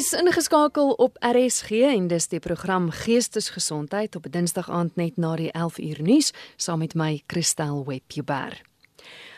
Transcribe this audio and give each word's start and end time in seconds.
Jy's 0.00 0.14
ingeskakel 0.16 0.94
op 0.96 1.18
RSG 1.20 1.70
en 1.84 2.06
dis 2.08 2.26
die 2.32 2.38
program 2.40 2.86
Geestesgesondheid 2.90 4.14
op 4.16 4.30
Dinsdag 4.32 4.70
aand 4.72 4.94
net 4.96 5.18
na 5.20 5.34
die 5.36 5.50
11 5.52 5.76
uur 5.78 5.98
nuus 6.06 6.30
saam 6.56 6.80
met 6.80 6.94
my 6.96 7.18
Christel 7.28 7.82
Webber. 7.84 8.56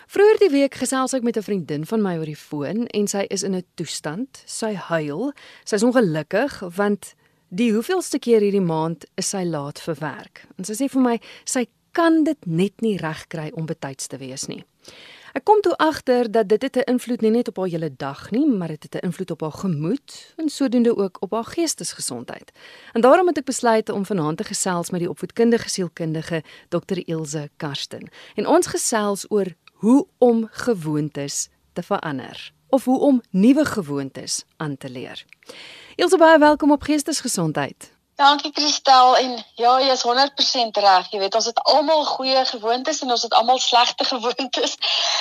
Vroeger 0.07 0.39
die 0.39 0.53
week 0.53 0.79
gesels 0.79 1.17
ek 1.19 1.27
met 1.27 1.37
'n 1.37 1.43
vriendin 1.43 1.87
van 1.87 2.03
my 2.03 2.15
oor 2.19 2.31
die 2.31 2.39
foon 2.39 2.87
en 2.87 3.09
sy 3.09 3.27
is 3.29 3.43
in 3.43 3.57
'n 3.57 3.65
toestand, 3.75 4.43
sy 4.47 4.75
huil, 4.75 5.33
sy's 5.65 5.83
ongelukkig 5.83 6.61
want 6.77 7.15
die 7.49 7.73
hoeveelste 7.73 8.19
keer 8.19 8.41
hierdie 8.41 8.67
maand 8.67 9.05
is 9.17 9.31
sy 9.31 9.43
laat 9.43 9.81
vir 9.81 9.97
werk. 9.99 10.47
En 10.59 10.65
sy 10.65 10.73
sê 10.73 10.89
vir 10.89 11.03
my 11.03 11.21
sy 11.45 11.67
kan 11.93 12.25
dit 12.25 12.47
net 12.47 12.81
nie 12.81 12.97
regkry 12.97 13.51
om 13.55 13.67
betyds 13.67 14.07
te 14.07 14.17
wees 14.17 14.47
nie. 14.47 14.65
Ek 15.33 15.47
kom 15.49 15.63
toe 15.65 15.73
agter 15.81 16.29
dat 16.29 16.49
dit 16.49 16.63
het 16.63 16.77
'n 16.77 16.91
invloed 16.93 17.21
nie 17.21 17.31
net 17.31 17.49
op 17.49 17.57
haar 17.57 17.69
hele 17.69 17.91
dag 17.97 18.31
nie, 18.31 18.47
maar 18.47 18.69
dit 18.69 18.83
het 18.83 18.95
'n 18.95 19.07
invloed 19.07 19.31
op 19.31 19.41
haar 19.41 19.53
gemoed 19.53 20.35
en 20.37 20.49
sodoende 20.49 20.97
ook 20.97 21.17
op 21.21 21.31
haar 21.31 21.45
geestesgesondheid. 21.45 22.53
En 22.93 23.01
daarom 23.01 23.27
het 23.27 23.39
ek 23.39 23.45
besluit 23.45 23.89
om 23.89 24.07
vanaand 24.07 24.37
te 24.37 24.45
gesels 24.45 24.91
met 24.91 25.01
die 25.01 25.09
opvoedkundige 25.09 25.69
sielkundige 25.69 26.43
Dr. 26.69 26.99
Ilse 27.05 27.51
Karsten. 27.57 28.11
En 28.35 28.47
ons 28.47 28.67
gesels 28.67 29.31
oor 29.31 29.47
hoe 29.73 30.07
om 30.19 30.49
gewoontes 30.51 31.49
te 31.73 31.83
verander 31.83 32.53
of 32.69 32.85
hoe 32.85 32.99
om 33.01 33.23
nuwe 33.31 33.65
gewoontes 33.65 34.45
aan 34.57 34.77
te 34.77 34.91
leer. 34.91 35.25
Ilse 35.95 36.17
baie 36.17 36.39
welkom 36.39 36.71
op 36.71 36.83
Geestesgesondheid. 36.83 37.92
Dankie 38.23 38.53
Kristel 38.55 39.17
en 39.19 39.33
ja, 39.59 39.71
jy 39.83 39.91
is 39.91 40.03
100% 40.07 40.77
reg. 40.85 41.07
Jy 41.11 41.19
weet 41.19 41.35
ons 41.35 41.47
het 41.49 41.57
almal 41.73 42.05
goeie 42.07 42.45
gewoontes 42.47 43.01
en 43.03 43.11
ons 43.11 43.23
het 43.27 43.33
almal 43.35 43.59
slegte 43.59 44.05
gewoontes. 44.13 44.77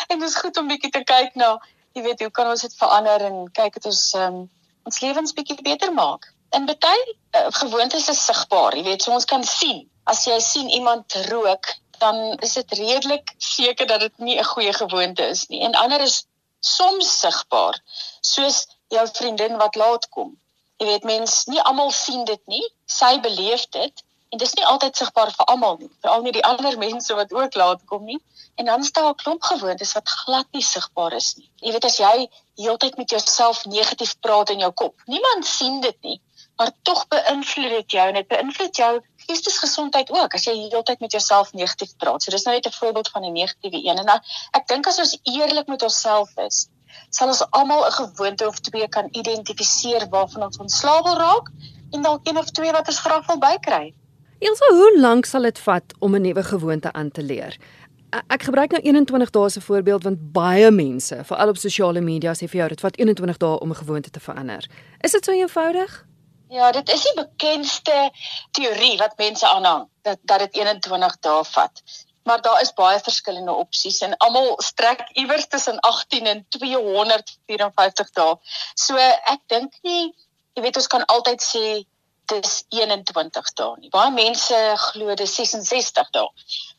En 0.06 0.20
dit 0.20 0.28
is 0.28 0.36
goed 0.38 0.60
om 0.62 0.68
bietjie 0.70 0.92
te 0.94 1.02
kyk 1.10 1.34
na, 1.42 1.56
jy 1.98 2.04
weet, 2.06 2.22
hoe 2.22 2.30
kan 2.38 2.52
ons 2.52 2.62
dit 2.62 2.76
verander 2.78 3.26
en 3.26 3.40
kyk 3.58 3.80
het 3.80 3.88
ons 3.90 4.02
um, 4.22 4.38
ons 4.86 5.00
lewens 5.02 5.34
bietjie 5.34 5.58
beter 5.66 5.90
maak. 5.98 6.28
En 6.54 6.68
baie 6.70 7.00
uh, 7.08 7.48
gewoontes 7.58 8.06
is 8.14 8.22
sigbaar, 8.28 8.78
jy 8.78 8.86
weet, 8.92 9.02
so 9.02 9.16
ons 9.18 9.26
kan 9.34 9.48
sien. 9.50 9.82
As 10.06 10.22
jy 10.30 10.38
sien 10.46 10.70
iemand 10.70 11.18
rook, 11.32 11.72
dan 11.98 12.38
is 12.46 12.54
dit 12.60 12.78
redelik 12.84 13.34
seker 13.42 13.90
dat 13.90 14.06
dit 14.06 14.22
nie 14.28 14.38
'n 14.38 14.46
goeie 14.52 14.78
gewoonte 14.78 15.26
is 15.34 15.48
nie. 15.50 15.64
En 15.66 15.74
ander 15.86 16.06
is 16.06 16.22
soms 16.60 17.10
sigbaar, 17.26 17.82
soos 18.22 18.68
jou 18.94 19.08
vriendin 19.18 19.58
wat 19.58 19.82
laat 19.82 20.10
kom 20.14 20.38
Jy 20.82 20.88
weet 20.88 21.04
mens 21.06 21.34
nie 21.46 21.62
almal 21.62 21.92
sien 21.94 22.24
dit 22.26 22.42
nie. 22.50 22.64
Sy 22.90 23.20
beleef 23.22 23.68
dit 23.76 24.00
en 24.32 24.40
dit 24.40 24.48
is 24.48 24.54
nie 24.58 24.66
altyd 24.66 24.98
sigbaar 24.98 25.30
vir 25.36 25.50
almal 25.54 25.76
nie. 25.78 25.90
Veral 26.02 26.24
nie 26.26 26.34
die 26.34 26.44
ander 26.48 26.78
mense 26.82 27.18
wat 27.20 27.36
ook 27.36 27.58
laat 27.60 27.84
kom 27.92 28.08
nie. 28.08 28.18
En 28.58 28.66
dan 28.72 28.88
staan 28.88 29.12
'n 29.12 29.20
klomp 29.20 29.44
gewoontes 29.50 29.94
wat 29.98 30.10
glad 30.24 30.48
nie 30.58 30.64
sigbaar 30.64 31.14
is 31.20 31.36
nie. 31.38 31.50
Jy 31.62 31.76
weet 31.76 31.86
as 31.86 32.00
jy 32.02 32.16
heeltyd 32.64 32.98
met 32.98 33.14
jouself 33.14 33.66
negatief 33.66 34.16
praat 34.26 34.50
in 34.50 34.66
jou 34.66 34.72
kop. 34.72 34.96
Niemand 35.06 35.46
sien 35.46 35.80
dit 35.86 36.02
nie, 36.02 36.18
maar 36.58 36.72
tog 36.82 37.06
beïnvloed 37.14 37.78
dit 37.78 37.92
jou 37.92 38.08
en 38.08 38.14
dit 38.14 38.28
beïnvloed 38.28 38.76
jou 38.76 38.92
geestesgesondheid 39.28 40.12
ook 40.12 40.34
as 40.34 40.50
jy 40.50 40.58
heeltyd 40.70 41.00
met 41.00 41.12
jouself 41.12 41.54
negatief 41.54 41.94
praat. 41.98 42.24
So 42.24 42.32
dis 42.32 42.44
nou 42.44 42.56
net 42.56 42.66
'n 42.66 42.80
voorbeeld 42.80 43.10
van 43.10 43.26
'n 43.26 43.34
negatiewe 43.34 43.86
een. 43.86 43.98
En 43.98 44.06
dan, 44.06 44.20
ek 44.52 44.68
dink 44.68 44.88
as 44.88 45.00
ons 45.00 45.18
eerlik 45.24 45.68
met 45.68 45.84
onsself 45.84 46.38
is, 46.38 46.68
sal 47.10 47.28
ons 47.28 47.44
almal 47.50 47.86
'n 47.86 47.92
gewoonte 47.92 48.48
of 48.48 48.60
twee 48.60 48.88
kan 48.88 49.08
identifiseer 49.12 50.08
waarvan 50.10 50.44
ons 50.44 50.58
ontslaaw 50.58 51.04
wil 51.04 51.18
raak 51.18 51.52
en 51.92 52.02
dalk 52.02 52.28
een 52.28 52.38
of 52.38 52.50
twee 52.50 52.72
wat 52.72 52.88
ons 52.88 53.00
graag 53.00 53.26
wil 53.26 53.38
bykry. 53.38 53.94
Elsa, 54.40 54.66
hoe 54.74 55.00
lank 55.00 55.26
sal 55.26 55.42
dit 55.42 55.60
vat 55.60 55.94
om 56.00 56.16
'n 56.16 56.22
nuwe 56.22 56.44
gewoonte 56.44 56.92
aan 56.94 57.12
te 57.12 57.24
leer? 57.24 57.58
Ek 58.28 58.44
gebruik 58.44 58.72
nou 58.72 58.82
21 58.84 59.30
dae 59.30 59.44
as 59.44 59.58
'n 59.58 59.62
voorbeeld 59.62 60.04
want 60.04 60.32
baie 60.32 60.72
mense, 60.72 61.24
veral 61.24 61.50
op 61.50 61.58
sosiale 61.58 62.02
media, 62.02 62.34
sê 62.34 62.48
vir 62.50 62.60
jou 62.60 62.70
dit 62.70 62.80
vat 62.80 62.98
21 62.98 63.38
dae 63.38 63.60
om 63.60 63.70
'n 63.70 63.76
gewoonte 63.76 64.10
te 64.10 64.20
verander. 64.20 64.70
Is 65.02 65.12
dit 65.12 65.26
so 65.26 65.32
eenvoudig? 65.32 66.06
Ja, 66.50 66.72
dit 66.72 66.90
is 66.90 67.02
die 67.02 67.14
bekendste 67.16 68.12
teorie 68.52 68.98
wat 68.98 69.18
mense 69.18 69.48
aanhang 69.48 69.88
dat 70.02 70.18
dat 70.22 70.40
dit 70.40 70.54
21 70.54 71.20
dae 71.20 71.44
vat 71.44 71.82
maar 72.24 72.42
daar 72.42 72.62
is 72.62 72.74
baie 72.74 73.00
verskillende 73.00 73.54
opsies 73.54 74.02
en 74.06 74.18
almal 74.18 74.54
strek 74.62 75.08
iewers 75.14 75.48
tussen 75.48 75.80
18 75.80 76.28
en 76.34 76.46
254 76.50 78.12
dae. 78.18 78.36
So 78.76 78.98
ek 78.98 79.42
dink 79.48 79.78
nie 79.88 80.14
jy 80.56 80.64
weet 80.66 80.78
ons 80.82 80.92
kan 80.92 81.06
altyd 81.06 81.44
sê 81.44 81.66
dis 82.32 82.54
21 82.70 83.54
dae 83.60 83.74
nie. 83.80 83.92
Baie 83.92 84.12
mense 84.16 84.58
glo 84.86 85.16
dis 85.20 85.36
66 85.36 86.12
dae. 86.16 86.28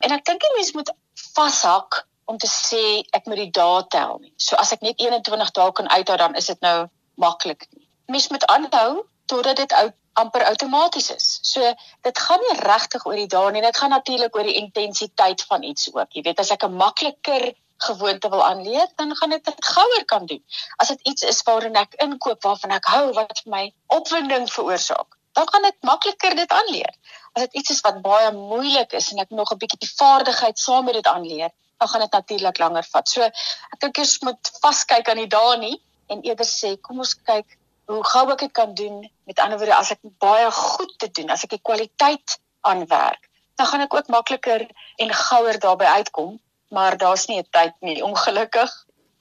En 0.05 0.15
ek 0.15 0.25
dink 0.29 0.43
jy 0.43 0.51
mens 0.57 0.73
moet 0.77 0.91
vashak 1.35 2.03
om 2.25 2.37
te 2.39 2.47
sê 2.47 2.83
ek 3.11 3.27
moet 3.27 3.41
die 3.43 3.51
dae 3.51 3.81
tel 3.93 4.19
nie. 4.21 4.33
So 4.37 4.55
as 4.59 4.73
ek 4.75 4.85
net 4.85 5.01
21 5.01 5.51
dae 5.57 5.71
kan 5.79 5.89
uithou 5.91 6.17
dan 6.21 6.37
is 6.39 6.49
dit 6.51 6.61
nou 6.65 6.87
maklik 7.19 7.67
nie. 7.73 7.87
Mens 8.11 8.29
moet 8.33 8.45
aanhou 8.51 9.03
totdat 9.31 9.59
dit 9.59 9.75
oud 9.81 9.95
amper 10.19 10.45
outomaties 10.45 11.09
is. 11.15 11.39
So 11.41 11.73
dit 12.07 12.19
gaan 12.19 12.41
nie 12.45 12.59
regtig 12.59 13.05
oor 13.05 13.17
die 13.17 13.27
dae 13.27 13.51
nie, 13.51 13.61
dit 13.65 13.77
gaan 13.77 13.93
natuurlik 13.95 14.35
oor 14.35 14.47
die 14.47 14.59
intensiteit 14.61 15.43
van 15.49 15.63
iets 15.63 15.89
ook. 15.93 16.13
Jy 16.13 16.23
weet 16.27 16.39
as 16.39 16.51
ek 16.51 16.65
'n 16.67 16.77
makliker 16.77 17.53
gewoonte 17.77 18.29
wil 18.29 18.43
aanleer, 18.45 18.87
dan 18.95 19.15
gaan 19.15 19.31
ek 19.31 19.43
dit 19.45 19.65
gouer 19.65 20.05
kan 20.05 20.25
doen. 20.25 20.43
As 20.77 20.87
dit 20.87 21.01
iets 21.01 21.23
is 21.23 21.41
waarin 21.47 21.75
ek 21.75 21.97
inkoop 22.05 22.43
waarvan 22.43 22.71
ek 22.71 22.85
hou 22.85 23.11
wat 23.13 23.41
vir 23.43 23.51
my 23.51 23.63
opwinding 23.87 24.47
veroorsaak, 24.51 25.17
dan 25.33 25.49
gaan 25.51 25.65
ek 25.65 25.77
makliker 25.81 26.35
dit 26.35 26.51
aanleer. 26.51 26.93
As 27.33 27.47
dit 27.47 27.53
iets 27.61 27.69
is 27.69 27.81
wat 27.81 28.01
baie 28.01 28.31
moeilik 28.31 28.93
is 28.93 29.11
en 29.11 29.19
ek 29.19 29.29
nog 29.29 29.51
'n 29.51 29.57
bietjie 29.57 29.89
vaardigheid 29.97 30.59
saam 30.59 30.85
met 30.85 30.93
dit 30.93 31.07
aanleer, 31.07 31.51
dan 31.79 31.87
gaan 31.87 32.01
dit 32.05 32.11
natuurlik 32.11 32.57
langer 32.57 32.85
vat. 32.91 33.09
So 33.09 33.21
ek 33.23 33.79
dink 33.79 33.97
jy 33.97 34.07
moet 34.21 34.51
vaskyk 34.61 35.09
aan 35.09 35.17
die 35.17 35.27
dae 35.27 35.57
nie 35.57 35.81
en 36.07 36.21
eerder 36.21 36.45
sê 36.45 36.77
kom 36.81 36.99
ons 36.99 37.15
kyk 37.15 37.57
hoe 37.85 38.03
gou 38.05 38.23
ek 38.31 38.39
dit 38.45 38.51
kan 38.51 38.73
doen. 38.73 39.03
Met 39.23 39.39
ander 39.39 39.57
woorde, 39.57 39.75
as 39.75 39.91
ek 39.95 40.01
baie 40.23 40.51
goed 40.51 40.93
te 40.99 41.11
doen, 41.11 41.29
as 41.29 41.43
ek 41.43 41.55
die 41.57 41.61
kwaliteit 41.61 42.39
aanwerk, 42.61 43.29
dan 43.59 43.69
gaan 43.69 43.85
ek 43.85 43.93
ook 43.93 44.07
makliker 44.07 44.65
en 45.03 45.13
gouer 45.13 45.59
daarbey 45.59 45.87
uitkom, 45.99 46.39
maar 46.73 46.97
daar's 46.97 47.27
nie 47.27 47.39
'n 47.39 47.47
tyd 47.51 47.75
nie, 47.79 48.03
ongelukkig. 48.03 48.71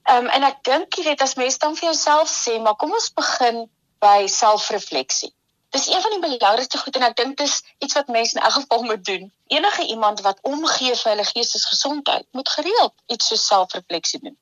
Ehm 0.02 0.24
um, 0.24 0.28
en 0.28 0.42
ek 0.42 0.64
dink 0.64 0.94
jy 0.94 1.04
weet 1.04 1.22
as 1.22 1.34
mens 1.34 1.58
dan 1.58 1.76
vir 1.76 1.92
jouself 1.92 2.28
sê, 2.30 2.58
maar 2.60 2.76
kom 2.76 2.92
ons 2.92 3.12
begin 3.12 3.68
by 4.00 4.26
selfrefleksie. 4.26 5.34
Dis 5.72 5.86
een 5.88 6.02
van 6.02 6.10
die 6.10 6.20
belangrikste 6.20 6.78
goed 6.78 6.96
en 6.96 7.02
ek 7.06 7.16
dink 7.16 7.38
dis 7.38 7.62
iets 7.78 7.94
wat 7.94 8.08
mense 8.12 8.36
in 8.36 8.42
elk 8.42 8.52
geval 8.52 8.82
moet 8.82 9.04
doen. 9.04 9.32
Enige 9.46 9.86
iemand 9.86 10.20
wat 10.20 10.38
omgee 10.42 10.96
vir 10.96 11.10
hulle 11.10 11.24
geestesgesondheid, 11.24 12.26
moet 12.30 12.48
gereeld 12.48 12.94
iets 13.06 13.26
so 13.26 13.36
selfrefleksie 13.36 14.20
doen. 14.20 14.36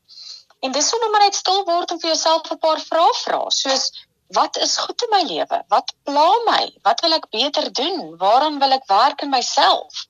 En 0.61 0.73
dis 0.73 0.89
sommer 0.89 1.11
maar 1.11 1.23
net 1.25 1.35
stil 1.39 1.63
word 1.65 1.91
en 1.91 2.01
vir 2.01 2.11
jouself 2.11 2.51
'n 2.51 2.59
paar 2.59 2.81
vrae 2.81 3.13
vra, 3.23 3.43
soos 3.49 3.85
wat 4.31 4.57
is 4.57 4.77
goed 4.79 5.03
in 5.03 5.11
my 5.11 5.23
lewe? 5.27 5.63
Wat 5.69 5.95
pla 6.03 6.31
my? 6.47 6.65
Wat 6.83 7.01
wil 7.01 7.17
ek 7.19 7.29
beter 7.31 7.73
doen? 7.73 8.17
Waaraan 8.19 8.59
wil 8.63 8.77
ek 8.79 8.87
werk 8.87 9.23
in 9.27 9.31
myself? 9.31 10.07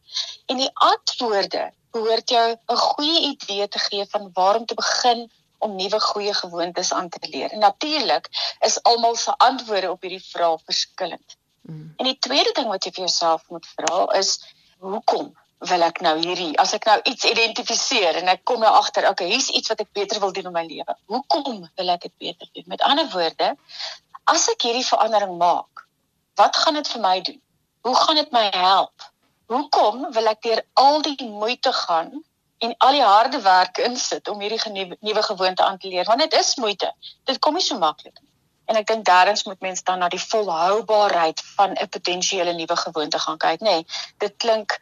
En 0.46 0.60
die 0.60 0.70
antwoorde 0.74 1.70
behoort 1.90 2.30
jou 2.30 2.46
'n 2.52 2.76
goeie 2.76 3.20
idee 3.32 3.68
te 3.68 3.78
gee 3.78 4.06
van 4.10 4.30
waar 4.32 4.56
om 4.56 4.66
te 4.66 4.74
begin 4.74 5.30
om 5.58 5.76
nuwe 5.76 6.00
goeie 6.00 6.34
gewoontes 6.34 6.92
aan 6.92 7.08
te 7.08 7.28
leer. 7.28 7.50
En 7.50 7.58
natuurlik 7.58 8.28
is 8.60 8.82
almal 8.82 9.16
se 9.16 9.36
antwoorde 9.36 9.90
op 9.90 10.00
hierdie 10.00 10.24
vrae 10.24 10.58
verskillend. 10.64 11.36
Mm. 11.62 11.92
En 11.96 12.04
die 12.04 12.18
tweede 12.18 12.52
ding 12.52 12.68
wat 12.68 12.84
jy 12.84 12.90
vir 12.90 13.04
jouself 13.04 13.48
moet 13.48 13.66
vra 13.76 14.06
is 14.18 14.38
hoekom 14.78 15.36
wil 15.70 15.82
ek 15.84 16.00
nou 16.00 16.14
hierdie 16.22 16.52
as 16.62 16.72
ek 16.76 16.86
nou 16.88 16.96
iets 17.10 17.26
identifiseer 17.28 18.16
en 18.22 18.30
ek 18.32 18.44
kom 18.48 18.62
nou 18.64 18.70
agter 18.78 19.08
okay 19.10 19.28
hier's 19.28 19.50
iets 19.52 19.68
wat 19.72 19.82
ek 19.84 19.90
beter 19.92 20.20
wil 20.22 20.32
doen 20.32 20.48
in 20.48 20.56
my 20.56 20.62
lewe 20.64 20.94
hoekom 21.12 21.66
wil 21.76 21.92
ek 21.94 22.06
dit 22.06 22.14
beter 22.24 22.48
doen 22.56 22.70
met 22.72 22.84
ander 22.88 23.10
woorde 23.12 23.50
as 24.24 24.48
ek 24.48 24.62
hierdie 24.62 24.86
verandering 24.86 25.36
maak, 25.38 25.86
wat 26.40 26.56
gaan 26.56 26.74
dit 26.74 26.88
vir 26.88 27.00
my 27.00 27.20
doen? 27.20 27.40
Hoe 27.80 27.94
gaan 27.96 28.20
dit 28.20 28.32
my 28.32 28.48
help? 28.54 29.06
Hoekom 29.50 30.10
wil 30.12 30.26
ek 30.30 30.42
deur 30.42 30.62
al 30.78 31.02
die 31.02 31.16
moeite 31.28 31.72
gaan 31.72 32.12
en 32.60 32.74
al 32.78 32.92
die 32.92 33.04
harde 33.04 33.40
werk 33.42 33.78
insit 33.78 34.28
om 34.28 34.40
hierdie 34.40 34.96
nuwe 35.00 35.22
gewoonte 35.22 35.64
aan 35.64 35.78
te 35.78 35.88
leer? 35.88 36.04
Want 36.04 36.20
dit 36.20 36.36
is 36.38 36.56
moeite. 36.56 36.92
Dit 37.24 37.38
kom 37.38 37.54
nie 37.54 37.64
so 37.64 37.78
maklik 37.78 38.20
nie. 38.20 38.28
En 38.70 38.78
ek 38.78 38.86
dink 38.86 39.04
derdens 39.04 39.42
moet 39.48 39.60
mense 39.64 39.82
dan 39.84 39.98
na 39.98 40.08
die 40.08 40.22
volhoubaarheid 40.22 41.42
van 41.56 41.74
'n 41.74 41.88
potensiële 41.88 42.52
nuwe 42.54 42.76
gewoonte 42.76 43.18
gaan 43.18 43.38
kyk, 43.38 43.60
nê. 43.60 43.64
Nee, 43.64 43.86
dit 44.18 44.36
klink 44.36 44.78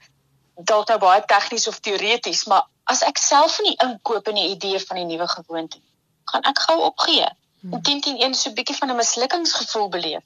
dalk 0.55 0.89
nou 0.89 0.99
baie 0.99 1.23
tegnies 1.25 1.69
of 1.69 1.79
teoreties, 1.81 2.45
maar 2.45 2.67
as 2.85 3.03
ek 3.03 3.19
self 3.19 3.61
nie 3.63 3.77
inkoop 3.85 4.29
in 4.29 4.35
die 4.35 4.49
idee 4.49 4.81
van 4.81 4.97
die 4.97 5.05
nuwe 5.05 5.29
gewoonte, 5.29 5.81
gaan 6.25 6.43
ek 6.43 6.59
gou 6.67 6.81
opgee. 6.83 7.29
Hmm. 7.61 7.73
en 7.73 7.83
teen 7.83 8.01
teen 8.01 8.23
een 8.23 8.35
so 8.35 8.51
'n 8.51 8.55
bietjie 8.55 8.77
van 8.77 8.91
'n 8.91 8.97
mislukkingsgevoel 8.97 9.89
beleef. 9.89 10.25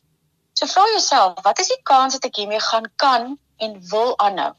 So 0.52 0.66
vra 0.66 0.82
jouself, 0.90 1.42
wat 1.42 1.58
is 1.58 1.68
die 1.68 1.82
kans 1.82 2.12
dat 2.12 2.24
ek 2.24 2.36
hiermee 2.36 2.60
gaan 2.60 2.90
kan 2.96 3.38
en 3.56 3.80
wil 3.88 4.18
aanhou? 4.18 4.52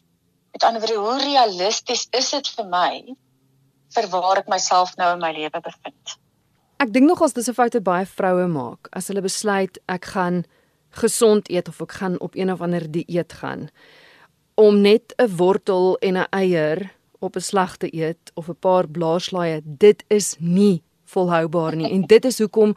Met 0.51 0.63
ander 0.63 0.81
woorde, 0.81 0.97
hoe 0.97 1.21
realisties 1.21 2.07
is 2.09 2.29
dit 2.29 2.47
vir 2.47 2.65
my 2.65 3.15
vir 3.93 4.07
waar 4.09 4.37
ek 4.37 4.47
myself 4.47 4.95
nou 4.95 5.13
in 5.13 5.19
my 5.19 5.31
lewe 5.31 5.59
bevind? 5.61 6.17
Ek 6.77 6.93
dink 6.93 7.07
nog 7.07 7.21
as 7.21 7.33
dis 7.33 7.47
'n 7.49 7.53
fout 7.53 7.73
wat 7.73 7.83
baie 7.83 8.05
vroue 8.05 8.47
maak 8.47 8.87
as 8.91 9.07
hulle 9.07 9.21
besluit 9.21 9.79
ek 9.85 10.05
gaan 10.05 10.43
gesond 10.89 11.49
eet 11.49 11.67
of 11.67 11.81
ek 11.81 11.91
gaan 11.91 12.19
op 12.19 12.35
een 12.35 12.51
of 12.51 12.61
ander 12.61 12.91
dieet 12.91 13.33
gaan 13.33 13.69
om 14.55 14.81
net 14.81 15.13
'n 15.17 15.35
wortel 15.37 15.97
en 15.97 16.17
'n 16.17 16.27
eier 16.29 16.93
op 17.19 17.35
'n 17.35 17.41
slag 17.41 17.77
te 17.77 17.95
eet 17.95 18.31
of 18.33 18.47
'n 18.49 18.59
paar 18.59 18.87
blaarslaaie 18.87 19.61
dit 19.63 20.03
is 20.07 20.35
nie 20.39 20.83
volhoubaar 21.15 21.75
nie 21.79 21.91
en 21.91 22.05
dit 22.09 22.25
is 22.25 22.39
hoekom 22.43 22.75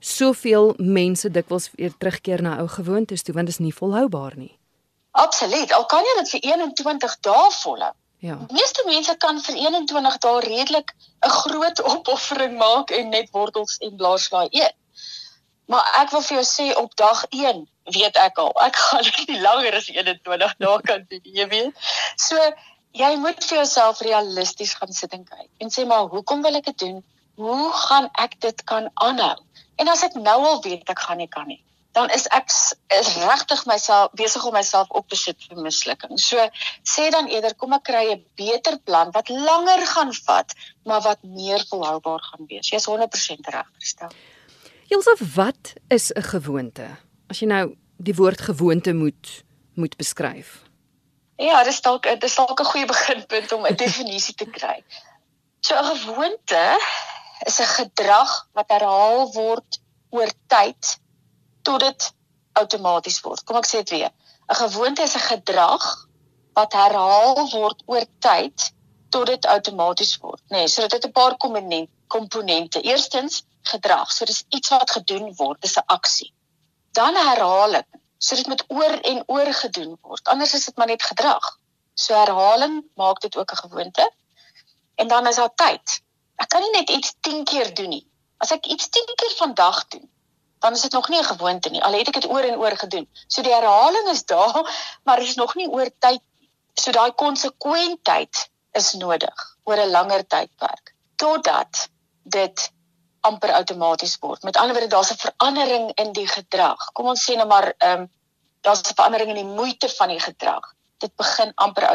soveel 0.00 0.74
mense 0.76 1.30
dikwels 1.30 1.70
weer 1.74 1.94
terugkeer 1.98 2.42
na 2.42 2.58
ou 2.62 2.68
gewoontes 2.70 3.22
toe 3.22 3.34
want 3.34 3.50
dit 3.50 3.56
is 3.58 3.64
nie 3.64 3.74
volhoubaar 3.74 4.36
nie. 4.36 4.52
Absoluut. 5.18 5.72
Al 5.72 5.86
kan 5.90 6.04
jy 6.06 6.14
dit 6.20 6.30
vir 6.34 6.44
21 6.54 7.16
dae 7.26 7.48
volhou. 7.62 7.94
Ja. 8.18 8.36
Die 8.50 8.58
meeste 8.58 8.82
mense 8.86 9.14
kan 9.22 9.40
vir 9.42 9.56
21 9.56 10.18
dae 10.24 10.40
redelik 10.44 10.94
'n 11.26 11.30
groot 11.30 11.82
opoffering 11.82 12.58
maak 12.58 12.90
en 12.90 13.08
net 13.08 13.30
wortels 13.30 13.76
en 13.78 13.96
blaarslaai 13.96 14.48
eet. 14.50 14.74
Maar 15.66 15.84
ek 16.00 16.10
wil 16.10 16.22
vir 16.22 16.36
jou 16.36 16.46
sê 16.46 16.66
op 16.76 16.96
dag 16.96 17.24
1 17.30 17.66
weet 17.96 18.16
ek 18.16 18.38
al, 18.38 18.52
ek 18.66 18.76
gaan 18.86 19.02
dit 19.02 19.28
nie 19.28 19.40
langer 19.40 19.74
as 19.74 19.88
21 19.88 20.54
dae 20.58 20.80
kan 20.82 21.04
doen, 21.08 21.20
jy 21.22 21.46
weet. 21.48 21.86
So 22.16 22.36
jy 22.92 23.16
moet 23.16 23.44
vir 23.44 23.58
jouself 23.62 24.00
realisties 24.00 24.74
gaan 24.74 24.92
sit 24.92 25.12
en 25.12 25.24
kyk 25.24 25.50
en 25.58 25.70
sê 25.70 25.86
maar 25.86 26.10
hoekom 26.14 26.42
wil 26.42 26.58
ek 26.58 26.70
dit 26.72 26.78
doen? 26.86 27.04
Hoe 27.38 27.72
gaan 27.72 28.08
ek 28.18 28.40
dit 28.42 28.64
kan 28.66 28.90
aanhou? 28.94 29.36
En 29.78 29.88
as 29.88 30.02
ek 30.02 30.16
nou 30.18 30.38
al 30.50 30.62
weet 30.62 30.90
ek 30.90 30.98
gaan 31.06 31.20
nie 31.22 31.30
kan 31.30 31.46
nie, 31.46 31.60
dan 31.94 32.10
is 32.14 32.26
ek 32.34 32.50
is 32.94 33.10
regtig 33.22 33.62
myself 33.70 34.10
besig 34.18 34.44
om 34.46 34.56
myself 34.56 34.90
op 34.90 35.06
te 35.08 35.18
sit 35.18 35.46
vir 35.46 35.60
mislukking. 35.62 36.18
So 36.18 36.42
sê 36.82 37.08
dan 37.14 37.30
eerder 37.30 37.54
kom 37.54 37.76
ek 37.78 37.86
kry 37.90 38.04
'n 38.14 38.24
beter 38.34 38.78
plan 38.78 39.14
wat 39.14 39.30
langer 39.30 39.86
gaan 39.86 40.12
vat, 40.26 40.54
maar 40.84 41.02
wat 41.06 41.22
meer 41.22 41.62
volhoubaar 41.70 42.22
gaan 42.30 42.46
wees. 42.50 42.70
Jy's 42.74 42.86
100% 42.90 43.46
reg 43.54 43.70
gestel. 43.78 44.10
Jyself, 44.90 45.20
wat 45.34 45.74
is 45.88 46.10
'n 46.12 46.22
gewoonte? 46.22 46.96
As 47.30 47.38
jy 47.40 47.46
nou 47.46 47.76
die 47.98 48.14
woord 48.14 48.40
gewoonte 48.40 48.92
moet 48.92 49.44
moet 49.74 49.96
beskryf. 49.96 50.66
Ja, 51.36 51.62
dis 51.62 51.80
dalk 51.80 52.02
dis 52.20 52.34
dalk 52.34 52.60
'n 52.60 52.70
goeie 52.72 52.86
beginpunt 52.94 53.52
om 53.52 53.66
'n 53.66 53.76
definisie 53.76 54.34
te 54.34 54.46
kry. 54.46 54.82
So 55.60 55.74
'n 55.74 55.96
gewoonte 55.96 56.78
is 57.46 57.60
'n 57.60 57.72
gedrag 57.80 58.48
wat 58.52 58.68
herhaal 58.68 59.32
word 59.32 59.80
oor 60.10 60.30
tyd 60.46 60.98
tot 61.62 61.80
dit 61.80 62.12
outomaties 62.52 63.20
word. 63.20 63.44
Kom 63.44 63.56
ek 63.56 63.66
sê 63.66 63.82
dit 63.84 63.90
weer. 63.90 64.12
'n 64.48 64.54
Gewoonte 64.54 65.02
is 65.02 65.14
'n 65.14 65.28
gedrag 65.34 66.08
wat 66.52 66.72
herhaal 66.72 67.50
word 67.50 67.82
oor 67.86 68.06
tyd 68.18 68.72
tot 69.10 69.26
dit 69.26 69.46
outomaties 69.46 70.16
word, 70.16 70.42
nê? 70.48 70.56
Nee, 70.56 70.68
so 70.68 70.82
dit 70.82 70.92
het 70.92 71.06
'n 71.06 71.12
paar 71.12 71.36
komponente. 72.06 72.80
Eerstens 72.80 73.44
gedrag. 73.62 74.12
So 74.12 74.24
dis 74.24 74.44
iets 74.48 74.68
wat 74.68 74.90
gedoen 74.90 75.34
word, 75.36 75.60
dis 75.60 75.76
'n 75.76 75.86
aksie. 75.86 76.32
Dan 76.92 77.14
herhaling. 77.14 77.86
So 78.18 78.36
dit 78.36 78.46
moet 78.46 78.64
oor 78.68 78.94
en 79.10 79.22
oor 79.26 79.52
gedoen 79.54 79.98
word. 80.02 80.28
Anders 80.28 80.54
is 80.54 80.64
dit 80.64 80.76
maar 80.76 80.86
net 80.86 81.02
gedrag. 81.02 81.58
So 81.94 82.14
herhaling 82.14 82.84
maak 82.94 83.20
dit 83.20 83.36
ook 83.36 83.52
'n 83.52 83.56
gewoonte. 83.56 84.12
En 84.94 85.08
dan 85.08 85.26
is 85.26 85.36
daar 85.36 85.54
tyd. 85.54 86.02
Ek 86.38 86.48
kan 86.48 86.62
nie 86.62 86.74
net 86.74 86.90
iets 86.90 87.14
10 87.26 87.44
keer 87.44 87.74
doen 87.74 87.90
nie. 87.96 88.04
As 88.38 88.52
ek 88.54 88.66
iets 88.66 88.88
10 88.94 89.10
keer 89.18 89.34
vandag 89.38 89.88
doen, 89.94 90.06
dan 90.62 90.72
is 90.72 90.82
dit 90.86 90.92
nog 90.92 91.08
nie 91.08 91.18
'n 91.18 91.24
gewoonte 91.24 91.70
nie. 91.70 91.82
Al 91.82 91.92
het 91.92 92.08
ek 92.08 92.20
dit 92.20 92.30
oor 92.30 92.44
en 92.46 92.58
oor 92.58 92.76
gedoen. 92.76 93.08
So 93.26 93.42
die 93.42 93.54
herhaling 93.54 94.08
is 94.08 94.24
daar, 94.24 94.62
maar 95.04 95.20
is 95.22 95.34
nog 95.34 95.54
nie 95.54 95.68
oor 95.68 95.90
tyd. 95.98 96.22
So 96.74 96.90
daai 96.90 97.12
konsekwentheid 97.12 98.50
is 98.72 98.92
nodig 98.92 99.56
oor 99.64 99.76
'n 99.76 99.90
langer 99.90 100.26
tydperk 100.26 100.94
totdat 101.16 101.88
dit 102.22 102.70
amper 103.20 103.52
outomaties 103.52 104.16
word. 104.20 104.42
Met 104.42 104.56
ander 104.56 104.74
woorde, 104.76 104.90
daar's 104.94 105.12
'n 105.12 105.22
verandering 105.26 105.90
in 105.94 106.12
die 106.12 106.28
gedrag. 106.28 106.92
Kom 106.92 107.06
ons 107.06 107.30
sê 107.30 107.36
nou 107.36 107.46
maar 107.46 107.74
ehm 107.78 108.00
um, 108.00 108.10
daar's 108.60 108.80
'n 108.80 108.94
verandering 108.94 109.30
in 109.30 109.46
die 109.46 109.54
moeite 109.54 109.88
van 109.88 110.08
die 110.08 110.20
gedrag. 110.20 110.74
Dit 110.98 111.16
begin 111.16 111.52
amper 111.54 111.86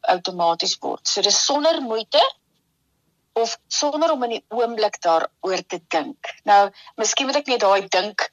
outomaties 0.00 0.76
word. 0.78 1.08
So 1.08 1.20
dis 1.20 1.44
sonder 1.44 1.82
moeite 1.82 2.22
of 3.32 3.58
sonder 3.68 4.12
om 4.12 4.22
in 4.22 4.36
die 4.36 4.44
oomblik 4.48 5.00
daaroor 5.00 5.62
te 5.66 5.80
dink. 5.88 6.32
Nou, 6.44 6.70
miskien 7.00 7.26
moet 7.26 7.40
ek 7.40 7.50
net 7.52 7.64
daai 7.64 7.88
dink 7.88 8.28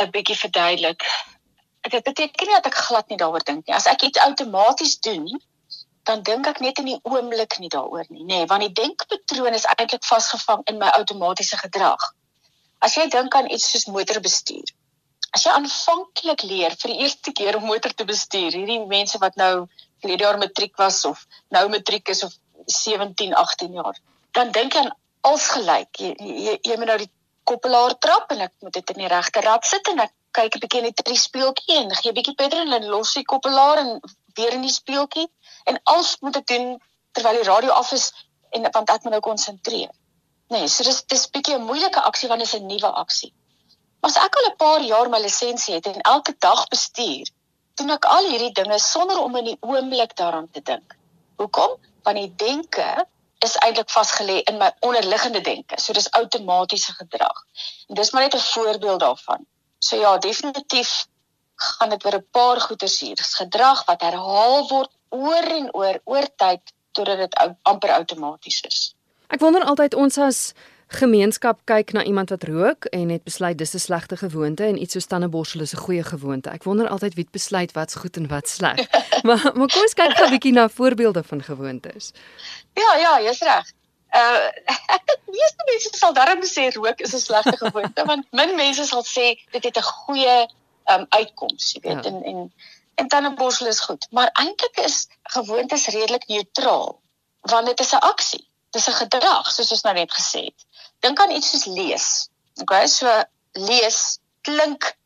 'n 0.00 0.10
bietjie 0.10 0.38
verduidelik. 0.38 1.04
Dit 1.80 2.04
beteken 2.04 2.46
nie 2.46 2.54
dat 2.54 2.66
ek 2.66 2.82
glad 2.86 3.08
nie 3.08 3.16
daaroor 3.16 3.44
dink 3.44 3.66
nie. 3.66 3.74
As 3.74 3.86
ek 3.86 4.02
iets 4.02 4.18
outomaties 4.18 4.98
doen, 5.00 5.40
dan 6.04 6.22
dink 6.22 6.46
ek 6.46 6.60
net 6.60 6.78
in 6.78 6.90
die 6.92 7.00
oomblik 7.02 7.58
nie 7.58 7.68
daaroor 7.68 8.06
nie, 8.08 8.24
nê, 8.24 8.40
nee, 8.40 8.46
want 8.46 8.64
die 8.64 8.72
denkpatroon 8.72 9.54
is 9.54 9.66
eintlik 9.74 10.04
vasgevang 10.04 10.62
in 10.72 10.78
my 10.78 10.88
outomatiese 10.98 11.56
gedrag. 11.56 12.14
As 12.80 12.96
jy 12.96 13.08
dink 13.12 13.34
aan 13.34 13.50
iets 13.50 13.70
soos 13.70 13.86
motorbestuur. 13.86 14.72
As 15.36 15.44
jy 15.44 15.52
aanvanklik 15.54 16.42
leer 16.42 16.74
vir 16.80 16.92
die 16.92 17.00
eerste 17.04 17.32
keer 17.32 17.56
om 17.56 17.68
motor 17.68 17.92
te 17.94 18.04
bestuur, 18.04 18.56
hierdie 18.56 18.86
mense 18.86 19.18
wat 19.18 19.36
nou 19.36 19.68
verlede 20.00 20.24
jaar 20.24 20.38
matriek 20.38 20.76
was 20.76 21.04
of 21.04 21.26
nou 21.50 21.68
matriek 21.68 22.08
is 22.08 22.24
of 22.24 22.32
17, 22.66 23.34
18 23.34 23.72
jaar 23.72 24.00
dan 24.32 24.52
dink 24.52 24.74
jy 24.74 24.84
aan 24.84 24.94
als 25.20 25.48
gelyk. 25.54 26.00
Jy, 26.00 26.14
jy 26.18 26.58
jy 26.62 26.76
moet 26.76 26.90
nou 26.92 26.98
die 27.02 27.10
koppelaar 27.44 27.96
trap 27.98 28.30
en 28.34 28.46
ek 28.46 28.54
moet 28.64 28.76
dit 28.78 28.90
in 28.94 29.02
die 29.04 29.10
regte 29.10 29.42
rad 29.44 29.66
sit 29.66 29.88
en 29.92 30.04
ek 30.06 30.12
kyk 30.38 30.56
'n 30.56 30.62
bietjie 30.64 30.82
in 30.82 30.92
die 31.10 31.18
speeltjie 31.18 31.76
en 31.82 31.94
gee 31.94 32.10
'n 32.10 32.18
bietjie 32.18 32.36
petrol 32.42 32.72
en 32.78 32.86
los 32.94 33.14
die 33.14 33.26
koppelaar 33.32 33.78
en 33.84 34.00
weer 34.38 34.52
in 34.58 34.62
die 34.66 34.76
speeltjie 34.76 35.26
en 35.64 35.80
als 35.94 36.16
moet 36.20 36.36
ek 36.36 36.46
doen 36.46 36.78
terwyl 37.12 37.40
die 37.40 37.48
radio 37.50 37.70
af 37.70 37.92
is 37.92 38.12
en 38.50 38.70
want 38.72 38.90
ek 38.90 39.02
moet 39.02 39.12
nou 39.12 39.20
konsentreer. 39.20 39.90
Nee, 40.50 40.68
so 40.68 40.84
dis 40.84 41.02
dis 41.06 41.26
bietjie 41.34 41.58
'n 41.58 41.66
moeilike 41.66 42.00
aksie 42.00 42.28
want 42.28 42.40
dit 42.40 42.48
is 42.48 42.60
'n 42.60 42.66
nuwe 42.66 42.90
aksie. 43.02 43.32
Maar 44.00 44.10
as 44.10 44.22
ek 44.24 44.36
al 44.36 44.50
'n 44.50 44.56
paar 44.56 44.82
jaar 44.82 45.08
my 45.08 45.20
lisensie 45.20 45.74
het 45.74 45.86
en 45.86 46.00
elke 46.00 46.34
dag 46.38 46.68
bestuur, 46.68 47.26
doen 47.74 47.90
ek 47.90 48.04
al 48.04 48.26
hierdie 48.30 48.52
dinge 48.52 48.78
sonder 48.78 49.18
om 49.18 49.36
in 49.36 49.44
die 49.44 49.58
oomblik 49.60 50.16
daaraan 50.16 50.50
te 50.50 50.62
dink. 50.62 50.96
Hoekom? 51.36 51.76
Want 52.02 52.16
die 52.16 52.32
denke 52.36 53.06
is 53.44 53.56
eintlik 53.56 53.90
vasgelê 53.90 54.40
in 54.50 54.58
my 54.58 54.70
onderliggende 54.80 55.40
denke. 55.40 55.80
So 55.80 55.92
dis 55.92 56.10
outomatiese 56.10 56.92
gedrag. 56.92 57.44
En 57.88 57.94
dis 57.94 58.10
maar 58.10 58.22
net 58.22 58.34
'n 58.34 58.38
voorbeeld 58.38 59.00
daarvan. 59.00 59.46
So 59.78 59.96
ja, 59.96 60.18
definitief 60.18 61.06
gaan 61.54 61.88
dit 61.88 62.04
oor 62.04 62.14
'n 62.14 62.26
paar 62.30 62.60
goeters 62.60 63.00
hier. 63.00 63.14
Dis 63.14 63.34
gedrag 63.34 63.84
wat 63.84 64.00
herhaal 64.00 64.68
word 64.68 64.90
oor 65.08 65.42
en 65.42 65.74
oor 65.74 66.00
oor 66.04 66.26
tyd 66.36 66.60
totdat 66.92 67.16
dit 67.16 67.34
amper 67.62 67.92
outomaties 67.92 68.60
is. 68.60 68.94
Ek 69.28 69.40
wonder 69.40 69.64
altyd 69.64 69.94
ons 69.94 70.18
as 70.18 70.52
gemeenskap 70.92 71.60
kyk 71.64 71.92
na 71.92 72.02
iemand 72.02 72.30
wat 72.30 72.44
rook 72.44 72.84
en 72.84 73.08
het 73.08 73.22
besluit 73.24 73.58
dis 73.58 73.74
'n 73.74 73.78
slegte 73.78 74.16
gewoonte 74.16 74.64
en 74.64 74.82
iets 74.82 74.92
so 74.92 75.00
tandeborsel 75.00 75.60
is 75.60 75.72
'n 75.74 75.82
goeie 75.84 76.02
gewoonte. 76.02 76.50
Ek 76.50 76.64
wonder 76.64 76.88
altyd 76.88 77.14
wie 77.14 77.28
besluit 77.30 77.72
wat's 77.72 77.94
goed 77.94 78.16
en 78.16 78.28
wat's 78.28 78.54
sleg. 78.54 78.76
maar 79.26 79.42
maar 79.54 79.68
kom 79.68 79.82
ons 79.82 79.94
kyk 79.94 80.16
gou 80.16 80.26
'n 80.26 80.30
bietjie 80.30 80.52
na 80.52 80.68
voorbeelde 80.68 81.22
van 81.22 81.42
gewoontes. 81.42 82.12
Ja, 82.74 82.96
ja, 82.96 83.20
jy's 83.20 83.40
reg. 83.40 83.72
Uh 84.14 84.46
ek 84.94 85.02
dink 85.06 85.22
meeste 85.26 85.62
mense 85.66 85.90
sal 85.92 86.12
darm 86.12 86.42
sê 86.42 86.68
rook 86.74 87.00
is 87.00 87.14
'n 87.14 87.18
slegte 87.18 87.56
gewoonte 87.56 88.04
want 88.04 88.26
min 88.30 88.54
mense 88.54 88.84
sal 88.84 89.04
sê 89.04 89.38
dit 89.50 89.64
het 89.64 89.76
'n 89.76 89.82
goeie 89.82 90.48
um 90.92 91.06
uitkoms, 91.08 91.72
jy 91.72 91.80
weet, 91.80 92.04
ja. 92.04 92.10
en 92.10 92.22
en 92.24 92.52
en 92.94 93.08
tandeborsel 93.08 93.66
is 93.66 93.80
goed, 93.80 94.06
maar 94.10 94.30
eintlik 94.32 94.76
is 94.76 95.08
gewoontes 95.22 95.86
redelik 95.86 96.26
neutraal 96.26 97.00
want 97.40 97.66
dit 97.66 97.80
is 97.80 97.92
'n 97.92 98.02
aksie. 98.12 98.44
Dis 98.70 98.88
'n 98.88 99.00
gedrag 99.02 99.50
soos 99.50 99.70
ons 99.70 99.82
nou 99.82 99.94
net 99.94 100.12
gesê 100.12 100.40
het. 100.44 100.66
Dink 101.00 101.20
aan 101.20 101.30
iets 101.30 101.50
soos 101.50 101.64
lees. 101.64 102.06
Okay, 102.60 102.86
so 102.86 103.08
lees 103.52 104.18
klink 104.46 104.96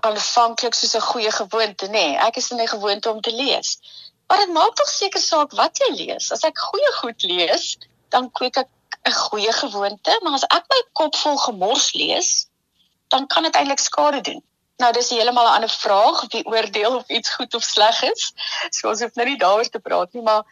aanvanklik 0.00 0.74
soos 0.74 0.94
'n 0.96 1.08
goeie 1.10 1.32
gewoonte, 1.32 1.86
nê? 1.86 1.92
Nee, 1.92 2.16
ek 2.28 2.36
is 2.36 2.50
in 2.50 2.60
'n 2.60 2.68
gewoonte 2.68 3.10
om 3.10 3.20
te 3.20 3.32
lees. 3.32 3.78
Maar 4.26 4.38
dit 4.38 4.52
maak 4.52 4.74
tog 4.74 4.88
seker 4.88 5.20
saak 5.20 5.52
wat 5.52 5.78
jy 5.78 5.90
lees. 5.94 6.32
As 6.32 6.42
ek 6.42 6.58
goeie 6.58 6.92
goed 7.00 7.22
lees, 7.22 7.78
dan 8.08 8.30
kweek 8.30 8.56
ek 8.56 8.68
'n 9.04 9.12
goeie 9.12 9.52
gewoonte, 9.52 10.18
maar 10.22 10.32
as 10.32 10.46
ek 10.58 10.64
my 10.72 10.82
kop 10.92 11.16
vol 11.16 11.38
gemors 11.38 11.92
lees, 11.92 12.46
dan 13.08 13.26
kan 13.26 13.42
dit 13.42 13.54
eintlik 13.54 13.78
skade 13.78 14.20
doen. 14.20 14.42
Nou 14.76 14.92
dis 14.92 15.10
heeltemal 15.10 15.46
'n 15.46 15.56
ander 15.56 15.70
vraag 15.70 16.24
wie 16.32 16.46
oordeel 16.46 16.96
of 16.96 17.08
iets 17.08 17.30
goed 17.34 17.54
of 17.54 17.62
sleg 17.62 18.02
is. 18.02 18.32
So 18.70 18.88
ons 18.88 19.00
hoef 19.00 19.14
nou 19.14 19.28
nie 19.28 19.38
daaroor 19.38 19.68
te 19.68 19.78
praat 19.78 20.12
nie, 20.12 20.22
maar 20.22 20.42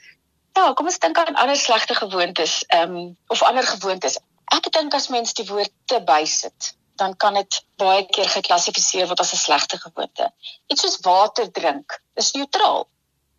ja, 0.54 0.72
kom 0.72 0.86
ons 0.86 0.98
dink 0.98 1.18
aan 1.18 1.34
ander 1.34 1.56
slegte 1.56 1.94
gewoontes, 1.94 2.64
ehm 2.68 2.96
um, 2.96 3.16
of 3.26 3.42
ander 3.42 3.66
gewoontes 3.66 4.18
ek 4.52 4.70
dink 4.72 4.94
as 4.94 5.08
mens 5.08 5.34
die 5.38 5.46
woord 5.48 5.72
te 5.90 6.00
bysit, 6.04 6.74
dan 7.00 7.16
kan 7.16 7.34
dit 7.34 7.60
baie 7.80 8.04
keer 8.06 8.28
geklassifiseer 8.30 9.08
word 9.10 9.20
as 9.20 9.32
'n 9.34 9.42
slegte 9.44 9.78
gewoonte. 9.78 10.30
Iets 10.66 10.82
soos 10.82 10.98
water 11.02 11.50
drink 11.52 12.00
is 12.14 12.32
neutraal. 12.32 12.86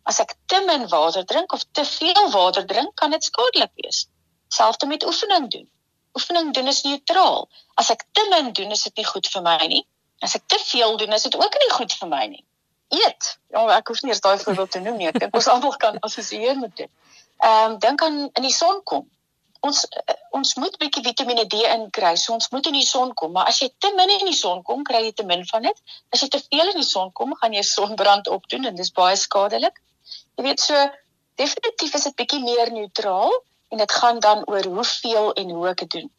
As 0.04 0.20
ek 0.20 0.34
te 0.46 0.60
min 0.66 0.88
water 0.88 1.24
drink 1.24 1.52
of 1.52 1.64
te 1.72 1.84
veel 1.84 2.30
water 2.30 2.66
drink, 2.66 2.94
kan 2.94 3.10
dit 3.10 3.24
skadelik 3.24 3.72
wees. 3.74 4.06
Selfs 4.48 4.84
met 4.84 5.04
oefening 5.04 5.50
doen. 5.50 5.70
Oefening 6.14 6.54
doen 6.54 6.66
is 6.66 6.82
neutraal. 6.82 7.48
As 7.74 7.90
ek 7.90 8.04
te 8.12 8.26
min 8.30 8.52
doen, 8.52 8.70
is 8.70 8.82
dit 8.82 8.96
nie 8.96 9.06
goed 9.06 9.26
vir 9.26 9.42
my 9.42 9.66
nie. 9.66 9.86
As 10.20 10.34
ek 10.34 10.46
te 10.46 10.58
veel 10.58 10.96
doen, 10.96 11.12
is 11.12 11.22
dit 11.22 11.34
ook 11.36 11.58
nie 11.62 11.72
goed 11.72 11.92
vir 11.92 12.08
my 12.08 12.26
nie. 12.26 12.44
Eet. 12.88 13.38
Ja, 13.50 13.66
ek 13.76 13.88
hoef 13.88 14.02
nie 14.02 14.12
eers 14.12 14.20
daai 14.20 14.38
voorbeeld 14.38 14.70
te 14.70 14.80
noem 14.80 14.96
nie. 14.96 15.08
Ek 15.08 15.18
dink 15.18 15.34
ons 15.34 15.48
almal 15.54 15.76
kan 15.76 15.98
assosieer 16.00 16.56
met 16.58 16.76
dit. 16.76 16.90
Ehm 17.42 17.72
um, 17.72 17.78
dink 17.78 18.02
aan 18.02 18.30
in 18.32 18.42
die 18.42 18.54
son 18.54 18.82
kom 18.84 19.10
ons 19.60 19.82
uh, 19.84 20.16
ons 20.36 20.54
moet 20.60 20.78
bietjie 20.82 21.02
Vitamiene 21.06 21.46
D 21.48 21.62
inkry. 21.70 22.14
So 22.20 22.34
ons 22.36 22.50
moet 22.52 22.66
in 22.66 22.76
die 22.78 22.86
son 22.86 23.14
kom, 23.14 23.32
maar 23.32 23.48
as 23.52 23.62
jy 23.62 23.70
te 23.78 23.92
min 23.96 24.12
in 24.18 24.28
die 24.28 24.36
son 24.36 24.62
kom, 24.66 24.84
kry 24.84 25.06
jy 25.06 25.14
te 25.16 25.24
min 25.24 25.46
van 25.48 25.68
dit. 25.68 25.82
As 26.12 26.22
jy 26.22 26.28
te 26.34 26.42
veel 26.44 26.74
in 26.74 26.80
die 26.82 26.88
son 26.88 27.12
kom, 27.12 27.34
gaan 27.40 27.56
jy 27.56 27.64
sonbrand 27.66 28.28
opdoen 28.28 28.68
en 28.70 28.78
dis 28.78 28.92
baie 28.92 29.16
skadelik. 29.16 29.80
Jy 30.36 30.48
weet 30.48 30.62
so 30.62 30.86
definitief 31.40 31.94
is 31.96 32.08
dit 32.08 32.16
bietjie 32.20 32.42
meer 32.44 32.72
neutraal, 32.72 33.32
en 33.68 33.78
dit 33.78 33.92
gaan 33.92 34.18
dan 34.18 34.46
oor 34.46 34.64
hoeveel 34.64 35.32
en 35.32 35.50
hoe 35.50 35.68
ek 35.68 35.82
dit 35.84 35.90
doen. 35.90 36.10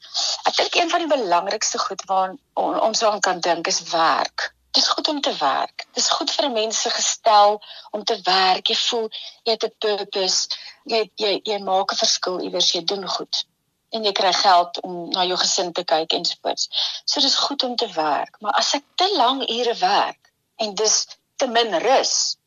Ek 0.49 0.55
dink 0.57 0.75
een 0.75 0.89
van 0.89 1.03
die 1.03 1.11
belangrikste 1.11 1.79
goed 1.79 2.03
waaraan 2.09 2.37
on, 2.53 2.79
ons 2.89 3.03
aan 3.03 3.19
kan 3.19 3.39
dink 3.39 3.67
is 3.67 3.81
werk. 3.91 4.51
Dit 4.77 4.85
is 4.85 4.91
goed 4.91 5.07
om 5.07 5.21
te 5.21 5.35
werk. 5.37 5.85
Dit 5.93 6.03
is 6.03 6.09
goed 6.09 6.31
vir 6.31 6.45
'n 6.45 6.53
mens 6.53 6.81
se 6.81 6.89
gestel 6.89 7.63
om 7.91 8.03
te 8.03 8.17
werk. 8.23 8.67
Jy 8.67 8.75
voel 8.75 9.07
jy 9.43 9.51
het 9.51 9.63
'n 9.63 9.73
purpose. 9.77 10.47
Jy 10.83 10.99
jy 11.15 11.39
jy 11.43 11.57
maak 11.69 11.91
'n 11.91 12.01
verskil 12.01 12.37
iewers, 12.39 12.71
jy 12.71 12.83
doen 12.83 13.07
goed. 13.09 13.45
En 13.89 14.03
jy 14.03 14.11
kry 14.11 14.33
geld 14.33 14.81
om 14.81 15.09
na 15.09 15.23
jou 15.25 15.37
gesin 15.37 15.73
te 15.73 15.83
kyk 15.83 16.13
en 16.13 16.25
voort. 16.41 16.67
So 17.05 17.21
dis 17.21 17.35
goed 17.35 17.63
om 17.63 17.75
te 17.75 17.87
werk, 17.87 18.37
maar 18.39 18.51
as 18.51 18.73
ek 18.73 18.83
te 18.95 19.09
lank 19.15 19.49
ure 19.49 19.75
werk 19.75 20.31
en 20.55 20.75
dis 20.75 21.07
te 21.35 21.47
min 21.47 21.77
rus, 21.79 22.37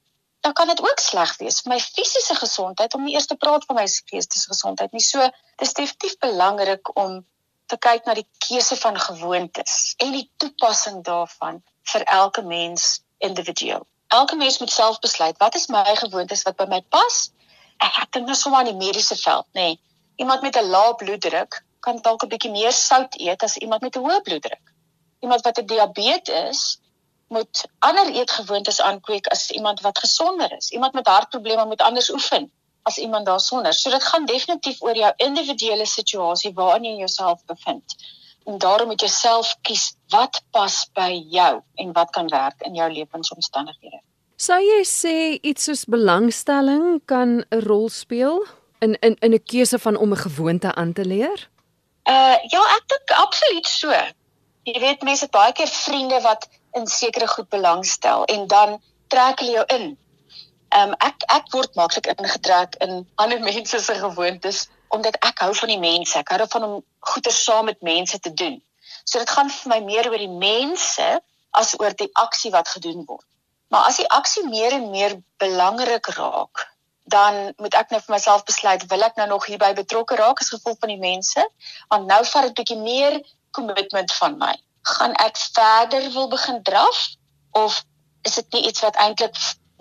dan 0.40 0.52
kan 0.52 0.66
dit 0.66 0.80
ook 0.80 0.98
sleg 0.98 1.36
wees 1.36 1.60
vir 1.60 1.72
my 1.72 1.80
fisiese 1.80 2.34
gesondheid 2.34 2.94
om 2.94 3.04
nie 3.04 3.14
eers 3.14 3.26
te 3.26 3.36
praat 3.36 3.64
van 3.64 3.76
my 3.76 3.86
geestesgesondheid 3.86 4.92
nie. 4.92 5.02
So 5.02 5.30
dis 5.56 5.74
definitief 5.74 6.18
belangrik 6.18 6.96
om 6.96 7.26
te 7.70 7.78
kyk 7.78 8.06
na 8.06 8.16
die 8.18 8.26
keuse 8.46 8.76
van 8.80 8.98
gewoontes 8.98 9.94
en 10.02 10.12
die 10.16 10.26
toepassing 10.42 11.02
daarvan 11.06 11.60
vir 11.92 12.04
elke 12.16 12.42
mens 12.42 13.00
individueel. 13.18 13.86
Elke 14.10 14.36
mens 14.36 14.58
moet 14.58 14.72
self 14.74 14.98
besluit 15.04 15.38
wat 15.38 15.54
is 15.54 15.68
my 15.70 15.84
gewoontes 16.02 16.42
wat 16.48 16.58
by 16.58 16.66
my 16.72 16.80
pas. 16.96 17.20
Ek 17.78 17.94
het 18.00 18.12
dit 18.18 18.26
nou 18.26 18.36
sommer 18.36 18.66
in 18.66 18.72
die 18.72 18.80
mediese 18.80 19.16
veld, 19.16 19.46
nê. 19.54 19.70
Nee, 19.70 19.80
iemand 20.24 20.42
met 20.42 20.56
'n 20.56 20.70
lae 20.74 20.94
bloeddruk 21.02 21.62
kan 21.80 22.02
dalk 22.02 22.24
'n 22.24 22.32
bietjie 22.34 22.50
meer 22.50 22.72
sout 22.72 23.14
eet 23.16 23.42
as 23.42 23.56
iemand 23.56 23.82
met 23.86 23.96
'n 23.96 24.04
hoë 24.04 24.20
bloeddruk. 24.28 24.74
Iemand 25.20 25.42
wat 25.46 25.58
'n 25.58 25.66
diabetes 25.66 26.80
moet 27.28 27.64
ander 27.78 28.06
eetgewoontes 28.10 28.80
aankweek 28.80 29.26
as 29.26 29.50
iemand 29.50 29.80
wat 29.80 29.98
gesonder 29.98 30.52
is. 30.52 30.70
Iemand 30.70 30.92
met 30.92 31.06
hartprobleme 31.06 31.64
moet 31.64 31.82
anders 31.82 32.10
oefen 32.10 32.52
as 32.82 32.98
iemand 32.98 33.26
daarsonder. 33.26 33.74
So 33.74 33.90
dit 33.90 34.04
gaan 34.04 34.26
definitief 34.26 34.82
oor 34.82 34.96
jou 34.96 35.12
individuele 35.16 35.86
situasie 35.86 36.52
waarin 36.54 36.84
jy 36.84 36.96
jouself 36.98 37.44
bevind. 37.46 37.96
En 38.44 38.58
daarom 38.58 38.88
moet 38.88 39.02
jy 39.02 39.08
self 39.08 39.56
kies 39.62 39.92
wat 40.08 40.42
pas 40.50 40.76
by 40.96 41.10
jou 41.30 41.60
en 41.74 41.92
wat 41.92 42.10
kan 42.10 42.28
werk 42.28 42.62
in 42.66 42.74
jou 42.74 42.88
lewensomstandighede. 42.92 44.00
Sou 44.40 44.56
jy 44.64 44.80
sê 44.88 45.16
iets 45.44 45.68
soos 45.68 45.84
belangstelling 45.84 47.02
kan 47.04 47.44
'n 47.50 47.60
rol 47.68 47.88
speel 47.88 48.40
in 48.80 48.96
in 49.00 49.16
in 49.20 49.34
'n 49.34 49.44
keuse 49.44 49.78
van 49.78 49.96
om 49.96 50.12
'n 50.12 50.24
gewoonte 50.26 50.74
aan 50.74 50.92
te 50.92 51.04
leer? 51.04 51.48
Uh 52.08 52.36
ja, 52.54 52.62
ek 52.76 52.84
dink 52.86 53.10
absoluut 53.10 53.66
so. 53.66 53.92
Jy 54.62 54.80
weet 54.80 55.02
mense 55.02 55.24
het 55.24 55.30
baie 55.30 55.52
keer 55.52 55.68
vriende 55.68 56.20
wat 56.20 56.48
in 56.72 56.86
sekere 56.86 57.26
goed 57.26 57.48
belangstel 57.48 58.24
en 58.24 58.46
dan 58.46 58.80
trek 59.08 59.38
hulle 59.40 59.52
jou 59.52 59.66
in. 59.76 59.98
Ehm 60.70 60.92
um, 60.92 60.94
ek 61.02 61.24
ek 61.36 61.48
word 61.54 61.74
maklik 61.78 62.06
ingetrek 62.12 62.76
in 62.84 63.06
ander 63.14 63.40
mense 63.50 63.80
se 63.86 63.94
gewoontes 63.94 64.68
omdat 64.88 65.16
ek 65.26 65.42
hou 65.44 65.54
van 65.54 65.72
die 65.72 65.80
mense. 65.82 66.18
Ek 66.18 66.30
hou 66.32 66.38
daarvan 66.42 66.66
om 66.66 66.76
goeie 67.12 67.32
saam 67.34 67.70
met 67.70 67.82
mense 67.82 68.18
te 68.18 68.32
doen. 68.42 68.60
So 69.04 69.18
dit 69.18 69.30
gaan 69.30 69.50
vir 69.50 69.72
my 69.72 69.80
meer 69.86 70.10
oor 70.10 70.22
die 70.22 70.36
mense 70.42 71.08
as 71.50 71.74
oor 71.80 71.94
die 71.98 72.10
aksie 72.24 72.50
wat 72.54 72.68
gedoen 72.68 73.04
word. 73.06 73.26
Maar 73.70 73.90
as 73.90 73.98
die 74.02 74.08
aksie 74.10 74.46
meer 74.46 74.74
en 74.78 74.90
meer 74.90 75.14
belangrik 75.42 76.10
raak, 76.18 76.66
dan 77.10 77.52
moet 77.58 77.74
ek 77.74 77.90
nou 77.90 78.00
vir 78.06 78.14
myself 78.14 78.44
besluit 78.46 78.86
wil 78.90 79.06
ek 79.06 79.18
nou 79.18 79.28
nog 79.30 79.46
hierby 79.50 79.72
betrokke 79.78 80.18
raak 80.18 80.42
as 80.42 80.50
gevolg 80.54 80.78
van 80.82 80.94
die 80.94 81.02
mense? 81.02 81.46
Want 81.90 82.10
nou 82.10 82.24
vat 82.32 82.48
dit 82.48 82.50
'n 82.50 82.58
bietjie 82.62 82.82
meer 82.82 83.22
kommitment 83.50 84.12
van 84.22 84.38
my 84.38 84.54
gaan 84.82 85.14
ek 85.14 85.36
verder 85.36 86.10
wil 86.12 86.28
begin 86.28 86.62
draf 86.62 87.08
of 87.50 87.84
is 88.22 88.34
dit 88.34 88.52
nie 88.52 88.66
iets 88.68 88.80
wat 88.80 88.96
eintlik 88.96 89.36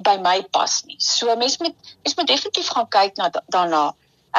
by 0.08 0.18
my 0.18 0.42
pas 0.52 0.84
nie. 0.86 1.00
So 1.00 1.36
mens 1.36 1.58
moet 1.58 1.76
mens 2.04 2.16
moet 2.16 2.28
definitief 2.28 2.68
gaan 2.68 2.88
kyk 2.88 3.16
na 3.16 3.30
daarna. 3.46 3.84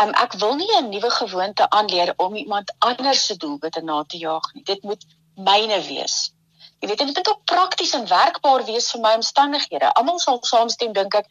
Um, 0.01 0.13
ek 0.15 0.33
wil 0.39 0.55
nie 0.55 0.71
'n 0.77 0.89
nuwe 0.89 1.11
gewoonte 1.11 1.69
aanleer 1.69 2.13
om 2.17 2.35
iemand 2.35 2.75
anders 2.79 3.25
se 3.27 3.37
doelwitte 3.37 3.83
na 3.83 4.05
te 4.05 4.19
jaag 4.19 4.53
nie. 4.55 4.65
Dit 4.65 4.83
moet 4.83 5.05
myne 5.35 5.81
wees. 5.83 6.33
Jy 6.81 6.89
weet 6.89 6.99
dit 6.99 7.07
moet 7.07 7.29
ook 7.29 7.45
prakties 7.45 7.93
en 7.93 8.07
werkbaar 8.09 8.65
wees 8.65 8.91
vir 8.91 9.01
my 9.01 9.15
omstandighede. 9.15 9.93
Almal 9.93 10.19
sal 10.19 10.39
saamstem 10.41 10.93
dink 10.93 11.15
ek 11.15 11.27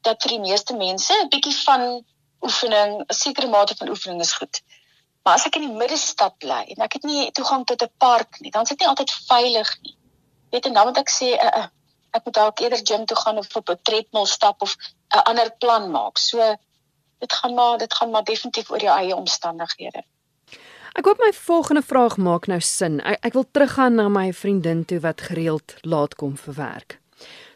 dat 0.00 0.22
vir 0.22 0.36
die 0.36 0.40
meeste 0.40 0.76
mense 0.76 1.14
'n 1.14 1.28
bietjie 1.28 1.56
van 1.64 2.04
oefening, 2.40 3.00
'n 3.00 3.14
sekere 3.14 3.48
mate 3.48 3.76
van 3.76 3.88
oefening 3.88 4.20
is 4.20 4.32
goed. 4.32 4.62
Maar 5.22 5.34
as 5.34 5.46
ek 5.46 5.56
in 5.56 5.68
die 5.68 5.78
middestad 5.82 6.38
bly 6.38 6.64
en 6.74 6.84
ek 6.84 6.92
het 6.92 7.02
nie 7.02 7.30
toegang 7.30 7.64
tot 7.64 7.82
'n 7.82 7.92
park 7.98 8.40
nie, 8.40 8.50
dan 8.50 8.62
is 8.62 8.68
dit 8.68 8.78
nie 8.78 8.88
altyd 8.88 9.10
veilig 9.26 9.78
nie. 9.82 9.96
Weet 10.50 10.66
en 10.66 10.72
dan 10.72 10.86
moet 10.86 10.98
ek 10.98 11.10
sê 11.10 11.28
uh, 11.36 11.52
uh, 11.58 11.66
ek 12.10 12.24
moet 12.24 12.34
dalk 12.34 12.60
eerder 12.60 12.80
gym 12.84 13.04
toe 13.04 13.16
gaan 13.16 13.38
of 13.38 13.56
op 13.56 13.68
'n 13.70 13.78
tredmil 13.82 14.26
stap 14.26 14.62
of 14.62 14.76
'n 15.14 15.24
ander 15.30 15.50
plan 15.58 15.90
maak. 15.90 16.18
So 16.18 16.56
dit 17.18 17.32
gaan 17.32 17.54
maar 17.54 17.78
dit 17.78 17.94
gaan 17.94 18.10
maar 18.10 18.24
definitief 18.24 18.70
oor 18.70 18.80
jou 18.80 18.98
eie 18.98 19.16
omstandighede. 19.16 20.02
Ek 20.92 21.04
hoop 21.04 21.18
my 21.18 21.32
volgende 21.32 21.82
vraag 21.82 22.16
maak 22.16 22.46
nou 22.46 22.60
sin. 22.60 23.00
Ek, 23.00 23.18
ek 23.24 23.32
wil 23.32 23.46
teruggaan 23.50 23.94
na 23.94 24.08
my 24.08 24.32
vriendin 24.32 24.84
toe 24.84 25.00
wat 25.00 25.20
gereeld 25.20 25.74
laat 25.80 26.14
kom 26.14 26.36
vir 26.36 26.54
werk. 26.54 26.98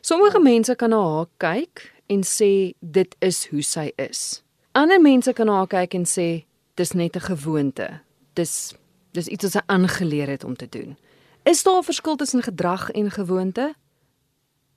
Sommige 0.01 0.41
mense 0.41 0.75
kan 0.75 0.91
na 0.91 1.01
haar 1.03 1.27
kyk 1.37 1.83
en 2.07 2.23
sê 2.23 2.75
dit 2.81 3.17
is 3.19 3.47
hoe 3.51 3.63
sy 3.63 3.93
is. 3.97 4.43
Ander 4.73 5.01
mense 5.01 5.33
kan 5.33 5.47
na 5.47 5.63
haar 5.63 5.71
kyk 5.73 5.95
en 5.95 6.07
sê 6.07 6.45
dis 6.75 6.93
net 6.93 7.17
'n 7.17 7.21
gewoonte. 7.21 8.01
Dis 8.35 8.75
dis 9.13 9.27
iets 9.27 9.45
wat 9.45 9.53
sy 9.53 9.63
aangeleer 9.67 10.29
het 10.29 10.45
om 10.45 10.57
te 10.57 10.69
doen. 10.69 10.97
Is 11.45 11.63
daar 11.63 11.79
'n 11.79 11.85
verskil 11.85 12.17
tussen 12.17 12.43
gedrag 12.43 12.91
en 12.91 13.11
gewoonte? 13.11 13.75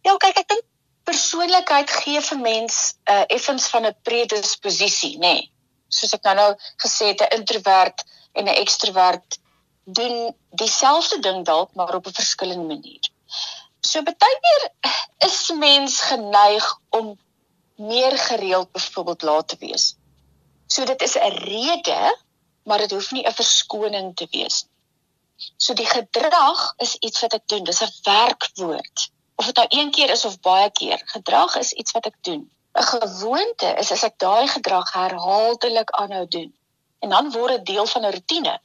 Ja, 0.07 0.15
kyk, 0.23 0.39
ek 0.43 0.49
dink 0.53 0.65
persoonlikheid 1.07 1.91
gee 2.03 2.21
vir 2.29 2.39
mens 2.43 2.77
'n 3.07 3.13
uh, 3.13 3.25
effens 3.37 3.67
van 3.73 3.87
'n 3.89 3.95
predisposisie, 4.09 5.15
nê. 5.17 5.33
Nee. 5.35 5.51
Soos 5.97 6.13
ek 6.17 6.23
nou 6.27 6.35
nou 6.35 6.49
gesê 6.83 7.11
het, 7.11 7.21
'n 7.21 7.39
introvert 7.39 8.03
en 8.33 8.47
'n 8.47 8.59
ekstrovert 8.63 9.39
doen 9.99 10.35
dieselfde 10.63 11.19
ding 11.19 11.45
dalk 11.45 11.75
maar 11.75 11.95
op 11.95 12.07
'n 12.07 12.19
verskillende 12.21 12.67
manier. 12.73 13.03
So 13.81 14.01
baie 14.03 14.39
keer 14.45 14.63
is 15.29 15.51
mens 15.55 16.01
geneig 16.01 16.65
om 16.89 17.15
meer 17.75 18.17
gereeld 18.17 18.71
byvoorbeeld 18.71 19.21
laat 19.21 19.47
te 19.47 19.57
wees 19.59 19.95
So 20.67 20.85
dit 20.85 21.01
is 21.01 21.15
'n 21.17 21.31
rede, 21.31 22.17
maar 22.63 22.77
dit 22.77 22.91
hoef 22.91 23.11
nie 23.11 23.25
'n 23.27 23.33
verskoning 23.33 24.15
te 24.15 24.27
wees 24.31 24.63
nie. 24.63 24.75
So 25.57 25.73
die 25.73 25.85
gedrag 25.85 26.73
is 26.77 26.95
iets 26.95 27.19
wat 27.19 27.33
ek 27.33 27.47
doen. 27.47 27.63
Dis 27.63 27.81
'n 27.81 27.93
werkwoord. 28.03 29.11
Of 29.37 29.45
dit 29.45 29.55
nou 29.55 29.67
een 29.69 29.91
keer 29.91 30.09
is 30.09 30.25
of 30.25 30.39
baie 30.39 30.69
keer, 30.71 31.01
gedrag 31.05 31.55
is 31.55 31.71
iets 31.71 31.91
wat 31.97 32.05
ek 32.09 32.15
doen. 32.21 32.43
'n 32.77 32.87
Gewoonte 32.91 33.69
is 33.81 33.91
as 33.91 34.03
ek 34.03 34.15
daai 34.21 34.47
gedrag 34.47 34.93
herhaaldelik 34.93 35.89
aanhou 36.01 36.25
doen. 36.27 36.49
En 36.99 37.09
dan 37.09 37.31
word 37.31 37.53
dit 37.55 37.65
deel 37.65 37.87
van 37.93 38.05
'n 38.05 38.11
rotine, 38.15 38.55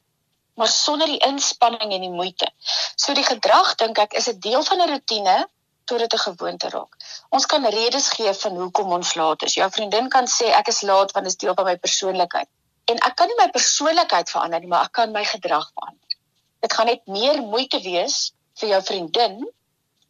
maar 0.54 0.68
sonder 0.68 1.06
die 1.06 1.22
inspanning 1.28 1.92
en 1.92 2.00
die 2.00 2.16
moeite. 2.20 2.48
So 2.96 3.14
die 3.14 3.28
gedrag 3.28 3.74
dink 3.74 3.98
ek 3.98 4.12
is 4.20 4.28
'n 4.28 4.38
deel 4.48 4.64
van 4.70 4.80
'n 4.80 4.90
rotine 4.94 5.36
tot 5.84 5.98
dit 5.98 6.12
'n 6.12 6.24
gewoonte 6.26 6.68
raak. 6.68 6.96
Ons 7.28 7.46
kan 7.46 7.66
redes 7.66 8.08
gee 8.08 8.32
van 8.32 8.56
hoekom 8.56 8.92
ons 8.92 9.14
laat 9.14 9.42
is. 9.42 9.54
Jou 9.54 9.70
vriendin 9.70 10.08
kan 10.08 10.26
sê 10.26 10.52
ek 10.60 10.68
is 10.68 10.82
laat 10.82 11.12
want 11.12 11.24
dit 11.24 11.34
is 11.34 11.36
deel 11.44 11.54
van 11.54 11.64
my 11.64 11.76
persoonlikheid. 11.76 12.48
En 12.84 12.98
ek 12.98 13.16
kan 13.16 13.26
nie 13.26 13.36
my 13.38 13.50
persoonlikheid 13.50 14.30
verander 14.30 14.60
nie, 14.60 14.68
maar 14.68 14.84
ek 14.84 14.92
kan 14.92 15.12
my 15.12 15.24
gedrag 15.24 15.70
verander. 15.74 16.16
Dit 16.60 16.72
gaan 16.72 16.86
net 16.86 17.06
meer 17.06 17.42
moeite 17.42 17.80
wees 17.80 18.32
vir 18.60 18.68
jou 18.68 18.82
vriendin 18.82 19.48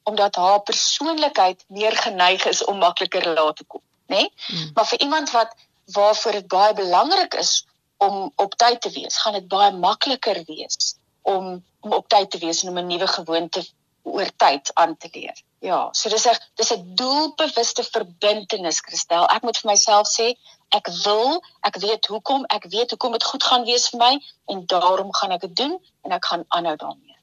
omdat 0.03 0.35
haar 0.35 0.61
persoonlikheid 0.61 1.65
meer 1.69 1.97
geneig 1.97 2.45
is 2.45 2.65
om 2.65 2.79
makliker 2.79 3.29
laat 3.35 3.57
te 3.57 3.65
kom, 3.65 3.83
né? 4.07 4.17
Nee? 4.17 4.33
Hmm. 4.47 4.71
Maar 4.75 4.87
vir 4.87 5.01
iemand 5.01 5.31
wat 5.31 5.55
waarvoor 5.85 6.33
dit 6.33 6.47
baie 6.47 6.75
belangrik 6.75 7.35
is 7.35 7.67
om 7.97 8.33
op 8.37 8.55
tyd 8.55 8.81
te 8.81 8.91
wees, 8.91 9.19
gaan 9.19 9.33
dit 9.33 9.49
baie 9.49 9.73
makliker 9.73 10.43
wees 10.47 10.97
om 11.23 11.63
om 11.83 11.93
op 11.93 12.09
tyd 12.09 12.31
te 12.31 12.39
wees 12.39 12.63
en 12.63 12.69
om 12.69 12.79
'n 12.79 12.87
nuwe 12.87 13.07
gewoonte 13.07 13.67
oor 14.03 14.31
tyd 14.37 14.71
aan 14.75 14.97
te 14.97 15.09
leer. 15.13 15.43
Ja, 15.59 15.89
so 15.93 16.09
dis 16.09 16.27
'n 16.27 16.37
dis 16.55 16.73
'n 16.73 16.95
doelbewuste 16.95 17.85
verbintenis, 17.85 18.81
Christel. 18.81 19.27
Ek 19.27 19.43
moet 19.43 19.59
vir 19.59 19.71
myself 19.71 20.07
sê, 20.09 20.35
ek 20.69 20.89
wil, 21.05 21.43
ek 21.61 21.77
weet 21.77 22.07
hoekom, 22.07 22.45
ek 22.45 22.65
weet 22.75 22.91
hoekom 22.91 23.13
dit 23.13 23.25
goed 23.25 23.45
gaan 23.45 23.65
wees 23.65 23.89
vir 23.89 23.99
my 23.99 24.13
en 24.47 24.67
daarom 24.67 25.15
gaan 25.15 25.31
ek 25.31 25.41
dit 25.41 25.57
doen 25.57 25.75
en 26.03 26.11
ek 26.13 26.25
gaan 26.25 26.45
aanhou 26.49 26.77
daarmee. 26.77 27.19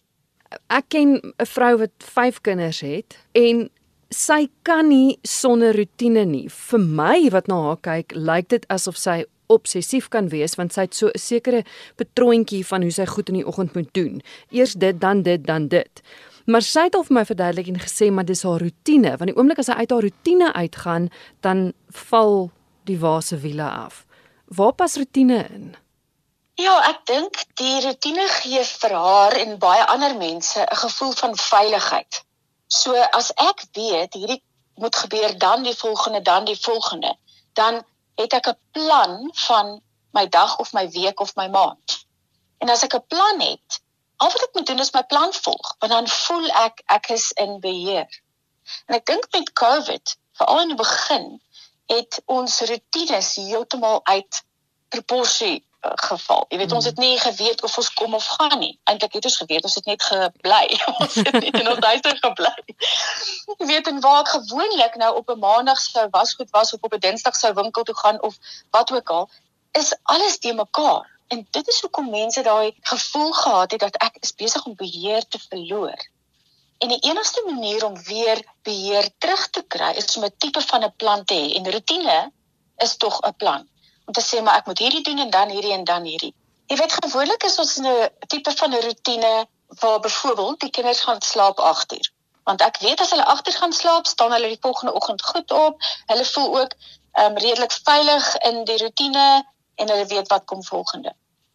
Ek 0.69 0.89
ken 0.89 1.21
'n 1.21 1.45
vrou 1.45 1.77
wat 1.77 1.91
5 1.97 2.41
kinders 2.41 2.79
het 2.81 3.17
en 3.33 3.69
sy 4.09 4.49
kan 4.63 4.87
nie 4.87 5.19
sonder 5.23 5.75
rotine 5.75 6.25
nie. 6.25 6.47
Vir 6.49 6.79
my 6.79 7.29
wat 7.29 7.47
na 7.47 7.61
haar 7.61 7.77
kyk, 7.77 8.15
lyk 8.15 8.49
dit 8.49 8.65
asof 8.69 8.97
sy 8.97 9.25
obsessief 9.49 10.09
kan 10.09 10.29
wees 10.29 10.55
want 10.57 10.73
sy 10.73 10.81
het 10.87 10.95
so 10.95 11.07
'n 11.07 11.17
sekere 11.17 11.63
patroontjie 11.97 12.65
van 12.65 12.81
hoe 12.81 12.91
sy 12.91 13.05
goed 13.05 13.29
in 13.29 13.35
die 13.35 13.47
oggend 13.47 13.75
moet 13.75 13.93
doen. 13.93 14.21
Eers 14.51 14.73
dit, 14.73 14.99
dan 14.99 15.23
dit, 15.23 15.45
dan 15.45 15.67
dit. 15.67 16.01
Maar 16.45 16.61
sy 16.61 16.83
het 16.83 16.95
al 16.95 17.03
vir 17.03 17.13
my 17.13 17.25
verduidelik 17.25 17.67
en 17.67 17.79
gesê 17.79 18.11
maar 18.11 18.25
dis 18.25 18.43
haar 18.43 18.59
rotine, 18.59 19.17
want 19.17 19.29
die 19.29 19.37
oomblik 19.37 19.59
as 19.59 19.65
sy 19.65 19.71
uit 19.77 19.91
haar 19.91 20.01
rotine 20.01 20.53
uitgaan, 20.53 21.09
dan 21.41 21.73
val 21.89 22.51
die 22.85 22.97
wase 22.97 23.37
wiele 23.37 23.69
af. 23.69 24.05
Waar 24.47 24.73
pas 24.73 24.97
rotine 24.97 25.45
in? 25.53 25.75
Ja, 26.59 26.73
ek 26.89 27.05
dink 27.07 27.37
die 27.55 27.77
rotine 27.85 28.25
gee 28.33 28.59
vir 28.67 28.93
haar 29.01 29.35
en 29.39 29.53
baie 29.63 29.83
ander 29.93 30.15
mense 30.19 30.59
'n 30.63 30.79
gevoel 30.79 31.13
van 31.19 31.37
veiligheid. 31.41 32.17
So 32.67 33.03
as 33.19 33.29
ek 33.43 33.63
weet 33.77 34.17
hierdie 34.19 34.43
moet 34.83 34.95
gebeur 35.03 35.37
dan 35.43 35.63
die 35.63 35.75
volgende 35.83 36.21
dan 36.21 36.49
die 36.49 36.57
volgende, 36.59 37.13
dan 37.53 37.79
het 38.21 38.35
ek 38.39 38.49
'n 38.51 38.59
plan 38.71 39.31
van 39.45 39.79
my 40.11 40.25
dag 40.27 40.57
of 40.59 40.73
my 40.73 40.83
week 40.97 41.19
of 41.19 41.31
my 41.35 41.47
maand. 41.47 41.95
En 42.57 42.69
as 42.69 42.83
ek 42.83 42.95
'n 42.95 43.07
plan 43.07 43.39
het, 43.39 43.79
al 44.17 44.31
wat 44.31 44.43
ek 44.43 44.53
moet 44.53 44.67
doen 44.67 44.79
is 44.79 44.93
my 44.93 45.03
plan 45.03 45.33
volg, 45.33 45.75
want 45.79 45.91
dan 45.91 46.07
voel 46.07 46.47
ek 46.65 46.83
ek 46.85 47.09
is 47.09 47.31
in 47.31 47.59
beheer. 47.59 48.21
En 48.85 48.95
ek 48.95 49.05
dink 49.05 49.31
met 49.31 49.53
COVID, 49.53 50.17
veral 50.33 50.59
in 50.59 50.75
die 50.75 50.81
begin, 50.83 51.41
het 51.87 52.21
ons 52.25 52.59
rotines 52.59 53.35
heeltemal 53.35 53.99
uit 54.03 54.43
proporsie 54.89 55.68
geval. 55.81 56.45
Jy 56.49 56.57
weet 56.57 56.71
ons 56.71 56.85
het 56.85 56.97
nie 56.97 57.19
geweet 57.19 57.61
of 57.63 57.77
ons 57.77 57.89
kom 57.93 58.13
of 58.13 58.25
gaan 58.25 58.59
nie. 58.59 58.79
Eintlik 58.83 59.13
het 59.13 59.25
ons 59.25 59.37
geweet, 59.37 59.63
ons 59.63 59.75
het 59.75 59.85
net 59.85 60.03
gebly. 60.03 60.65
ons 60.99 61.15
het 61.15 61.31
net 61.31 61.59
in 61.59 61.69
ons 61.71 61.85
huis 61.85 62.19
gebly. 62.23 62.55
Jy 63.57 63.67
weet 63.69 63.87
en 63.87 64.01
waar 64.03 64.19
ek 64.25 64.33
gewoonlik 64.33 64.97
nou 64.99 65.13
op 65.21 65.31
'n 65.31 65.39
maandag 65.39 65.79
sou 65.79 66.07
was 66.11 66.33
goed 66.33 66.49
was 66.51 66.73
of 66.73 66.81
op 66.81 66.93
'n 66.93 66.99
dinsdag 66.99 67.35
sou 67.35 67.53
winkel 67.53 67.83
toe 67.83 67.95
gaan 67.95 68.21
of 68.21 68.35
wat 68.71 68.91
ook 68.91 69.09
al, 69.09 69.29
is 69.71 69.95
alles 70.03 70.39
te 70.39 70.53
mekaar. 70.53 71.07
En 71.27 71.47
dit 71.51 71.67
is 71.67 71.81
hoekom 71.81 72.09
mense 72.09 72.41
daai 72.41 72.75
gevoel 72.81 73.31
gehad 73.31 73.71
het 73.71 73.79
dat 73.79 73.95
ek 73.95 74.17
is 74.19 74.35
besig 74.35 74.65
om 74.65 74.75
beheer 74.75 75.27
te 75.27 75.39
verloor. 75.49 75.99
En 76.77 76.87
die 76.87 76.99
enigste 76.99 77.43
manier 77.45 77.85
om 77.85 78.03
weer 78.03 78.43
beheer 78.63 79.09
terug 79.17 79.49
te 79.49 79.63
kry 79.67 79.91
is 79.95 80.17
om 80.17 80.23
'n 80.23 80.35
tipe 80.37 80.61
van 80.61 80.83
'n 80.83 80.93
plan 80.95 81.25
te 81.25 81.33
hê. 81.33 81.55
En 81.55 81.71
rotine 81.71 82.31
is 82.77 82.97
tog 82.97 83.19
'n 83.21 83.35
plan 83.35 83.67
te 84.13 84.21
sê 84.21 84.41
maar 84.43 84.57
ek 84.61 84.69
moet 84.69 84.79
hierdie 84.79 85.03
doen 85.03 85.19
en 85.25 85.29
dan 85.29 85.49
hierdie 85.49 85.73
en 85.73 85.83
dan 85.83 86.03
hierdie. 86.03 86.33
Jy 86.69 86.77
weet 86.77 86.97
gewoonlik 87.03 87.43
is 87.43 87.57
ons 87.59 87.77
in 87.77 87.87
'n 87.87 88.09
tipe 88.27 88.51
van 88.61 88.73
'n 88.73 88.81
rotine 88.85 89.33
waar 89.81 89.99
byvoorbeeld 89.99 90.59
die 90.59 90.69
kinders 90.69 91.01
gaan 91.01 91.21
slaap 91.21 91.59
8 91.59 91.93
uur. 91.93 92.11
Want 92.43 92.61
ek 92.61 92.77
weet 92.77 93.01
as 93.01 93.09
hulle 93.09 93.25
8 93.25 93.47
uur 93.47 93.57
gaan 93.61 93.73
slaap, 93.73 94.05
staan 94.07 94.31
hulle 94.31 94.47
die 94.47 94.61
volgende 94.61 94.93
oggend 94.93 95.21
goed 95.21 95.51
op. 95.51 95.81
Hulle 96.05 96.25
voel 96.25 96.59
ook 96.59 96.71
ehm 97.13 97.31
um, 97.31 97.37
redelik 97.37 97.71
veilig 97.83 98.35
in 98.37 98.63
die 98.63 98.77
rotine 98.77 99.45
en 99.75 99.89
hulle 99.89 100.05
weet 100.05 100.27
wat 100.27 100.45
kom 100.45 100.63
volgende. 100.63 101.13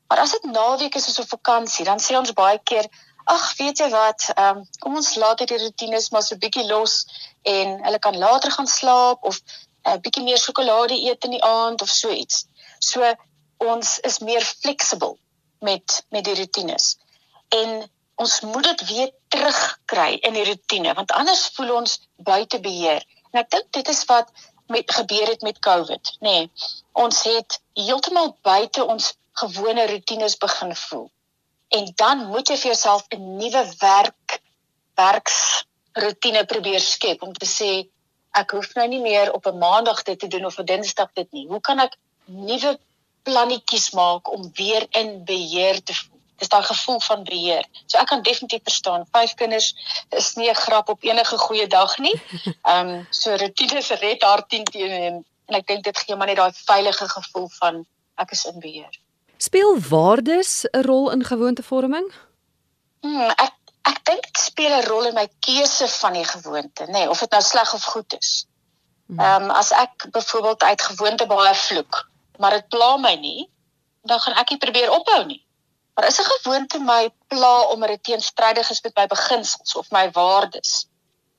Maar 0.09 0.19
as 0.19 0.31
dit 0.31 0.43
naweek 0.43 0.95
is 0.95 1.19
of 1.19 1.29
vakansie, 1.29 1.85
dan 1.85 1.99
sê 1.99 2.17
ons 2.17 2.33
baie 2.33 2.59
keer, 2.63 2.89
ag, 3.25 3.45
weet 3.57 3.79
jy 3.79 3.89
wat, 3.91 4.31
ehm 4.35 4.59
um, 4.59 4.67
kom 4.79 4.97
ons 5.01 5.15
laat 5.15 5.39
dit 5.39 5.49
die 5.49 5.63
rotines 5.63 6.11
maar 6.11 6.23
so 6.23 6.37
bietjie 6.37 6.67
los 6.67 7.05
en 7.43 7.79
hulle 7.85 7.99
kan 7.99 8.19
later 8.19 8.51
gaan 8.51 8.67
slaap 8.67 9.25
of 9.25 9.41
'n 9.85 9.91
uh, 9.91 10.01
bietjie 10.05 10.25
meer 10.25 10.41
sjokolade 10.41 10.97
eet 11.09 11.25
in 11.25 11.35
die 11.37 11.45
aand 11.45 11.83
of 11.83 11.89
so 11.89 12.11
iets. 12.11 12.47
So 12.79 13.15
ons 13.73 13.99
is 14.09 14.19
meer 14.19 14.45
fleksibel 14.45 15.19
met 15.61 16.05
met 16.11 16.25
die 16.25 16.37
rotines. 16.41 16.97
En 17.49 17.91
ons 18.15 18.41
moet 18.41 18.65
dit 18.65 18.87
weer 18.89 19.11
terugkry 19.29 20.15
in 20.29 20.37
die 20.39 20.45
rotine 20.45 20.95
want 20.95 21.13
anders 21.13 21.47
voel 21.57 21.75
ons 21.75 21.99
buite 22.17 22.61
beheer. 22.61 23.05
En 23.33 23.41
ek 23.43 23.51
dink 23.51 23.73
dit 23.79 23.89
is 23.89 24.05
wat 24.11 24.31
met 24.67 24.95
gebeur 24.97 25.29
het 25.29 25.43
met 25.43 25.59
COVID, 25.59 26.17
nê. 26.21 26.31
Nee, 26.31 26.51
ons 26.93 27.23
het 27.29 27.61
heeltemal 27.77 28.37
buite 28.43 28.85
ons 28.85 29.13
gewone 29.43 29.87
rotines 29.91 30.37
begin 30.37 30.77
voel. 30.77 31.11
En 31.69 31.93
dan 31.95 32.27
moet 32.31 32.49
jy 32.49 32.57
vir 32.57 32.71
jouself 32.73 33.07
'n 33.11 33.37
nuwe 33.37 33.65
werk 33.79 34.41
werks 34.95 35.67
rotine 35.93 36.45
probeer 36.45 36.81
skep 36.81 37.23
om 37.23 37.33
te 37.33 37.47
sê 37.47 37.71
ek 38.41 38.51
hoef 38.57 38.75
nou 38.75 38.87
nie 38.89 39.01
meer 39.01 39.33
op 39.33 39.47
'n 39.47 39.59
maandag 39.59 40.03
dit 40.03 40.19
te 40.19 40.29
doen 40.29 40.45
of 40.45 40.59
'n 40.59 40.65
dinsdag 40.65 41.11
dit 41.13 41.33
nie. 41.33 41.47
Hoe 41.47 41.61
kan 41.61 41.79
ek 41.79 41.97
nuwe 42.25 42.79
plannetjies 43.23 43.91
maak 43.91 44.31
om 44.33 44.51
weer 44.55 44.87
in 44.91 45.25
beheer 45.25 45.83
te 45.83 45.95
voel? 45.95 46.21
Dis 46.37 46.49
daai 46.49 46.63
gevoel 46.63 47.01
van 47.01 47.25
beheer. 47.25 47.65
So 47.87 47.99
ek 47.99 48.07
kan 48.07 48.23
definitief 48.23 48.63
verstaan. 48.63 49.07
Vyf 49.13 49.35
kinders 49.35 49.75
is 50.11 50.35
nie 50.35 50.51
'n 50.51 50.55
grap 50.55 50.89
op 50.89 51.03
enige 51.03 51.39
goeie 51.39 51.67
dag 51.67 51.99
nie. 51.99 52.21
Ehm 52.71 52.89
um, 52.89 53.07
so 53.11 53.35
rutines 53.35 53.89
red 53.89 54.23
haar 54.23 54.47
10 54.47 54.65
teen 54.65 54.91
en, 54.91 55.25
en 55.47 55.55
ek 55.55 55.67
dink 55.67 55.85
dit 55.85 55.99
gee 55.99 56.17
maar 56.17 56.27
net 56.27 56.37
daai 56.37 56.53
veilige 56.53 57.09
gevoel 57.09 57.49
van 57.49 57.87
ek 58.17 58.31
is 58.31 58.45
in 58.45 58.61
beheer. 58.61 58.99
Speel 59.37 59.79
waardes 59.79 60.67
'n 60.73 60.83
rol 60.83 61.11
in 61.11 61.25
gewoontevorming? 61.25 62.13
Hmm, 63.01 63.31
ek 63.31 63.53
ek 63.91 64.05
dink 64.09 64.27
dit 64.27 64.41
speel 64.41 64.73
'n 64.73 64.87
rol 64.89 65.07
in 65.11 65.15
my 65.15 65.29
keuse 65.47 65.89
van 66.01 66.13
die 66.13 66.25
gewoonte, 66.25 66.85
nê, 66.87 66.93
nee, 66.93 67.11
of 67.11 67.21
dit 67.21 67.31
nou 67.31 67.43
sleg 67.43 67.75
of 67.75 67.85
goed 67.95 68.17
is. 68.19 68.47
Mhm. 69.07 69.21
Ehm 69.21 69.43
um, 69.43 69.51
as 69.51 69.71
ek 69.71 70.07
byvoorbeeld 70.11 70.63
uit 70.63 70.83
gewoonte 70.83 71.27
baie 71.27 71.55
vloek, 71.55 72.09
maar 72.39 72.51
dit 72.51 72.69
pla 72.69 72.97
my 72.97 73.15
nie, 73.15 73.51
dan 74.03 74.21
gaan 74.21 74.35
ek 74.41 74.51
nie 74.51 74.59
probeer 74.59 74.91
ophou 74.91 75.25
nie. 75.25 75.43
Maar 75.95 76.07
as 76.07 76.19
'n 76.21 76.31
gewoonte 76.31 76.79
my 76.79 77.11
pla 77.29 77.55
omdat 77.73 77.89
dit 77.89 78.05
teenstrydig 78.05 78.71
is 78.71 78.81
met 78.81 78.97
my 78.97 79.07
beginsels 79.07 79.75
of 79.77 79.91
my 79.91 80.11
waardes, 80.11 80.87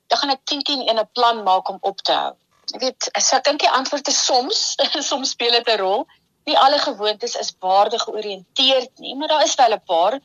dan 0.06 0.18
gaan 0.18 0.30
ek 0.30 0.44
10 0.44 0.62
teen 0.62 0.88
1 0.88 0.98
'n 0.98 1.10
plan 1.12 1.42
maak 1.42 1.68
om 1.68 1.78
op 1.80 2.00
te 2.00 2.12
hou. 2.12 2.34
Ek 2.74 2.80
weet, 2.80 3.08
ek 3.12 3.44
dink 3.44 3.60
die 3.60 3.70
antwoord 3.70 4.08
is 4.08 4.24
soms, 4.24 4.74
soms 5.10 5.30
speel 5.30 5.50
dit 5.50 5.68
'n 5.68 5.78
rol. 5.78 6.06
Nie 6.44 6.58
alle 6.58 6.78
gewoontes 6.78 7.34
is 7.34 7.54
waarde 7.58 7.98
georiënteerd 7.98 8.98
nie, 8.98 9.16
maar 9.16 9.28
daar 9.28 9.42
is 9.42 9.54
wel 9.54 9.72
'n 9.72 9.84
paar 9.84 10.20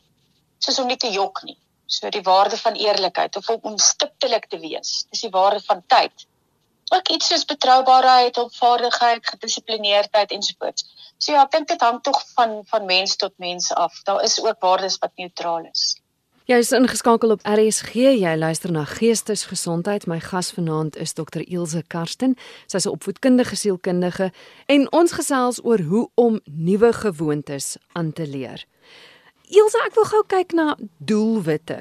soos 0.57 0.79
om 0.79 0.87
nie 0.87 0.97
te 0.97 1.09
jok 1.09 1.43
nie. 1.43 1.57
So 1.91 2.09
die 2.09 2.23
waarde 2.23 2.57
van 2.57 2.77
eerlikheid 2.79 3.35
of 3.35 3.49
om 3.49 3.77
stiptelik 3.77 4.45
te 4.47 4.59
wees. 4.59 4.91
Dis 5.11 5.25
die 5.27 5.33
waarde 5.33 5.59
van 5.65 5.83
tyd. 5.91 6.27
Ook 6.91 7.09
iets 7.15 7.27
soos 7.31 7.43
betroubaarheid, 7.45 8.37
opvaardigheid, 8.37 9.27
gedissiplineerdheid 9.33 10.31
ensovoorts. 10.31 10.87
So 11.17 11.35
ja, 11.35 11.43
ek 11.43 11.51
dink 11.55 11.67
dit 11.67 11.83
hang 11.83 11.99
tog 12.03 12.21
van 12.35 12.61
van 12.71 12.87
mens 12.87 13.15
tot 13.15 13.35
mens 13.43 13.73
af. 13.73 13.99
Daar 14.07 14.23
is 14.23 14.39
ook 14.43 14.63
waardes 14.63 14.97
wat 15.03 15.11
neutraal 15.19 15.67
is. 15.71 15.91
Jy 16.49 16.57
is 16.57 16.71
ingeskakel 16.75 17.31
op 17.31 17.43
RSG. 17.47 17.93
Jy 18.17 18.31
luister 18.35 18.71
na 18.71 18.81
Geestesgesondheid. 18.89 20.07
My 20.09 20.19
gas 20.19 20.49
vanaand 20.51 20.97
is 20.99 21.13
Dr. 21.13 21.43
Ilse 21.45 21.83
Karsten. 21.87 22.35
Sy's 22.67 22.85
'n 22.85 22.95
opvoedkundige 22.95 23.55
sielkundige 23.55 24.31
en 24.65 24.91
ons 24.91 25.11
gesels 25.11 25.63
oor 25.63 25.79
hoe 25.79 26.09
om 26.15 26.39
nuwe 26.43 26.93
gewoontes 26.93 27.77
aan 27.93 28.13
te 28.13 28.27
leer. 28.27 28.65
Ilse, 29.51 29.81
ek 29.83 29.97
wil 29.99 30.05
gou 30.07 30.21
kyk 30.31 30.53
na 30.55 30.65
doelwitte. 31.03 31.79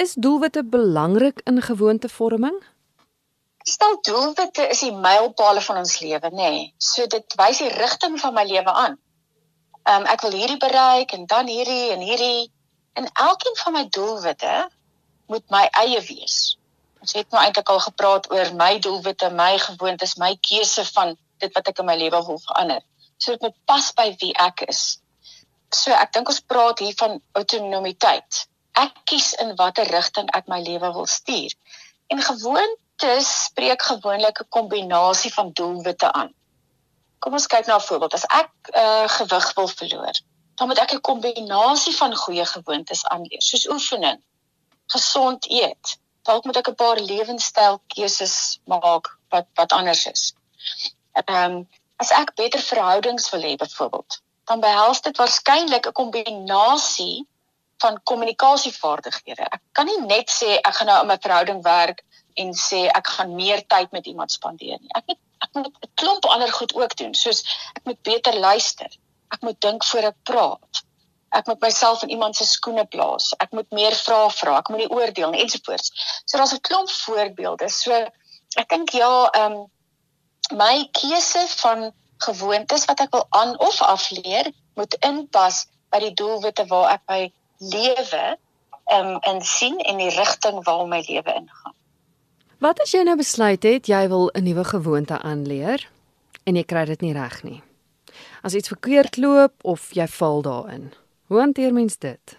Is 0.00 0.14
doelwitte 0.16 0.62
belangrik 0.64 1.42
in 1.44 1.60
gewoontevorming? 1.60 2.56
Stel 3.68 3.98
doelwitte 4.08 4.64
is 4.72 4.80
die 4.80 4.94
mylpale 4.94 5.60
van 5.66 5.82
ons 5.82 5.98
lewe, 6.00 6.30
nê. 6.32 6.48
Nee. 6.54 6.62
So 6.80 7.04
dit 7.12 7.36
wys 7.36 7.60
die 7.60 7.68
rigting 7.74 8.16
van 8.22 8.32
my 8.38 8.46
lewe 8.48 8.72
aan. 8.72 8.96
Ehm 9.84 10.06
um, 10.06 10.08
ek 10.14 10.24
wil 10.24 10.38
hierdie 10.40 10.60
bereik 10.62 11.12
en 11.12 11.28
dan 11.28 11.52
hierdie 11.52 11.92
en 11.92 12.00
hierdie 12.00 12.48
en 12.96 13.12
elkeen 13.28 13.60
van 13.60 13.76
my 13.76 13.84
doelwitte 13.98 14.56
moet 15.28 15.44
my 15.52 15.66
eie 15.84 16.00
wees. 16.08 16.56
Ons 17.04 17.12
het 17.18 17.28
nou 17.28 17.44
eintlik 17.44 17.68
al 17.68 17.82
gepraat 17.84 18.30
oor 18.32 18.54
my 18.56 18.78
doelwitte, 18.80 19.28
my 19.30 19.58
gewoontes, 19.68 20.16
my 20.16 20.32
keuse 20.48 20.88
van 20.96 21.12
dit 21.44 21.52
wat 21.52 21.68
ek 21.68 21.84
in 21.84 21.92
my 21.92 22.00
lewe 22.00 22.24
wil 22.30 22.40
verander. 22.48 22.80
So 23.20 23.36
dit 23.36 23.44
moet 23.44 23.58
pas 23.68 23.92
by 24.00 24.14
wie 24.24 24.32
ek 24.48 24.64
is. 24.72 24.96
So 25.74 25.92
ek 25.92 26.12
dink 26.12 26.28
ons 26.28 26.40
praat 26.40 26.78
hier 26.78 26.94
van 26.98 27.20
autonomiteit. 27.32 28.46
Ek 28.76 28.92
kies 29.04 29.32
in 29.42 29.54
watter 29.56 29.88
rigting 29.90 30.28
ek 30.36 30.48
my 30.52 30.60
lewe 30.62 30.92
wil 30.92 31.06
stuur. 31.06 31.54
En 32.12 32.22
gewoontes 32.22 33.30
spreek 33.44 33.82
gewoonlik 33.82 34.40
'n 34.40 34.48
kombinasie 34.48 35.32
van 35.32 35.52
doelwitte 35.52 36.12
aan. 36.12 36.34
Kom 37.18 37.32
ons 37.32 37.46
kyk 37.46 37.66
na 37.66 37.76
'n 37.76 37.86
voorbeeld. 37.88 38.14
As 38.14 38.26
ek 38.28 38.50
uh, 38.74 39.08
gewig 39.08 39.54
wil 39.54 39.68
verloor, 39.68 40.16
dan 40.54 40.68
moet 40.68 40.78
ek 40.78 40.92
'n 40.92 41.00
kombinasie 41.00 41.96
van 41.96 42.14
goeie 42.14 42.46
gewoontes 42.46 43.04
aanleer, 43.04 43.42
soos 43.42 43.68
oefening, 43.68 44.22
gesond 44.86 45.50
eet. 45.50 45.98
Dalk 46.22 46.44
moet 46.44 46.56
ek 46.56 46.68
'n 46.68 46.74
paar 46.74 47.00
lewenstylkeuses 47.00 48.60
maak 48.64 49.18
wat 49.28 49.46
wat 49.54 49.72
anders 49.72 50.06
is. 50.06 50.34
Ehm 51.12 51.34
um, 51.44 51.68
as 51.96 52.10
ek 52.10 52.34
beter 52.34 52.60
verhoudings 52.60 53.30
wil 53.30 53.42
hê 53.42 53.56
byvoorbeeld, 53.56 54.20
dan 54.46 54.60
behels 54.60 55.00
dit 55.02 55.16
waarskynlik 55.16 55.86
'n 55.86 55.92
kombinasie 55.92 57.26
van 57.82 58.00
kommunikasievaardighede. 58.02 59.42
Ek 59.42 59.62
kan 59.72 59.86
nie 59.86 60.00
net 60.06 60.30
sê 60.30 60.56
ek 60.56 60.74
gaan 60.74 60.86
nou 60.86 61.00
in 61.02 61.10
my 61.10 61.18
verhouding 61.20 61.62
werk 61.62 62.04
en 62.40 62.52
sê 62.54 62.86
ek 62.88 63.06
gaan 63.16 63.34
meer 63.34 63.66
tyd 63.66 63.92
met 63.92 64.06
iemand 64.06 64.32
spandeer 64.32 64.78
nie. 64.80 64.92
Ek 64.96 65.04
moet 65.06 65.20
ek 65.44 65.50
moet 65.54 65.66
'n 65.66 65.92
klomp 65.94 66.24
ander 66.26 66.52
goed 66.52 66.74
ook 66.74 66.96
doen, 66.96 67.14
soos 67.14 67.42
ek 67.76 67.84
moet 67.84 68.02
beter 68.02 68.34
luister. 68.34 68.90
Ek 69.34 69.42
moet 69.42 69.60
dink 69.60 69.84
voor 69.84 70.08
ek 70.12 70.18
praat. 70.22 70.82
Ek 71.30 71.46
moet 71.46 71.60
myself 71.60 72.02
in 72.02 72.10
iemand 72.14 72.36
se 72.36 72.46
skoene 72.46 72.84
plaas. 72.86 73.34
Ek 73.38 73.52
moet 73.52 73.70
meer 73.70 73.94
vrae 73.94 74.30
vra. 74.30 74.58
Ek 74.58 74.68
moet 74.68 74.78
nie 74.78 74.90
oordeel 74.90 75.30
nie 75.30 75.42
ensovoorts. 75.42 75.90
So 76.24 76.38
daar's 76.38 76.54
'n 76.54 76.60
klomp 76.60 76.90
voorbeelde. 76.90 77.68
So 77.68 77.92
ek 78.56 78.68
dink 78.68 78.90
ja, 78.90 79.28
ehm 79.30 79.52
um, 79.52 79.70
my 80.56 80.88
keuse 80.92 81.46
van 81.60 81.92
gewoontes 82.18 82.84
wat 82.84 83.00
ek 83.00 83.12
wil 83.14 83.26
aan 83.30 83.58
of 83.58 83.82
afleer 83.82 84.50
moet 84.74 84.94
inpas 85.00 85.66
by 85.90 86.00
die 86.02 86.14
doelwitte 86.14 86.66
waar 86.66 86.96
ek 86.96 87.02
my 87.08 87.20
lewe 87.58 88.36
um, 88.92 89.16
in 89.22 89.42
sien 89.42 89.78
en 89.78 90.00
die 90.02 90.10
rigting 90.10 90.62
waar 90.64 90.86
my 90.86 91.02
lewe 91.08 91.32
ingaan. 91.34 91.74
Wat 92.58 92.80
as 92.80 92.92
jy 92.96 93.02
nou 93.04 93.16
besluit 93.16 93.62
het 93.62 93.88
jy 93.88 94.08
wil 94.08 94.30
'n 94.34 94.42
nuwe 94.42 94.64
gewoonte 94.64 95.18
aanleer 95.20 95.88
en 96.44 96.56
jy 96.56 96.64
kry 96.64 96.84
dit 96.84 97.00
nie 97.00 97.12
reg 97.12 97.42
nie? 97.42 97.62
As 98.42 98.54
iets 98.54 98.68
verkeerd 98.68 99.16
loop 99.16 99.52
of 99.62 99.92
jy 99.92 100.06
val 100.06 100.42
daarin. 100.42 100.94
Hoe 101.26 101.38
hanteer 101.40 101.72
mens 101.72 101.98
dit? 101.98 102.38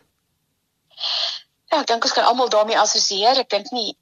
Ja, 1.70 1.82
ek 1.82 1.88
dink 1.88 2.04
ons 2.04 2.14
kan 2.14 2.26
almal 2.26 2.50
daarmee 2.50 2.80
assosieer. 2.80 3.38
Ek 3.38 3.50
dink 3.50 3.72
nie 3.72 3.98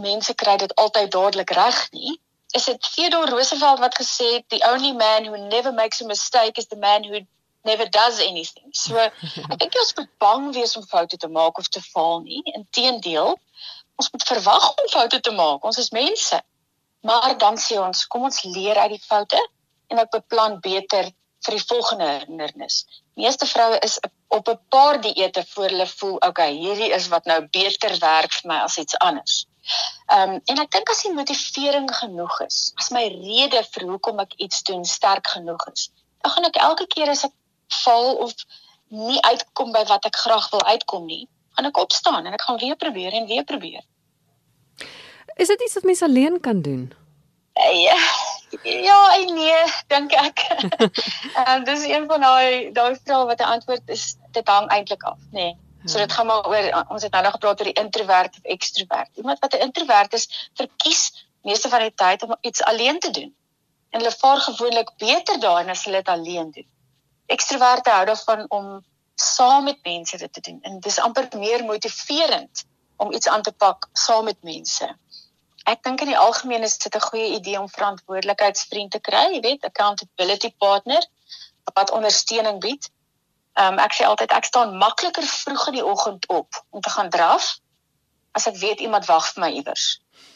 mense 0.00 0.34
kry 0.34 0.56
dit 0.56 0.74
altyd 0.74 1.10
dadelik 1.10 1.50
reg 1.50 1.90
nie. 1.90 2.20
Is 2.54 2.64
dit 2.70 2.92
Theodore 2.94 3.30
Roosevelt 3.30 3.78
wat 3.82 3.96
gesê 3.98 4.26
het 4.36 4.44
the 4.48 4.62
only 4.72 4.92
man 4.92 5.26
who 5.26 5.36
never 5.36 5.72
makes 5.72 6.00
a 6.00 6.06
mistake 6.06 6.58
is 6.58 6.66
the 6.66 6.76
man 6.76 7.02
who 7.04 7.20
never 7.64 7.86
does 7.90 8.20
anything. 8.20 8.68
So 8.70 8.96
ek 9.52 9.58
dink 9.58 9.78
ons 9.80 9.94
moet 9.98 10.10
bang 10.22 10.50
wees 10.54 10.76
om 10.78 10.86
foute 10.86 11.18
te 11.18 11.28
maak 11.28 11.58
of 11.58 11.68
te 11.68 11.82
faal 11.82 12.22
nie. 12.22 12.42
Inteendeel, 12.54 13.34
ons 13.98 14.10
moet 14.12 14.26
verwag 14.28 14.68
om 14.70 14.90
foute 14.92 15.20
te 15.20 15.34
maak. 15.34 15.66
Ons 15.66 15.80
is 15.82 15.90
mense. 15.90 16.40
Maar 17.04 17.34
dan 17.42 17.58
sê 17.60 17.80
ons, 17.80 18.06
kom 18.06 18.28
ons 18.30 18.42
leer 18.46 18.78
uit 18.84 18.94
die 18.96 19.02
foute 19.02 19.40
en 19.92 20.00
ek 20.00 20.14
beplan 20.14 20.60
beter 20.64 21.10
vir 21.44 21.56
die 21.58 21.64
volgende 21.68 22.10
hindernis. 22.22 22.84
Meeste 23.20 23.46
vroue 23.50 23.80
is 23.84 23.98
op 24.32 24.48
'n 24.48 24.60
paar 24.68 25.00
dieete 25.00 25.44
voor 25.48 25.68
hulle 25.68 25.86
voel, 25.86 26.16
okay, 26.28 26.52
hierdie 26.52 26.92
is 26.92 27.08
wat 27.08 27.24
nou 27.24 27.40
beter 27.58 27.98
werk 27.98 28.32
vir 28.32 28.48
my 28.52 28.58
as 28.68 28.78
iets 28.78 28.98
anders. 28.98 29.44
Ehm 30.06 30.30
um, 30.30 30.40
en 30.44 30.60
ek 30.60 30.70
dink 30.70 30.90
as 30.92 31.02
die 31.02 31.12
motivering 31.12 31.88
genoeg 31.96 32.40
is, 32.44 32.72
as 32.80 32.90
my 32.92 33.04
rede 33.08 33.62
vir 33.72 33.86
hoekom 33.88 34.20
ek 34.24 34.36
iets 34.46 34.62
doen 34.68 34.84
sterk 34.84 35.30
genoeg 35.36 35.64
is, 35.72 35.88
dan 36.20 36.34
gaan 36.34 36.48
ek 36.50 36.60
elke 36.66 36.86
keer 36.86 37.12
as 37.12 37.24
ek 37.24 37.32
val 37.84 38.12
of 38.26 38.34
nie 38.88 39.20
uitkom 39.24 39.72
by 39.72 39.84
wat 39.88 40.04
ek 40.10 40.20
graag 40.26 40.50
wil 40.52 40.64
uitkom 40.68 41.08
nie, 41.08 41.24
gaan 41.56 41.70
ek 41.70 41.80
opstaan 41.80 42.26
en 42.26 42.36
ek 42.36 42.44
gaan 42.44 42.60
weer 42.60 42.76
probeer 42.76 43.16
en 43.16 43.26
weer 43.30 43.44
probeer. 43.48 43.80
Is 45.40 45.48
dit 45.48 45.66
iets 45.66 45.74
wat 45.80 45.88
mens 45.88 46.02
alleen 46.02 46.40
kan 46.40 46.62
doen? 46.62 46.92
Ja, 47.54 47.98
ja 48.88 49.00
en 49.16 49.34
nee, 49.34 49.64
dink 49.88 50.12
ek. 50.12 50.46
Ehm 51.40 51.52
um, 51.56 51.64
dis 51.64 51.88
een 51.88 52.06
van 52.10 52.20
daai 52.20 52.72
daai 52.76 52.94
vrae 53.00 53.26
wat 53.32 53.40
'n 53.40 53.52
antwoord 53.56 53.88
is, 53.88 54.16
dit 54.36 54.48
hang 54.48 54.68
eintlik 54.68 55.02
af, 55.02 55.18
nê. 55.32 55.48
Nee. 55.48 55.63
So 55.84 55.98
dit 55.98 56.12
gaan 56.12 56.26
maar 56.26 56.46
oor 56.48 56.84
ons 56.88 57.02
het 57.02 57.12
nou 57.12 57.22
nog 57.22 57.32
gepraat 57.32 57.60
oor 57.60 57.70
die 57.72 57.82
introvert 57.82 58.36
of 58.36 58.42
ekstrovert. 58.56 59.10
Iemand 59.20 59.38
wat 59.38 59.54
'n 59.54 59.64
introvert 59.66 60.12
is, 60.12 60.50
verkies 60.54 61.26
meeste 61.42 61.68
van 61.68 61.80
die 61.80 61.94
tyd 61.94 62.22
om 62.22 62.36
iets 62.40 62.62
alleen 62.62 62.98
te 62.98 63.10
doen. 63.10 63.36
En 63.90 64.00
hulle 64.00 64.16
vaar 64.18 64.40
gewoonlik 64.40 64.90
beter 64.96 65.40
daarin 65.40 65.68
as 65.68 65.84
hulle 65.84 65.96
dit 65.96 66.08
alleen 66.08 66.50
doen. 66.50 66.68
Ekstroverte 67.26 67.90
hou 67.90 68.04
daarvan 68.04 68.44
om 68.48 68.84
saam 69.14 69.64
met 69.64 69.78
mense 69.82 70.16
dit 70.16 70.32
te 70.32 70.40
doen 70.40 70.58
en 70.62 70.80
dis 70.80 70.98
amper 70.98 71.28
meer 71.36 71.64
motiverend 71.64 72.64
om 72.96 73.12
iets 73.12 73.28
aan 73.28 73.42
te 73.42 73.52
pak 73.52 73.88
saam 73.92 74.24
met 74.24 74.42
mense 74.42 74.96
ek 75.70 75.82
dink 75.86 76.02
in 76.04 76.12
die 76.12 76.20
algemeen 76.20 76.64
is 76.66 76.76
dit 76.78 76.94
'n 76.96 77.06
goeie 77.08 77.28
idee 77.36 77.60
om 77.60 77.68
verantwoordelikheidsvriend 77.68 78.90
te 78.90 79.00
kry, 79.00 79.24
jy 79.34 79.40
weet, 79.40 79.64
accountability 79.64 80.50
partner 80.64 81.06
wat 81.74 81.90
ondersteuning 81.90 82.60
bied. 82.60 82.90
Ehm 83.54 83.72
um, 83.72 83.78
ek 83.78 83.92
sê 83.94 84.06
altyd 84.06 84.32
ek 84.34 84.44
staan 84.44 84.76
makliker 84.78 85.26
vroeg 85.26 85.66
in 85.70 85.76
die 85.78 85.86
oggend 85.86 86.26
op 86.28 86.62
om 86.70 86.80
te 86.80 86.90
gaan 86.90 87.10
draf 87.10 87.58
as 88.34 88.46
ek 88.50 88.56
weet 88.58 88.80
iemand 88.80 89.06
wag 89.06 89.28
vir 89.32 89.44
my 89.44 89.50
iewers. 89.54 89.84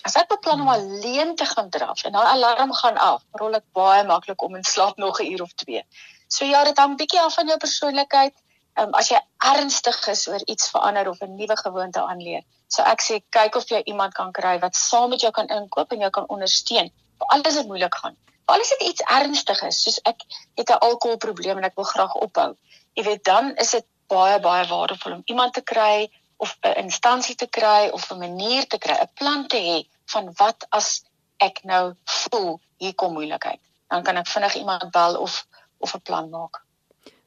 As 0.07 0.15
ek 0.21 0.29
beplan 0.31 0.61
om 0.63 0.69
alleen 0.71 1.35
te 1.37 1.45
gaan 1.45 1.71
draf 1.71 2.05
en 2.05 2.15
daai 2.15 2.29
alarm 2.35 2.73
gaan 2.73 3.01
af, 3.03 3.25
rol 3.41 3.59
ek 3.59 3.67
baie 3.75 4.05
maklik 4.07 4.43
om 4.43 4.55
in 4.55 4.65
slaap 4.65 5.03
nog 5.03 5.19
'n 5.21 5.33
uur 5.33 5.43
of 5.43 5.53
twee. 5.65 5.83
So 6.29 6.45
ja, 6.45 6.63
dit 6.65 6.79
hang 6.79 6.97
bietjie 6.97 7.21
af 7.21 7.35
van 7.35 7.49
jou 7.49 7.59
persoonlikheid 7.59 8.35
um, 8.81 8.95
as 8.95 9.11
jy 9.11 9.19
ernstig 9.51 9.99
is 10.13 10.27
oor 10.29 10.43
iets 10.47 10.71
verander 10.71 11.11
of 11.11 11.21
'n 11.23 11.37
nuwe 11.37 11.57
gewoonte 11.57 12.01
aanleer. 12.01 12.43
So 12.69 12.83
ek 12.83 13.03
sê 13.03 13.21
kyk 13.31 13.57
of 13.57 13.69
jy 13.71 13.83
iemand 13.85 14.15
kan 14.15 14.33
kry 14.33 14.59
wat 14.61 14.77
saam 14.77 15.11
met 15.11 15.21
jou 15.21 15.31
kan 15.33 15.49
inkoop 15.49 15.93
en 15.93 16.01
jou 16.07 16.11
kan 16.11 16.29
ondersteun. 16.29 16.91
Vir 17.19 17.29
alles 17.35 17.55
wat 17.57 17.67
moeilik 17.67 17.95
gaan. 17.95 18.17
Vir 18.47 18.55
alles 18.55 18.71
wat 18.71 18.83
iets 18.89 19.03
ernstig 19.03 19.63
is, 19.63 19.83
soos 19.83 20.01
ek 20.05 20.23
het 20.57 20.71
'n 20.71 20.83
alkoholprobleem 20.89 21.59
en 21.59 21.65
ek 21.65 21.75
wil 21.75 21.85
graag 21.85 22.15
ophou. 22.15 22.55
Jy 22.99 23.05
weet 23.07 23.25
dan 23.25 23.53
is 23.63 23.77
dit 23.77 23.87
baie 24.11 24.41
baie 24.43 24.65
waardevol 24.67 25.19
om 25.19 25.23
iemand 25.31 25.55
te 25.55 25.63
kry 25.63 26.09
of 26.43 26.57
'n 26.67 26.75
instansie 26.83 27.35
te 27.35 27.47
kry 27.47 27.89
of 27.93 28.11
'n 28.11 28.19
manier 28.19 28.67
te 28.67 28.79
kry, 28.79 28.97
'n 28.99 29.11
plan 29.15 29.47
te 29.47 29.61
hê 29.69 29.79
van 30.13 30.33
wat 30.39 30.67
as 30.69 31.05
ek 31.37 31.61
nou 31.63 31.95
voel 32.05 32.61
hier 32.77 32.95
kom 32.95 33.13
moeilikheid. 33.13 33.61
Dan 33.89 34.03
kan 34.03 34.17
ek 34.17 34.27
vinnig 34.27 34.55
iemand 34.55 34.91
bel 34.91 35.17
of 35.17 35.47
of 35.79 35.95
'n 35.95 36.01
plan 36.03 36.31
maak. 36.31 36.65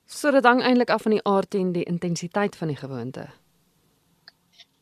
So 0.06 0.32
dit 0.32 0.44
hang 0.44 0.64
eintlik 0.64 0.90
af 0.90 1.02
van 1.02 1.12
die 1.12 1.24
aard 1.24 1.54
en 1.54 1.72
die 1.72 1.84
intensiteit 1.84 2.56
van 2.56 2.68
die 2.68 2.78
gewoonte. 2.78 3.30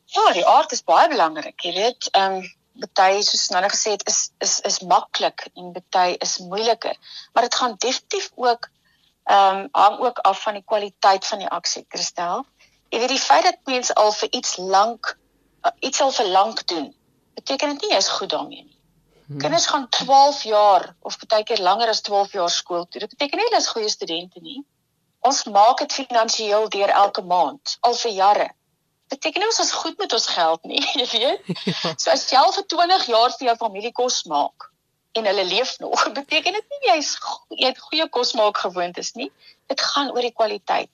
Ja, 0.04 0.32
die 0.32 0.46
aard 0.46 0.72
is 0.72 0.82
baie 0.84 1.08
belangrik, 1.08 1.60
jy 1.60 1.72
weet. 1.72 2.08
Ehm 2.10 2.32
um, 2.32 2.88
baie 2.98 3.22
soos 3.22 3.48
nou 3.48 3.62
gesê 3.68 3.90
het 3.90 4.06
is 4.08 4.30
is 4.38 4.60
is 4.60 4.80
maklik 4.80 5.46
en 5.54 5.72
baie 5.90 6.16
is 6.18 6.38
moeiliker, 6.38 6.96
maar 7.32 7.42
dit 7.42 7.54
gaan 7.54 7.74
definitief 7.78 8.30
ook 8.34 8.68
ehm 9.24 9.56
um, 9.56 9.68
hang 9.72 9.98
ook 10.00 10.18
af 10.18 10.42
van 10.42 10.54
die 10.54 10.64
kwaliteit 10.66 11.26
van 11.26 11.38
die 11.38 11.48
aksie, 11.48 11.84
Christel. 11.88 12.44
Jy 12.88 12.98
weet 12.98 13.14
die 13.14 13.22
feit 13.22 13.44
dat 13.44 13.58
mense 13.64 13.94
al 13.94 14.12
vir 14.12 14.28
iets 14.30 14.56
lank 14.56 15.16
uh, 15.66 15.70
iets 15.78 16.00
al 16.00 16.12
vir 16.12 16.26
lank 16.26 16.66
doen, 16.66 16.90
beteken 17.34 17.68
dit 17.68 17.80
nie 17.86 17.94
jy's 17.94 18.08
goed 18.08 18.30
daarmee 18.30 18.64
nie. 18.64 18.78
Hmm. 19.26 19.38
Kinders 19.38 19.66
gaan 19.66 19.88
12 19.88 20.42
jaar 20.42 20.94
of 21.00 21.18
baie 21.26 21.44
keer 21.44 21.62
langer 21.62 21.88
as 21.88 22.00
12 22.00 22.32
jaar 22.32 22.50
skool 22.50 22.86
toe. 22.88 23.00
Dit 23.00 23.14
beteken 23.14 23.38
nie 23.38 23.46
hulle 23.46 23.62
is 23.62 23.70
goeie 23.70 23.88
studente 23.88 24.40
nie 24.40 24.64
ons 25.20 25.44
maak 25.52 25.82
dit 25.84 25.98
finansiëel 26.00 26.68
deur 26.72 26.92
elke 27.02 27.22
maand 27.22 27.76
al 27.86 27.96
vir 28.02 28.16
jare. 28.16 28.48
Beteken 29.12 29.42
nie 29.42 29.50
ons 29.50 29.62
is 29.64 29.72
goed 29.74 29.98
met 29.98 30.12
ons 30.16 30.26
geld 30.34 30.66
nie, 30.70 30.82
jy 31.00 31.06
weet. 31.12 31.48
Ja. 31.70 31.94
So 31.96 32.12
as 32.14 32.26
jy 32.30 32.40
al 32.40 32.52
vir 32.56 32.66
20 32.74 33.08
jaar 33.12 33.34
vir 33.36 33.50
jou 33.50 33.56
familie 33.64 33.92
kos 33.96 34.22
maak 34.30 34.69
en 35.18 35.26
hulle 35.26 35.44
leef 35.44 35.78
nog, 35.78 36.04
beteken 36.20 36.52
dit 36.58 36.74
nie 36.74 36.92
jy's 36.92 37.14
jy 37.48 37.66
het 37.66 37.80
goeie 37.88 38.08
kos 38.08 38.34
maak 38.38 38.58
gewoontes 38.62 39.12
nie. 39.18 39.30
Dit 39.72 39.80
gaan 39.80 40.12
oor 40.14 40.26
die 40.26 40.34
kwaliteit. 40.34 40.92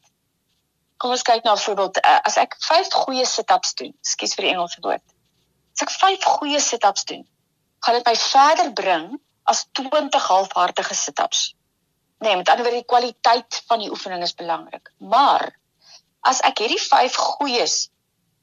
Kom 0.96 1.12
ons 1.12 1.24
kyk 1.26 1.44
na 1.44 1.52
nou 1.52 1.60
voorbeeld. 1.60 2.00
Eh, 2.00 2.18
as 2.28 2.38
ek 2.40 2.56
5 2.64 2.92
goeie 3.04 3.26
sit-ups 3.28 3.74
doen, 3.80 3.92
skus 4.00 4.34
vir 4.36 4.48
die 4.48 4.54
Engelse 4.54 4.80
woord. 4.84 5.04
As 5.76 5.84
ek 5.84 5.92
5 5.92 6.30
goeie 6.38 6.60
sit-ups 6.60 7.04
doen, 7.10 7.26
gaan 7.84 8.00
dit 8.00 8.08
my 8.08 8.16
verder 8.16 8.72
bring 8.72 9.06
as 9.44 9.66
20 9.76 10.28
halfhartige 10.30 10.96
sit-ups 10.96 11.50
nee, 12.18 12.36
met 12.36 12.48
ander 12.48 12.64
woorde 12.64 12.80
die 12.80 12.88
kwaliteit 12.88 13.62
van 13.66 13.78
die 13.78 13.90
oefening 13.90 14.22
is 14.22 14.34
belangrik. 14.34 14.90
Maar 14.98 15.50
as 16.20 16.40
ek 16.46 16.64
hierdie 16.64 16.80
5 16.80 17.18
goeies 17.36 17.76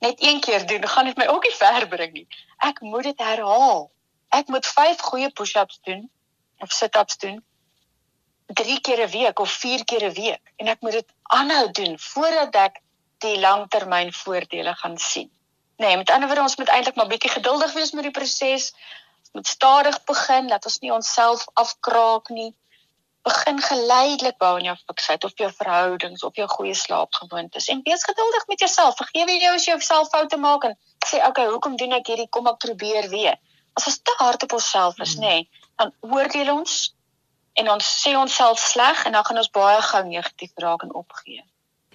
net 0.03 0.21
een 0.23 0.41
keer 0.43 0.65
doen, 0.67 0.87
gaan 0.87 1.09
dit 1.09 1.17
my 1.17 1.27
ook 1.31 1.43
nie 1.47 1.55
ver 1.63 1.87
bring 1.87 2.13
nie. 2.13 2.27
Ek 2.57 2.81
moet 2.81 3.09
dit 3.11 3.23
herhaal. 3.23 3.89
Ek 4.33 4.47
moet 4.53 4.67
5 4.67 5.01
goeie 5.09 5.29
push-ups 5.29 5.79
doen 5.87 6.09
of 6.65 6.71
sit-ups 6.71 7.17
doen 7.21 7.41
3 8.61 8.79
keer 8.81 9.03
'n 9.05 9.09
week 9.09 9.39
of 9.39 9.51
4 9.51 9.85
keer 9.85 10.03
'n 10.09 10.13
week 10.13 10.53
en 10.57 10.67
ek 10.67 10.81
moet 10.81 10.97
dit 10.99 11.09
aanhou 11.37 11.71
doen 11.71 11.99
voordat 11.99 12.55
ek 12.55 12.81
die 13.25 13.39
langtermyn 13.39 14.13
voordele 14.13 14.73
gaan 14.81 14.97
sien. 14.97 15.29
Nee, 15.77 15.97
met 15.97 16.09
ander 16.09 16.27
woorde 16.27 16.41
ons 16.41 16.55
moet 16.55 16.69
eintlik 16.69 16.95
maar 16.95 17.07
bietjie 17.07 17.31
geduldig 17.31 17.73
wees 17.73 17.91
met 17.91 18.03
die 18.03 18.11
proses. 18.11 18.73
Moet 19.31 19.47
stadig 19.47 20.03
begin, 20.03 20.47
laat 20.47 20.65
ons 20.65 20.79
nie 20.79 20.91
onsself 20.93 21.47
afkraak 21.53 22.29
nie 22.29 22.53
begin 23.23 23.61
geleidelik 23.61 24.37
bou 24.37 24.57
in 24.59 24.67
jou 24.67 24.75
fiksheid 24.85 25.23
of 25.23 25.31
jou 25.39 25.49
verhoudings 25.57 26.23
of 26.27 26.35
jou 26.35 26.47
goeie 26.47 26.75
slaapgewoontes 26.75 27.69
en 27.71 27.81
wees 27.83 28.03
geduldig 28.03 28.47
met 28.47 28.59
jouself. 28.59 28.97
Vergewe 28.99 29.37
jou 29.39 29.53
as 29.55 29.65
jy 29.65 29.71
jouself 29.71 30.09
foute 30.11 30.37
maak 30.37 30.67
en 30.67 30.75
sê 31.07 31.21
okay, 31.27 31.45
hoekom 31.47 31.77
doen 31.79 31.95
ek 31.99 32.11
hierdie? 32.11 32.29
Kom 32.29 32.49
ek 32.51 32.59
probeer 32.65 33.09
weer. 33.09 33.39
As 33.73 33.87
ons 33.89 34.01
te 34.01 34.13
hard 34.17 34.43
op 34.43 34.53
onsself 34.59 34.99
is, 34.99 35.15
nê, 35.15 35.35
nee, 35.35 35.49
dan 35.81 35.93
oordeel 35.99 36.51
ons 36.53 36.93
en 37.53 37.69
ons 37.69 37.89
sê 38.03 38.15
onsself 38.17 38.59
sleg 38.59 39.05
en 39.05 39.11
dan 39.17 39.25
gaan 39.25 39.41
ons 39.41 39.51
baie 39.53 39.81
gou 39.81 40.03
negatief 40.05 40.51
raak 40.55 40.83
en 40.83 40.93
opgee. 40.93 41.43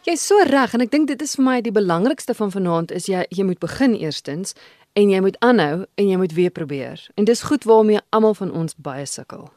Jy's 0.07 0.27
so 0.27 0.43
reg 0.47 0.75
en 0.75 0.81
ek 0.81 0.91
dink 0.91 1.09
dit 1.09 1.23
is 1.23 1.35
vir 1.37 1.45
my 1.45 1.57
die 1.61 1.75
belangrikste 1.75 2.35
van 2.35 2.51
vanaand 2.55 2.95
is 2.95 3.09
jy 3.11 3.25
jy 3.35 3.45
moet 3.45 3.59
begin 3.59 3.95
eerstens 3.99 4.55
en 4.99 5.11
jy 5.11 5.21
moet 5.21 5.37
aanhou 5.45 5.87
en 5.95 6.09
jy 6.09 6.17
moet 6.17 6.33
weer 6.33 6.55
probeer. 6.55 7.03
En 7.17 7.27
dis 7.27 7.43
goed 7.43 7.65
waarmee 7.65 8.01
almal 8.11 8.35
van 8.35 8.53
ons 8.53 8.75
baie 8.79 9.07
sukkel. 9.07 9.51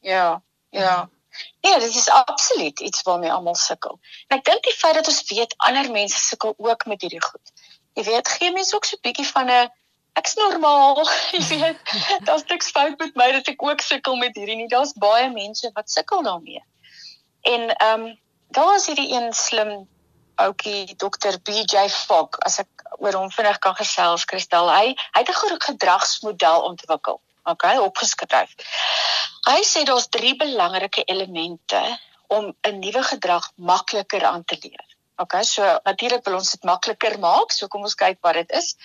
Ja, 0.00 0.40
Ja. 0.70 1.10
Nee, 1.60 1.78
dit 1.78 1.94
is 1.94 2.08
absoluut 2.08 2.80
iets 2.80 3.02
waarmee 3.02 3.32
almal 3.32 3.54
sukkel. 3.54 3.98
En 4.28 4.38
ek 4.38 4.44
dink 4.44 4.62
die 4.66 4.74
feit 4.74 4.94
dat 4.94 5.06
ons 5.06 5.22
weet 5.30 5.54
ander 5.56 5.90
mense 5.90 6.18
sukkel 6.18 6.54
ook 6.56 6.86
met 6.86 7.00
hierdie 7.00 7.22
goed. 7.22 7.52
Jy 7.98 8.04
weet, 8.06 8.28
gee 8.28 8.52
mense 8.52 8.74
ook 8.76 8.84
so 8.84 8.96
'n 8.96 9.04
bietjie 9.06 9.26
van 9.26 9.50
'n 9.50 9.70
ek's 10.18 10.34
normaal, 10.34 11.04
jy 11.32 11.44
weet. 11.48 11.94
Daar's 12.24 12.44
niks 12.48 12.70
fout 12.70 12.98
met 12.98 13.14
my 13.14 13.30
dat 13.32 13.48
ek 13.48 13.62
ook 13.62 13.80
sukkel 13.80 14.16
met 14.16 14.36
hierdie 14.36 14.56
nie. 14.56 14.68
Daar's 14.68 14.92
baie 14.92 15.30
mense 15.30 15.70
wat 15.74 15.90
sukkel 15.90 16.22
daarmee. 16.22 16.64
En 17.42 17.70
ehm 17.76 18.04
um, 18.10 18.18
daar 18.50 18.74
is 18.76 18.86
hierdie 18.86 19.12
een 19.14 19.32
slim 19.32 19.88
ouetjie 20.34 20.96
Dr. 20.96 21.36
BJ 21.44 21.88
Fogg, 21.88 22.38
as 22.42 22.58
ek 22.58 22.86
oor 22.98 23.14
hom 23.14 23.30
vinnig 23.30 23.58
kan 23.58 23.74
gesels, 23.78 24.24
Kristel. 24.24 24.70
Hy 24.70 24.94
hy 25.14 25.22
het 25.22 25.28
'n 25.30 25.60
gedragsmodel 25.68 26.62
ontwikkel 26.62 27.20
okay, 27.44 27.78
opgeskryf. 27.78 28.54
Hy 29.48 29.60
sê 29.64 29.84
daar's 29.88 30.08
drie 30.12 30.36
belangrike 30.36 31.04
elemente 31.04 31.80
om 32.28 32.54
'n 32.62 32.78
nuwe 32.78 33.02
gedrag 33.02 33.50
makliker 33.56 34.24
aan 34.24 34.44
te 34.44 34.58
leer. 34.62 34.86
Okay, 35.16 35.42
so 35.42 35.78
natuurlik 35.84 36.24
wil 36.24 36.34
ons 36.34 36.50
dit 36.50 36.62
makliker 36.64 37.18
maak, 37.18 37.52
so 37.52 37.68
kom 37.68 37.82
ons 37.82 37.94
kyk 37.94 38.18
wat 38.20 38.34
dit 38.34 38.50
is. 38.50 38.76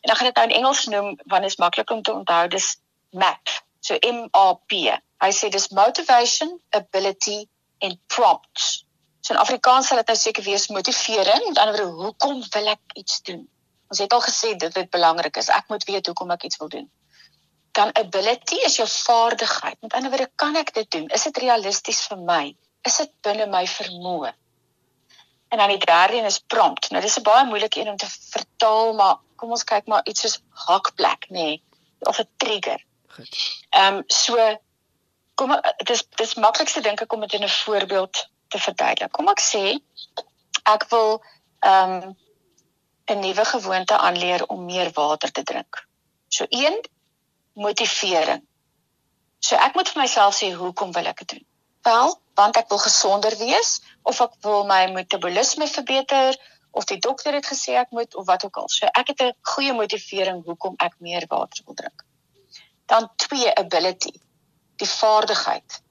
En 0.00 0.10
dan 0.10 0.16
gaan 0.16 0.26
dit 0.30 0.36
nou 0.36 0.48
in 0.48 0.54
Engels 0.54 0.84
noem 0.84 1.08
wanneer 1.24 1.50
is 1.50 1.56
maklik 1.56 1.90
om 1.90 2.02
te 2.02 2.12
onthou, 2.12 2.48
dis 2.48 2.76
MAP. 3.10 3.54
So 3.80 3.96
M 4.00 4.28
A 4.36 4.52
P. 4.66 4.72
Hy 5.18 5.30
sê 5.34 5.48
dis 5.50 5.68
motivation, 5.68 6.60
ability 6.70 7.46
and 7.78 7.98
prompts. 8.06 8.84
So 9.20 9.34
in 9.34 9.40
Afrikaans 9.40 9.88
sal 9.90 10.00
dit 10.02 10.06
nou 10.06 10.18
seker 10.18 10.44
wees 10.44 10.68
motivering, 10.68 11.48
met 11.48 11.58
ander 11.58 11.80
woorde, 11.80 12.04
hoekom 12.04 12.44
wil 12.54 12.70
ek 12.74 13.00
iets 13.02 13.22
doen? 13.22 13.42
Ons 13.88 13.98
het 14.04 14.12
al 14.12 14.22
gesê 14.22 14.54
dit 14.56 14.76
is 14.76 14.88
belangrik 14.92 15.36
is 15.36 15.48
ek 15.48 15.68
moet 15.72 15.84
weet 15.88 16.06
hoekom 16.06 16.30
ek 16.36 16.48
iets 16.50 16.60
wil 16.60 16.68
doen 16.68 16.88
Dan 17.78 17.94
ability 17.94 18.56
is 18.66 18.76
jou 18.76 18.88
vaardigheid. 18.88 19.76
Met 19.80 19.92
ander 19.92 20.10
woorde, 20.10 20.30
kan 20.34 20.56
ek 20.56 20.72
dit 20.74 20.90
doen? 20.90 21.06
Is 21.14 21.22
dit 21.28 21.36
realisties 21.44 22.00
vir 22.10 22.18
my? 22.18 22.42
Is 22.82 22.96
dit 22.98 23.12
binne 23.22 23.46
my 23.46 23.64
vermoë? 23.70 24.32
En 25.48 25.62
dan 25.62 25.70
die 25.70 25.84
derde 25.84 26.18
een 26.18 26.26
is 26.26 26.40
prompt. 26.42 26.90
Nou 26.90 27.02
dis 27.02 27.18
'n 27.20 27.22
baie 27.22 27.44
moeilike 27.46 27.80
een 27.80 27.92
om 27.92 27.96
te 27.96 28.08
vertaal, 28.08 28.92
maar 28.98 29.16
kom 29.38 29.54
ons 29.54 29.64
kyk 29.64 29.86
maar 29.90 30.06
iets 30.10 30.24
soos 30.24 30.38
hakplek, 30.66 31.28
nê, 31.30 31.46
nee, 31.46 31.62
of 32.10 32.18
'n 32.20 32.28
trigger. 32.36 32.84
Goed. 33.16 33.36
Ehm 33.70 33.94
um, 33.96 34.02
so 34.06 34.36
kom 35.34 35.54
dit 35.78 35.90
is 35.94 36.04
dis 36.20 36.34
maklikste 36.34 36.82
dink 36.82 37.00
ek 37.00 37.12
om 37.12 37.20
dit 37.26 37.32
in 37.38 37.44
'n 37.46 37.56
voorbeeld 37.64 38.28
te 38.48 38.58
verduidelik. 38.58 39.12
Kom 39.12 39.28
ek 39.28 39.40
sê 39.40 39.64
ek 40.74 40.88
wil 40.90 41.22
ehm 41.60 41.92
um, 41.92 42.16
'n 43.08 43.20
nuwe 43.24 43.44
gewoonte 43.44 43.96
aanleer 43.96 44.46
om 44.46 44.64
meer 44.64 44.90
water 44.92 45.32
te 45.32 45.42
drink. 45.42 45.86
So 46.28 46.44
een 46.48 46.84
motivering. 47.52 48.42
So 49.38 49.56
ek 49.56 49.74
moet 49.74 49.88
vir 49.88 50.02
myself 50.02 50.34
sê 50.36 50.52
hoekom 50.54 50.92
wil 50.92 51.06
ek 51.06 51.18
dit 51.24 51.28
doen? 51.28 51.46
Wel, 51.82 52.20
want 52.34 52.56
ek 52.56 52.68
wil 52.68 52.78
gesonder 52.78 53.36
wees 53.38 53.80
of 54.02 54.20
ek 54.20 54.34
wil 54.42 54.66
my 54.66 54.86
metabolisme 54.92 55.66
verbeter 55.66 56.36
of 56.70 56.84
die 56.84 56.98
dokter 56.98 57.34
het 57.34 57.46
gesê 57.46 57.74
ek 57.80 57.90
moet 57.90 58.14
of 58.14 58.26
wat 58.26 58.44
ook 58.44 58.56
al. 58.56 58.68
So 58.68 58.86
ek 58.86 59.08
het 59.08 59.20
'n 59.22 59.34
goeie 59.42 59.72
motivering 59.72 60.44
hoekom 60.44 60.74
ek 60.76 60.94
meer 60.98 61.24
water 61.28 61.64
wil 61.64 61.74
drink. 61.74 62.04
Dan 62.86 63.10
twee 63.16 63.54
ability, 63.54 64.12
die 64.76 64.88
vaardigheid. 64.88 65.82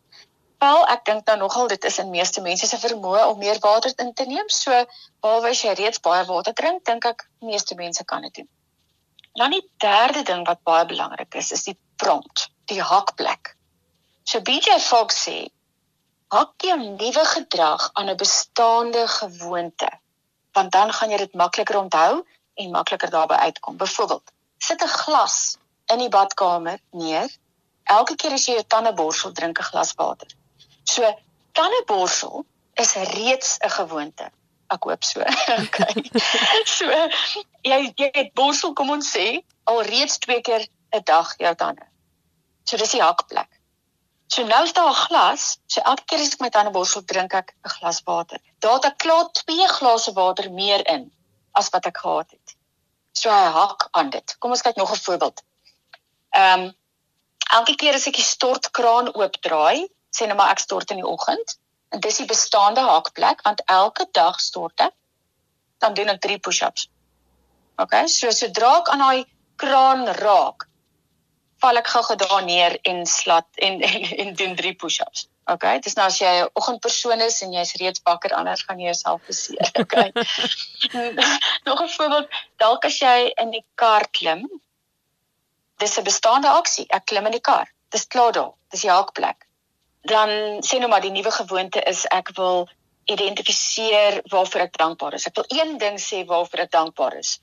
Wel, 0.57 0.87
ek 0.87 1.05
dink 1.05 1.25
dan 1.25 1.37
nogal 1.37 1.67
dit 1.67 1.83
is 1.83 1.97
in 1.97 2.09
meeste 2.09 2.41
mense 2.41 2.67
se 2.67 2.77
vermoë 2.77 3.25
om 3.25 3.37
meer 3.37 3.59
water 3.59 3.93
in 3.95 4.13
te 4.13 4.25
neem. 4.25 4.49
So 4.49 4.85
behalwe 5.21 5.49
as 5.49 5.61
jy 5.61 5.73
reeds 5.73 5.99
baie 5.99 6.25
water 6.25 6.53
drink, 6.53 6.85
dink 6.85 7.05
ek 7.05 7.29
meeste 7.39 7.75
mense 7.75 8.03
kan 8.03 8.21
dit 8.21 8.33
doen. 8.33 8.49
Dan 9.33 9.51
die 9.51 9.69
derde 9.77 10.23
ding 10.23 10.47
wat 10.47 10.63
baie 10.63 10.85
belangrik 10.85 11.35
is, 11.35 11.51
is 11.51 11.63
die 11.63 11.77
prompt, 11.95 12.49
die 12.65 12.81
hakplek. 12.81 13.53
So 14.23 14.41
BJ 14.41 14.79
Fox 14.79 15.23
sê 15.27 15.37
hak 16.33 16.63
'n 16.63 16.95
nuwe 16.97 17.25
gedrag 17.25 17.89
aan 17.93 18.09
'n 18.09 18.17
bestaande 18.17 19.07
gewoonte 19.07 19.89
want 20.57 20.71
dan 20.71 20.93
gaan 20.93 21.13
jy 21.13 21.17
dit 21.17 21.33
makliker 21.33 21.77
onthou 21.77 22.25
en 22.57 22.71
makliker 22.73 23.09
daarby 23.13 23.33
uitkom. 23.33 23.77
Byvoorbeeld, 23.77 24.31
sit 24.57 24.83
'n 24.83 24.95
glas 25.01 25.57
in 25.93 25.99
die 26.03 26.09
badkamer 26.09 26.79
neer. 26.91 27.29
Elke 27.83 28.15
keer 28.15 28.31
as 28.31 28.45
jy 28.45 28.53
jou 28.53 28.65
tande 28.67 28.93
borsel, 28.93 29.31
drink 29.31 29.59
'n 29.59 29.69
glas 29.71 29.93
water. 29.95 30.27
So, 30.83 31.17
tande 31.51 31.83
borsel 31.85 32.45
is 32.73 32.93
reeds 32.93 33.57
'n 33.59 33.69
gewoonte. 33.69 34.31
Ek 34.67 34.83
hoop 34.83 35.03
so. 35.03 35.19
okay. 35.63 36.03
So, 36.77 36.85
jy 37.61 37.93
jy 37.95 38.09
het 38.11 38.33
borsel 38.33 38.73
kom 38.73 38.89
ons 38.89 39.11
sê 39.17 39.43
al 39.63 39.81
reeds 39.81 40.17
twee 40.17 40.41
keer 40.41 40.67
'n 40.91 41.03
dag 41.03 41.33
jou 41.37 41.55
tande. 41.55 41.85
So 42.63 42.77
dis 42.77 42.91
die 42.91 43.01
hakplek. 43.01 43.56
So 44.27 44.43
nou 44.43 44.63
is 44.63 44.73
daar 44.73 44.89
'n 44.89 45.01
glas. 45.07 45.57
So 45.67 45.81
elke 45.81 46.03
keer 46.05 46.19
as 46.19 46.33
ek 46.33 46.39
my 46.39 46.49
tande 46.49 46.71
borsel, 46.71 47.05
drink 47.05 47.33
ek 47.33 47.55
'n 47.63 47.69
glas 47.69 48.01
water. 48.03 48.39
Daar 48.59 48.73
het 48.73 48.85
ek 48.85 48.97
klaar 48.97 49.31
2 49.31 49.67
glase 49.67 50.13
water 50.13 50.51
meer 50.51 50.87
in 50.87 51.11
as 51.51 51.69
wat 51.69 51.85
ek 51.85 51.97
gehad 51.97 52.31
het. 52.31 52.55
So 53.11 53.29
hy 53.29 53.47
hak 53.59 53.87
aan 53.91 54.09
dit. 54.09 54.35
Kom 54.39 54.51
ons 54.51 54.61
kyk 54.61 54.75
nog 54.75 54.91
'n 54.91 55.03
voorbeeld. 55.05 55.41
Ehm 56.29 56.59
um, 56.59 56.75
elke 57.57 57.75
keer 57.75 57.93
as 57.93 58.07
ek 58.07 58.19
die 58.19 58.23
stortkraan 58.23 59.13
oopdraai, 59.15 59.87
sê 60.11 60.27
nou 60.27 60.35
maar 60.35 60.51
ek 60.51 60.59
stort 60.59 60.91
in 60.91 61.01
die 61.01 61.07
oggend, 61.07 61.57
en 61.89 61.99
dis 61.99 62.17
die 62.17 62.27
bestaande 62.27 62.81
hakplek 62.81 63.41
want 63.41 63.63
elke 63.65 64.07
dag 64.11 64.39
stort 64.39 64.79
ek, 64.79 64.93
dan 65.79 65.93
doen 65.93 66.09
ek 66.09 66.21
3 66.21 66.39
push-ups. 66.39 66.89
OK, 67.77 68.07
so 68.07 68.31
sodra 68.31 68.77
ek 68.81 68.89
aan 68.89 68.99
daai 69.05 69.25
kraan 69.55 70.07
raak, 70.19 70.66
val 71.63 71.79
ek 71.79 71.87
gou-gou 71.87 72.17
daar 72.21 72.43
neer 72.45 72.77
en 72.83 73.05
slat 73.05 73.47
en 73.55 73.81
en, 73.89 74.03
en 74.23 74.33
doen 74.33 74.55
drie 74.55 74.75
push-ups. 74.75 75.27
Okay, 75.47 75.79
dis 75.79 75.95
nou 75.95 76.05
as 76.09 76.17
jy 76.19 76.31
'n 76.43 76.49
oggendpersoon 76.59 77.21
is 77.23 77.41
en 77.41 77.53
jy's 77.55 77.75
reeds 77.79 78.01
wakker 78.03 78.33
anders 78.35 78.63
gaan 78.67 78.79
jy 78.79 78.91
jouself 78.91 79.21
beseer. 79.27 79.69
Okay. 79.79 80.11
Nog 81.67 81.81
'n 81.83 81.89
voorbeeld, 81.95 82.27
dalk 82.57 82.85
as 82.85 82.99
jy 82.99 83.31
in 83.43 83.51
die 83.55 83.65
kar 83.75 84.07
klim. 84.11 84.43
Dis 85.79 85.97
'n 85.97 86.03
bestaande 86.03 86.49
aksie. 86.49 86.85
Ek 86.89 87.05
klim 87.05 87.25
in 87.25 87.37
die 87.39 87.45
kar. 87.51 87.71
Dis 87.89 88.07
klaar 88.07 88.31
daar. 88.31 88.51
Dis 88.71 88.81
die 88.81 88.91
haakplek. 88.91 89.47
Dan 90.01 90.29
sê 90.63 90.79
nou 90.79 90.89
maar 90.89 91.01
die 91.01 91.15
nuwe 91.15 91.31
gewoonte 91.31 91.81
is 91.83 92.05
ek 92.11 92.35
wil 92.35 92.67
identifiseer 93.07 94.21
waarvoor 94.31 94.61
ek 94.61 94.77
dankbaar 94.77 95.13
is. 95.13 95.27
Ek 95.27 95.35
wil 95.35 95.47
een 95.47 95.77
ding 95.77 95.99
sê 95.99 96.25
waarvoor 96.25 96.59
ek 96.67 96.71
dankbaar 96.71 97.15
is. 97.17 97.39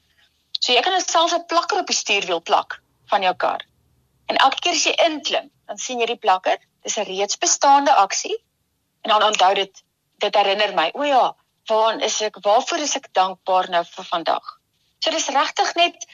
So 0.61 0.73
jy 0.73 0.81
kan 0.85 1.01
selfs 1.01 1.33
'n 1.33 1.47
plakker 1.47 1.79
op 1.81 1.87
die 1.87 1.97
stuurwiel 1.97 2.43
plak 2.43 2.81
van 3.09 3.23
jou 3.23 3.35
kar. 3.35 3.65
En 4.27 4.37
elke 4.37 4.61
keer 4.61 4.73
as 4.73 4.85
jy 4.85 4.95
inklim, 5.07 5.51
dan 5.67 5.79
sien 5.79 6.01
jy 6.01 6.07
die 6.07 6.21
plakker. 6.21 6.59
Dis 6.83 6.99
'n 6.99 7.09
reeds 7.09 7.39
bestaande 7.39 7.95
aksie. 7.95 8.37
En 9.03 9.11
dan 9.11 9.23
onthou 9.23 9.55
dit 9.55 9.83
dit 10.19 10.35
herinner 10.35 10.75
my, 10.75 10.91
o 10.95 11.03
ja, 11.03 11.37
waaraan 11.67 12.01
is 12.01 12.21
ek? 12.21 12.37
Waarvoor 12.41 12.79
is 12.79 12.97
ek 12.97 13.09
dankbaar 13.13 13.69
nou 13.71 13.85
vir 13.85 14.05
vandag? 14.05 14.61
So 14.99 15.11
dis 15.11 15.29
regtig 15.29 15.75
net 15.75 16.07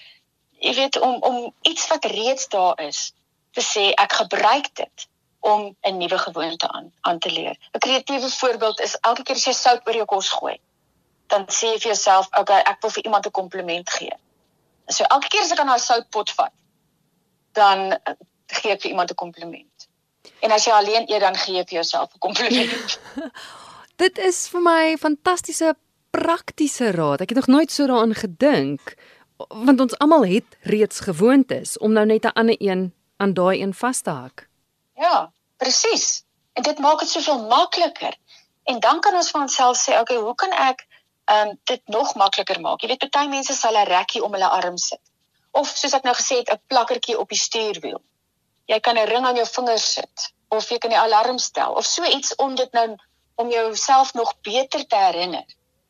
jy 0.60 0.74
weet 0.74 0.98
om 1.00 1.22
om 1.22 1.54
iets 1.62 1.86
wat 1.88 2.04
reeds 2.04 2.48
daar 2.48 2.80
is 2.80 3.12
te 3.56 3.62
sê 3.64 3.90
ek 4.04 4.12
gebruik 4.22 4.74
dit 4.74 5.06
om 5.40 5.76
'n 5.82 5.96
nuwe 5.98 6.18
gewoonte 6.18 6.68
aan 6.68 6.92
aan 7.00 7.18
te 7.18 7.30
leer. 7.30 7.56
'n 7.74 7.78
Kreatiewe 7.78 8.30
voorbeeld 8.30 8.80
is 8.80 8.96
elke 9.00 9.22
keer 9.22 9.36
as 9.36 9.44
jy 9.44 9.52
sout 9.52 9.86
oor 9.86 9.94
jou 9.94 10.04
kos 10.04 10.28
gooi, 10.28 10.60
dan 11.26 11.46
sê 11.46 11.66
jy 11.72 11.78
vir 11.78 11.92
jouself, 11.92 12.26
"Oké, 12.26 12.40
okay, 12.40 12.60
ek 12.60 12.80
wil 12.82 12.90
vir 12.90 13.04
iemand 13.04 13.26
'n 13.26 13.30
kompliment 13.30 13.90
gee." 13.90 14.12
So 14.86 15.04
elke 15.04 15.28
keer 15.28 15.42
as 15.42 15.52
ek 15.52 15.58
aan 15.58 15.66
daai 15.66 15.78
soutpot 15.78 16.30
vat, 16.30 16.52
dan 17.52 17.98
gee 18.46 18.72
ek 18.72 18.82
vir 18.82 18.90
iemand 18.90 19.10
'n 19.10 19.14
kompliment. 19.14 19.88
En 20.40 20.50
as 20.50 20.64
jy 20.64 20.72
alleen 20.72 21.08
eet 21.08 21.20
dan 21.20 21.36
gee 21.36 21.56
jy 21.56 21.64
vir 21.64 21.78
jouself 21.80 22.14
'n 22.14 22.18
kompliment. 22.18 23.00
Dit 24.02 24.18
is 24.18 24.48
vir 24.48 24.60
my 24.60 24.96
fantastiese 24.96 25.74
praktiese 26.10 26.90
raad. 26.90 27.20
Ek 27.20 27.28
het 27.28 27.38
nog 27.38 27.46
nooit 27.46 27.72
so 27.72 27.86
daaraan 27.86 28.14
gedink 28.14 28.94
want 29.48 29.80
ons 29.80 29.98
almal 29.98 30.24
het 30.28 30.56
reeds 30.60 31.00
gewoontes 31.00 31.78
om 31.78 31.92
nou 31.92 32.06
net 32.06 32.24
'n 32.24 32.36
ander 32.40 32.56
een 32.58 32.92
aan 33.16 33.34
daai 33.34 33.60
een 33.60 33.74
vas 33.74 34.00
te 34.00 34.10
hak. 34.10 34.48
Ja, 34.94 35.32
presies. 35.56 36.24
En 36.52 36.62
dit 36.62 36.78
maak 36.78 36.98
dit 36.98 37.08
soveel 37.08 37.46
makliker. 37.46 38.16
En 38.64 38.80
dan 38.80 39.00
kan 39.00 39.14
ons 39.14 39.30
vir 39.30 39.40
onsself 39.40 39.76
sê, 39.76 39.98
okay, 40.00 40.16
hoe 40.16 40.34
kan 40.34 40.52
ek 40.52 40.86
um 41.32 41.58
dit 41.64 41.80
nog 41.84 42.14
makliker 42.14 42.60
maak? 42.60 42.80
Jy 42.80 42.88
weet, 42.88 43.10
baie 43.10 43.28
mense 43.28 43.52
sal 43.52 43.76
'n 43.76 43.86
rekkie 43.86 44.24
om 44.24 44.32
hulle 44.32 44.48
arm 44.48 44.76
sit 44.76 45.09
of 45.50 45.68
soos 45.68 45.94
ek 45.98 46.06
nou 46.08 46.14
gesê 46.14 46.40
het 46.40 46.50
'n 46.52 46.62
plakkertjie 46.66 47.18
op 47.18 47.28
die 47.28 47.38
stuurwiel. 47.38 48.02
Jy 48.66 48.80
kan 48.80 48.98
'n 48.98 49.06
ring 49.06 49.26
aan 49.26 49.36
jou 49.36 49.46
vinger 49.46 49.78
sit 49.78 50.32
of 50.48 50.68
jy 50.70 50.78
kan 50.78 50.90
die 50.90 50.98
alarm 50.98 51.38
stel 51.38 51.72
of 51.72 51.86
so 51.86 52.04
iets 52.04 52.34
om 52.36 52.54
dit 52.54 52.72
nou 52.72 52.96
om 53.34 53.50
jouself 53.50 54.14
nog 54.14 54.34
beter 54.42 54.86
te 54.86 54.96
herinner. 54.96 55.44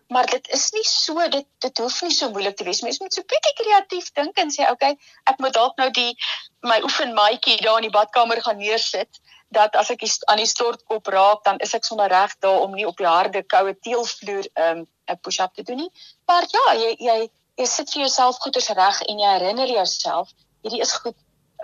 Maar 0.09 0.27
dit 0.27 0.49
is 0.49 0.71
nie 0.71 0.85
so 0.85 1.29
dit 1.29 1.47
dit 1.59 1.79
hoef 1.79 2.03
nie 2.03 2.13
so 2.13 2.31
moeilik 2.31 2.57
te 2.57 2.65
wees. 2.65 2.81
Mens 2.81 2.99
moet 2.99 3.15
so 3.15 3.23
bietjie 3.23 3.55
kreatief 3.63 4.13
dink 4.13 4.39
en 4.39 4.51
sê, 4.51 4.63
"Oké, 4.63 4.73
okay, 4.73 4.99
ek 5.25 5.39
moet 5.39 5.53
dalk 5.53 5.77
nou 5.77 5.91
die 5.91 6.17
my 6.61 6.81
oefenmaatjie 6.83 7.61
daar 7.63 7.77
in 7.77 7.89
die 7.89 7.99
badkamer 7.99 8.43
gaan 8.43 8.57
neersit." 8.57 9.21
dat 9.51 9.75
as 9.77 9.91
ek 9.91 10.05
aan 10.31 10.39
die 10.39 10.47
stortkop 10.47 11.07
raak 11.11 11.43
dan 11.45 11.59
is 11.59 11.75
ek 11.75 11.85
sommer 11.85 12.09
reg 12.09 12.37
daar 12.39 12.63
om 12.63 12.75
nie 12.75 12.87
op 12.87 12.97
die 12.97 13.09
harde 13.09 13.43
koue 13.43 13.75
teelvloer 13.83 14.47
'n 14.47 14.63
um, 14.79 14.87
'n 15.11 15.19
push-up 15.21 15.55
te 15.55 15.63
doen 15.63 15.77
nie. 15.77 15.91
Maar 16.27 16.47
ja, 16.47 16.67
jy 16.75 16.95
jy 16.99 17.31
jy 17.61 17.67
sit 17.69 17.93
vir 17.93 18.07
jouself 18.07 18.41
goeders 18.45 18.71
reg 18.77 19.01
en 19.07 19.23
jy 19.23 19.33
herinner 19.37 19.69
jouself 19.69 20.33
hierdie 20.65 20.83
is 20.85 20.93
goed 21.03 21.17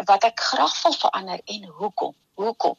wat 0.08 0.24
ek 0.28 0.40
graag 0.50 0.74
wil 0.82 0.96
verander 1.02 1.40
en 1.44 1.68
hoekom 1.82 2.14
hoekom 2.40 2.76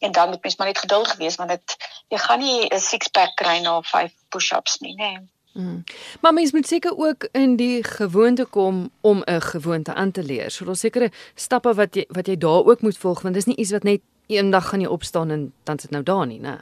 en 0.00 0.12
dan 0.16 0.32
moet 0.32 0.42
mens 0.42 0.56
maar 0.56 0.70
net 0.72 0.84
geduldig 0.84 1.18
wees 1.22 1.36
want 1.40 1.54
dit 1.54 1.76
jy 2.14 2.18
gaan 2.18 2.42
nie 2.42 2.68
'n 2.68 2.80
six 2.80 3.08
pack 3.08 3.36
kry 3.42 3.60
na 3.60 3.80
5 3.82 4.12
push-ups 4.34 4.80
nie 4.80 4.94
nê 4.94 5.12
nee. 5.12 5.28
Mm. 5.52 5.84
Maar 6.20 6.32
mens 6.32 6.52
moet 6.52 6.66
seker 6.66 6.96
ook 6.96 7.28
in 7.32 7.56
die 7.56 7.84
gewoonte 7.84 8.44
kom 8.44 8.90
om 9.00 9.22
'n 9.24 9.40
gewoonte 9.40 9.94
aan 9.94 10.10
te 10.10 10.22
leer. 10.22 10.50
So 10.50 10.64
daar's 10.64 10.80
sekere 10.80 11.10
stappe 11.34 11.74
wat 11.74 11.94
jy 11.94 12.04
wat 12.08 12.26
jy 12.26 12.36
daar 12.36 12.64
ook 12.64 12.80
moet 12.80 12.98
volg 12.98 13.22
want 13.22 13.34
dis 13.34 13.44
nie 13.44 13.56
iets 13.56 13.70
wat 13.70 13.82
net 13.82 14.00
eendag 14.26 14.68
gaan 14.68 14.80
jy 14.80 14.86
opstaan 14.86 15.30
en 15.30 15.52
dan 15.64 15.78
sit 15.78 15.90
nou 15.90 16.02
daar 16.02 16.26
nie, 16.26 16.40
né? 16.40 16.58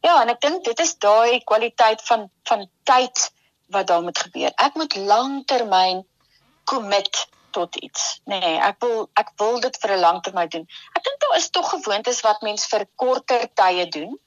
Ja, 0.00 0.22
en 0.22 0.28
ek 0.28 0.40
dink 0.40 0.64
dit 0.64 0.80
is 0.80 0.98
daai 0.98 1.40
kwaliteit 1.44 2.02
van 2.02 2.30
van 2.42 2.68
tyd 2.82 3.30
wat 3.70 3.86
daar 3.86 4.02
moet 4.02 4.18
gebeur. 4.18 4.52
Ek 4.54 4.74
moet 4.74 4.96
langtermyn 4.96 6.04
commit 6.64 7.26
tot 7.50 7.76
iets. 7.76 8.20
Nee, 8.24 8.58
ek 8.58 8.78
wil 8.78 9.08
ek 9.18 9.32
wil 9.36 9.60
dit 9.60 9.76
vir 9.82 9.92
'n 9.96 10.00
langtermyn 10.00 10.48
doen. 10.48 10.66
Ek 10.94 11.04
dink 11.04 11.20
daar 11.20 11.36
is 11.36 11.50
tog 11.50 11.70
gewoontes 11.70 12.20
wat 12.26 12.42
mens 12.42 12.66
vir 12.66 12.86
korter 12.96 13.48
tye 13.54 13.86
doen. 13.88 14.18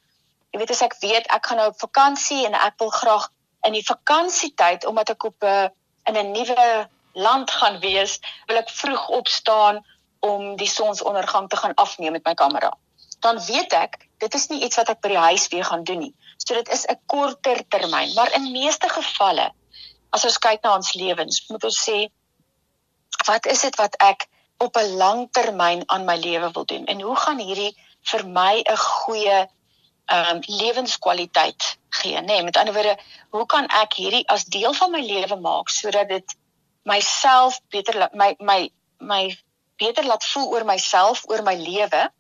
Jy 0.52 0.60
weet 0.60 0.72
as 0.76 0.82
ek 0.82 0.96
weet 1.00 1.28
ek 1.28 1.46
gaan 1.46 1.58
nou 1.58 1.70
op 1.70 1.80
vakansie 1.80 2.46
en 2.46 2.54
ek 2.54 2.76
wil 2.78 2.90
graag 2.90 3.30
in 3.64 3.74
die 3.74 3.86
vakansietyd 3.86 4.86
omdat 4.86 5.10
ek 5.10 5.24
op 5.24 5.44
'n 5.44 5.48
uh, 5.48 5.68
in 6.06 6.18
'n 6.18 6.32
nuwe 6.32 6.90
land 7.14 7.52
gaan 7.52 7.80
wees, 7.80 8.20
wil 8.48 8.58
ek 8.58 8.70
vroeg 8.70 9.08
opstaan 9.08 9.86
om 10.20 10.56
die 10.56 10.70
sonsondergang 10.70 11.50
te 11.50 11.58
gaan 11.58 11.74
afneem 11.74 12.12
met 12.12 12.26
my 12.26 12.34
kamera. 12.34 12.72
Dan 13.20 13.40
weet 13.46 13.74
ek 13.74 14.08
dit 14.18 14.34
is 14.34 14.48
nie 14.48 14.64
iets 14.64 14.76
wat 14.76 14.90
ek 14.90 15.02
by 15.02 15.08
die 15.08 15.26
huis 15.30 15.48
weer 15.48 15.64
gaan 15.64 15.84
doen 15.84 16.00
nie. 16.00 16.14
So 16.44 16.54
dit 16.54 16.70
is 16.76 16.86
'n 16.86 17.00
korter 17.06 17.68
termyn, 17.68 18.14
maar 18.14 18.34
in 18.34 18.52
meeste 18.52 18.90
gevalle 18.90 19.52
as 20.12 20.26
ons 20.26 20.38
kyk 20.38 20.62
na 20.64 20.76
ons 20.76 20.94
lewens, 20.94 21.48
moet 21.50 21.64
ons 21.64 21.84
sê 21.90 21.98
wat 23.28 23.46
is 23.46 23.62
dit 23.62 23.76
wat 23.76 23.96
ek 24.04 24.28
op 24.58 24.78
'n 24.78 24.96
langtermyn 25.04 25.84
aan 25.86 26.06
my 26.06 26.18
lewe 26.18 26.52
wil 26.52 26.66
doen 26.66 26.86
en 26.86 27.02
hoe 27.02 27.16
gaan 27.16 27.40
hierdie 27.40 27.74
vir 28.12 28.28
my 28.28 28.56
'n 28.62 28.78
goeie 28.78 29.40
ehm 30.06 30.36
um, 30.36 30.40
lewenskwaliteit 30.46 31.78
gee, 31.90 32.20
nê? 32.20 32.26
Nee, 32.26 32.44
met 32.44 32.58
ander 32.58 32.74
woorde, 32.74 32.98
hoe 33.30 33.46
kan 33.46 33.68
ek 33.68 33.94
hierdie 33.94 34.28
as 34.28 34.44
deel 34.44 34.74
van 34.74 34.92
my 34.92 35.02
lewe 35.02 35.36
maak 35.36 35.70
sodat 35.70 36.08
dit 36.08 36.36
myself 36.84 37.60
beter 37.70 38.10
my 38.14 38.36
my 38.40 38.70
my 39.00 39.38
beter 39.78 40.06
laat 40.06 40.26
voel 40.26 40.52
oor 40.52 40.66
myself, 40.66 41.24
oor 41.30 41.44
my 41.44 41.56
lewe 41.56 42.12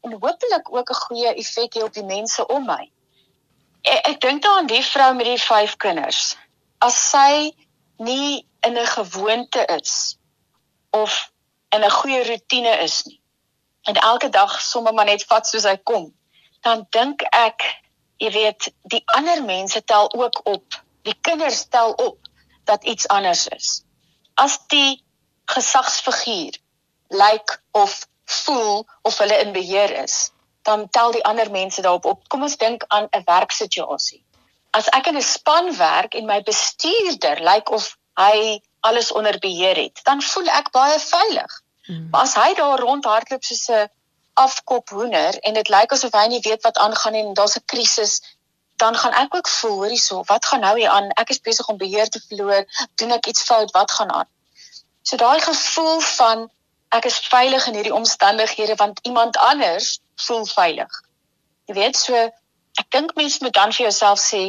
en 0.00 0.12
hopelik 0.12 0.72
ook 0.72 0.90
'n 0.90 1.02
goeie 1.04 1.34
effek 1.34 1.74
hê 1.74 1.82
op 1.82 1.92
die 1.92 2.04
mense 2.04 2.46
om 2.46 2.66
my. 2.66 2.90
Ek, 3.82 4.00
ek 4.06 4.20
dink 4.20 4.42
daaraan 4.42 4.66
die 4.66 4.82
vrou 4.84 5.14
met 5.14 5.26
die 5.26 5.40
5 5.40 5.76
kinders. 5.76 6.36
As 6.78 6.96
sy 7.10 7.52
nie 7.96 8.46
in 8.66 8.76
'n 8.76 8.86
gewoonte 8.86 9.64
is 9.76 10.18
of 10.90 11.30
in 11.72 11.84
'n 11.84 11.90
goeie 11.90 12.24
rotine 12.24 12.78
is 12.84 13.04
nie 13.04 13.20
en 13.82 13.94
elke 13.94 14.28
dag 14.28 14.60
sommer 14.60 14.94
maar 14.94 15.08
net 15.08 15.24
vat 15.24 15.46
soos 15.46 15.64
hy 15.64 15.76
kom, 15.76 16.10
dan 16.60 16.86
dink 16.90 17.22
ek, 17.32 17.64
jy 18.20 18.30
weet, 18.34 18.68
die 18.92 19.02
ander 19.16 19.42
mense 19.44 19.80
tel 19.84 20.10
ook 20.12 20.40
op, 20.44 20.80
die 21.08 21.16
kinders 21.20 21.64
tel 21.72 21.92
op 21.92 22.18
dat 22.68 22.84
iets 22.84 23.08
anders 23.08 23.46
is. 23.48 23.82
As 24.34 24.58
die 24.68 25.00
gesagsfiguur 25.50 26.58
lyk 27.08 27.56
of 27.72 28.06
voel 28.24 28.84
of 29.02 29.18
hulle 29.18 29.40
in 29.40 29.52
beheer 29.56 29.96
is, 30.02 30.30
dan 30.62 30.88
tel 30.90 31.10
die 31.12 31.24
ander 31.24 31.50
mense 31.50 31.82
daarop 31.82 32.04
op. 32.04 32.28
Kom 32.28 32.42
ons 32.42 32.56
dink 32.56 32.84
aan 32.88 33.08
'n 33.10 33.22
werksituasie. 33.24 34.24
As 34.70 34.88
ek 34.88 35.06
in 35.06 35.16
'n 35.16 35.22
span 35.22 35.76
werk 35.76 36.14
en 36.14 36.26
my 36.26 36.42
bestuurder 36.42 37.40
lyk 37.40 37.70
of 37.70 37.96
hy 38.14 38.60
alles 38.80 39.12
onder 39.12 39.38
beheer 39.38 39.76
het, 39.76 40.00
dan 40.02 40.22
voel 40.22 40.48
ek 40.48 40.70
baie 40.70 40.98
veilig. 40.98 41.62
Hmm. 41.86 42.08
Maar 42.10 42.20
as 42.20 42.34
hy 42.34 42.54
daar 42.54 42.78
rondhardloop 42.78 43.44
soos 43.44 43.68
'n 43.68 43.88
afkop 44.34 44.88
hoender 44.88 45.38
en 45.38 45.54
dit 45.54 45.68
lyk 45.68 45.92
asof 45.92 46.12
hy 46.12 46.26
nie 46.26 46.40
weet 46.40 46.62
wat 46.62 46.78
aangaan 46.78 47.14
en 47.14 47.34
daar's 47.34 47.56
'n 47.56 47.64
krisis, 47.64 48.20
dan 48.76 48.96
gaan 48.96 49.12
ek 49.12 49.34
ook 49.34 49.48
voel, 49.48 49.76
hoorie 49.76 50.00
so, 50.00 50.22
wat 50.26 50.44
gaan 50.44 50.60
nou 50.60 50.78
hier 50.78 50.88
aan? 50.88 51.10
Ek 51.10 51.30
is 51.30 51.40
besig 51.40 51.68
om 51.68 51.76
beheer 51.76 52.08
te 52.08 52.20
verloor. 52.28 52.64
Doen 52.94 53.10
ek 53.10 53.26
iets 53.26 53.42
fout? 53.42 53.70
Wat 53.70 53.90
gaan 53.90 54.12
aan? 54.12 54.28
So 55.02 55.16
daai 55.16 55.40
gevoel 55.40 56.00
van 56.00 56.50
ek 56.88 57.04
is 57.04 57.18
veilig 57.18 57.66
in 57.66 57.74
hierdie 57.74 57.94
omstandighede 57.94 58.74
want 58.74 58.98
iemand 59.02 59.36
anders 59.36 60.00
voel 60.26 60.46
veilig. 60.46 61.00
Jy 61.70 61.74
weet 61.74 61.96
so 61.96 62.14
ek 62.80 62.88
dink 62.94 63.14
mense 63.18 63.42
moet 63.44 63.54
dan 63.54 63.72
vir 63.72 63.86
jouself 63.88 64.20
sê 64.22 64.42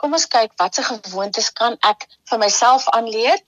kom 0.00 0.14
ons 0.16 0.26
kyk 0.32 0.52
watse 0.60 0.82
gewoontes 0.86 1.50
kan 1.60 1.76
ek 1.92 2.06
vir 2.30 2.38
myself 2.42 2.88
aanleer 2.96 3.40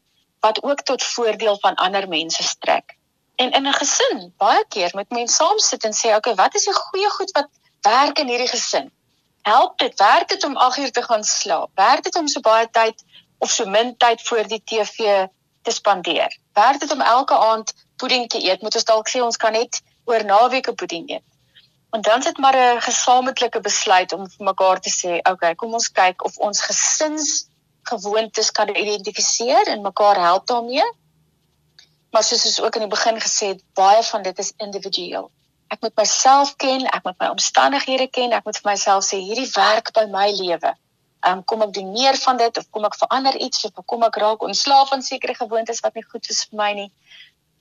wat 0.45 0.63
ook 0.63 0.83
tot 0.91 1.05
voordeel 1.05 1.59
van 1.63 1.79
ander 1.87 2.09
mense 2.09 2.43
strek. 2.43 2.97
En 3.37 3.51
in 3.51 3.69
'n 3.69 3.79
gesin, 3.83 4.35
baie 4.39 4.65
keer 4.69 4.91
moet 4.95 5.11
mense 5.11 5.35
saam 5.35 5.59
sit 5.59 5.85
en 5.85 5.95
sê 6.01 6.15
okay, 6.17 6.35
wat 6.35 6.55
is 6.55 6.65
die 6.65 6.75
goeie 6.75 7.11
goed 7.11 7.31
wat 7.39 7.49
werk 7.83 8.19
in 8.19 8.29
hierdie 8.29 8.49
gesin? 8.49 8.91
Help 9.43 9.79
dit, 9.79 9.99
werk 9.99 10.29
dit 10.29 10.45
om 10.45 10.57
8 10.57 10.79
uur 10.79 10.91
te 10.91 11.03
gaan 11.03 11.25
slaap? 11.25 11.71
Werk 11.75 12.03
dit 12.03 12.17
om 12.17 12.29
so 12.29 12.41
baie 12.41 12.69
tyd 12.71 13.05
of 13.39 13.51
so 13.51 13.67
min 13.67 13.97
tyd 13.97 14.23
voor 14.29 14.47
die 14.47 14.63
TV 14.65 15.27
te 15.63 15.71
spandeer? 15.71 16.39
Werk 16.53 16.81
dit 16.81 16.93
om 16.93 17.01
elke 17.01 17.39
aand 17.39 17.75
pudding 17.97 18.29
te 18.29 18.43
eet, 18.45 18.63
moet 18.63 18.75
ons 18.75 18.85
dalk 18.85 19.09
sê 19.09 19.23
ons 19.23 19.37
kan 19.37 19.53
net 19.53 19.83
oor 20.05 20.25
naweke 20.25 20.73
pudding 20.73 21.11
eet. 21.11 21.25
En 21.93 22.01
dan 22.01 22.23
sit 22.23 22.39
maar 22.39 22.57
'n 22.57 22.81
gesamentlike 22.81 23.61
besluit 23.61 24.13
om 24.13 24.31
vir 24.31 24.45
mekaar 24.45 24.81
te 24.81 24.91
sê, 24.91 25.31
okay, 25.33 25.55
kom 25.55 25.73
ons 25.73 25.91
kyk 25.93 26.25
of 26.25 26.39
ons 26.39 26.61
gesinsgewoontes 26.69 28.51
kan 28.51 28.69
identifiseer 28.69 29.67
en 29.67 29.83
mekaar 29.83 30.17
help 30.21 30.47
daarmee. 30.47 30.93
Maar 32.11 32.25
soos 32.25 32.45
ons 32.45 32.61
ook 32.61 32.75
in 32.75 32.81
die 32.81 32.95
begin 32.97 33.21
gesê 33.21 33.47
het, 33.47 33.61
baie 33.75 34.03
van 34.03 34.23
dit 34.23 34.39
is 34.39 34.53
individueel. 34.57 35.31
Ek 35.69 35.81
moet 35.81 35.97
myself 35.97 36.57
ken, 36.57 36.87
ek 36.87 37.05
moet 37.05 37.19
my 37.19 37.29
omstandighede 37.29 38.07
ken, 38.07 38.33
ek 38.33 38.45
moet 38.45 38.59
vir 38.61 38.71
myself 38.71 39.05
sê 39.05 39.21
hierdie 39.21 39.51
werk 39.55 39.93
by 39.93 40.07
my 40.17 40.31
lewe. 40.41 40.73
Ehm 41.23 41.39
um, 41.39 41.45
kom 41.45 41.63
ek 41.63 41.73
doen 41.73 41.93
meer 41.93 42.17
van 42.25 42.37
dit 42.37 42.59
of 42.59 42.71
kom 42.71 42.85
ek 42.85 42.97
verander 42.99 43.37
iets 43.37 43.65
of 43.69 43.85
kom 43.85 44.03
ek 44.03 44.17
raak 44.17 44.43
ontslaaf 44.43 44.89
van 44.89 45.03
sekere 45.03 45.35
gewoontes 45.35 45.81
wat 45.81 45.95
nie 45.95 46.05
goed 46.05 46.29
is 46.29 46.45
vir 46.49 46.59
my 46.61 46.73
nie. 46.81 46.91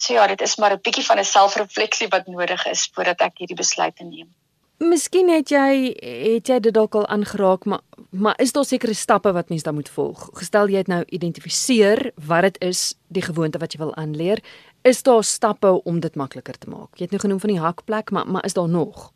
So 0.01 0.13
ja, 0.13 0.27
dit 0.27 0.41
is 0.41 0.55
maar 0.57 0.73
'n 0.73 0.81
bietjie 0.81 1.05
van 1.05 1.19
'n 1.19 1.23
selfrefleksie 1.23 2.07
wat 2.07 2.27
nodig 2.27 2.65
is 2.65 2.89
voordat 2.93 3.19
ek 3.21 3.37
hierdie 3.37 3.55
besluite 3.55 4.03
neem. 4.03 4.29
Miskien 4.77 5.29
het 5.29 5.49
jy 5.49 5.93
het 6.35 6.47
jy 6.47 6.59
dit 6.59 6.73
dalk 6.73 6.95
al 6.95 7.07
aangeraak, 7.07 7.65
maar 7.65 7.81
maar 8.09 8.39
is 8.41 8.51
daar 8.51 8.65
sekere 8.65 8.93
stappe 8.93 9.31
wat 9.31 9.49
mens 9.49 9.63
dan 9.63 9.73
moet 9.73 9.89
volg? 9.89 10.29
Gestel 10.33 10.67
jy 10.67 10.77
het 10.77 10.87
nou 10.87 11.03
identifiseer 11.05 12.11
wat 12.15 12.41
dit 12.41 12.57
is, 12.59 12.95
die 13.07 13.21
gewoonte 13.21 13.57
wat 13.57 13.73
jy 13.73 13.79
wil 13.79 13.95
aanleer, 13.95 14.41
is 14.81 15.03
daar 15.03 15.23
stappe 15.23 15.83
om 15.83 15.99
dit 15.99 16.15
makliker 16.15 16.57
te 16.57 16.69
maak? 16.69 16.97
Jy 16.97 17.03
het 17.03 17.11
nou 17.11 17.21
genoem 17.21 17.39
van 17.39 17.49
die 17.49 17.59
hakplek, 17.59 18.09
maar 18.11 18.27
maar 18.27 18.45
is 18.45 18.53
daar 18.53 18.69
nog? 18.69 19.11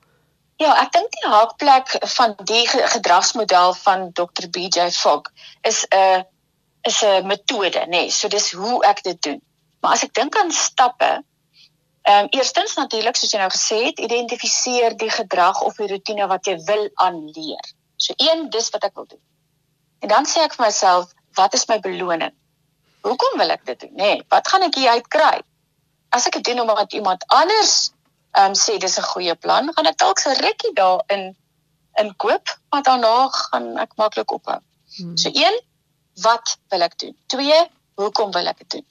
Ja, 0.55 0.75
ek 0.83 0.91
dink 0.91 1.11
die 1.11 1.29
hakplek 1.31 1.97
van 1.99 2.35
die 2.43 2.67
gedragsmodel 2.67 3.73
van 3.73 4.11
Dr. 4.13 4.47
BJ 4.49 4.91
Fogg 4.91 5.31
is 5.61 5.85
'n 5.89 6.23
is 6.81 7.03
'n 7.03 7.27
metode, 7.27 7.79
nê. 7.79 7.89
Nee. 7.89 8.09
So 8.09 8.27
dis 8.27 8.51
hoe 8.51 8.85
ek 8.85 9.03
dit 9.03 9.21
doen. 9.21 9.41
Maar 9.85 9.93
as 9.93 10.03
ek 10.07 10.15
dink 10.17 10.33
aan 10.41 10.49
stappe, 10.51 11.11
ehm 12.09 12.23
um, 12.23 12.27
eerstens 12.33 12.73
natuurlik 12.73 13.17
soos 13.17 13.33
jy 13.33 13.37
nou 13.41 13.49
gesê 13.53 13.75
het, 13.83 13.99
identifiseer 14.01 14.95
die 14.97 15.09
gedrag 15.13 15.59
of 15.61 15.75
die 15.77 15.89
rotine 15.91 16.25
wat 16.31 16.49
jy 16.49 16.55
wil 16.65 16.87
aanleer. 17.05 17.67
So 18.01 18.17
een, 18.17 18.47
dis 18.49 18.71
wat 18.73 18.87
ek 18.87 18.95
wil 18.97 19.05
doen. 19.11 19.21
En 20.01 20.09
dan 20.09 20.25
sê 20.29 20.41
ek 20.41 20.55
vir 20.57 20.65
myself, 20.65 21.11
wat 21.37 21.53
is 21.53 21.67
my 21.69 21.77
beloning? 21.83 22.33
Hoekom 23.05 23.37
wil 23.41 23.53
ek 23.53 23.67
dit 23.69 23.85
doen? 23.85 23.91
Nê, 23.93 24.09
nee, 24.15 24.23
wat 24.33 24.49
gaan 24.49 24.65
ek 24.65 24.79
hier 24.81 24.97
uit 24.97 25.11
kry? 25.17 25.35
As 26.09 26.25
ek 26.25 26.39
dit 26.39 26.49
doen 26.49 26.63
omdat 26.65 26.97
iemand 26.97 27.27
anders 27.37 27.75
ehm 28.33 28.55
um, 28.55 28.57
sê 28.63 28.79
dis 28.81 28.97
'n 28.97 29.09
goeie 29.11 29.37
plan, 29.45 29.69
gaan 29.77 29.91
ek 29.91 30.01
dalk 30.01 30.19
so 30.19 30.33
rukkie 30.41 30.73
daarin 30.81 31.29
inkoop, 32.01 32.57
maar 32.73 32.81
daarna 32.89 33.29
gaan 33.37 33.69
ek 33.85 33.93
maklik 34.01 34.33
ophou. 34.33 34.57
Hmm. 34.97 35.13
So 35.17 35.29
een, 35.29 35.61
wat 36.25 36.57
wil 36.73 36.89
ek 36.89 36.97
doen? 36.97 37.15
Twee, 37.29 37.61
hoekom 38.01 38.33
wil 38.33 38.49
ek 38.49 38.65
dit 38.65 38.69
doen? 38.79 38.87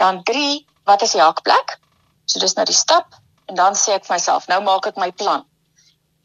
Dan 0.00 0.22
3, 0.24 0.66
wat 0.88 1.02
is 1.02 1.12
die 1.12 1.20
hakplek? 1.20 1.76
So 2.24 2.40
dis 2.40 2.54
nou 2.56 2.64
die 2.64 2.76
stap 2.76 3.18
en 3.50 3.58
dan 3.58 3.76
sê 3.76 3.98
ek 3.98 4.06
vir 4.06 4.16
myself, 4.16 4.46
nou 4.48 4.60
maak 4.64 4.86
ek 4.88 5.00
my 5.02 5.10
plan. 5.12 5.44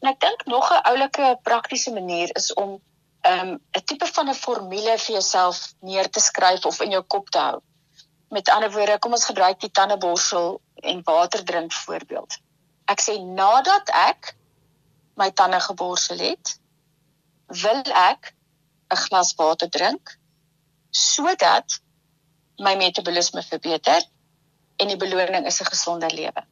En 0.00 0.08
ek 0.12 0.20
dink 0.22 0.44
nog 0.48 0.70
'n 0.72 0.84
oulike 0.92 1.38
praktiese 1.42 1.92
manier 1.92 2.30
is 2.40 2.54
om 2.54 2.78
ehm, 3.20 3.48
'n 3.48 3.60
um, 3.76 3.84
tipe 3.84 4.06
van 4.06 4.28
'n 4.30 4.34
formule 4.34 4.98
vir 5.04 5.12
jouself 5.18 5.74
neer 5.80 6.10
te 6.10 6.20
skryf 6.20 6.64
of 6.64 6.80
in 6.80 6.90
jou 6.90 7.02
kop 7.02 7.28
te 7.30 7.38
hou. 7.38 7.60
Met 8.30 8.48
ander 8.48 8.72
woorde, 8.72 8.98
kom 8.98 9.12
ons 9.12 9.24
gebruik 9.24 9.60
die 9.60 9.70
tandeborsel 9.70 10.60
en 10.74 11.02
water 11.04 11.44
drink 11.44 11.72
voorbeeld. 11.72 12.38
Ek 12.84 13.00
sê 13.00 13.18
nadat 13.20 13.90
ek 13.90 14.36
my 15.14 15.30
tande 15.30 15.60
geborsel 15.60 16.18
het, 16.18 16.60
wil 17.46 17.82
ek 17.82 18.34
'n 18.90 18.96
glas 18.96 19.34
water 19.34 19.68
drink 19.68 20.18
sodat 20.90 21.80
my 22.58 22.74
metabolisme 22.76 23.42
verbeter 23.42 24.04
en 24.76 24.88
die 24.88 24.96
beloning 24.96 25.46
is 25.46 25.60
'n 25.60 25.70
gesonder 25.72 26.10
lewe. 26.10 26.42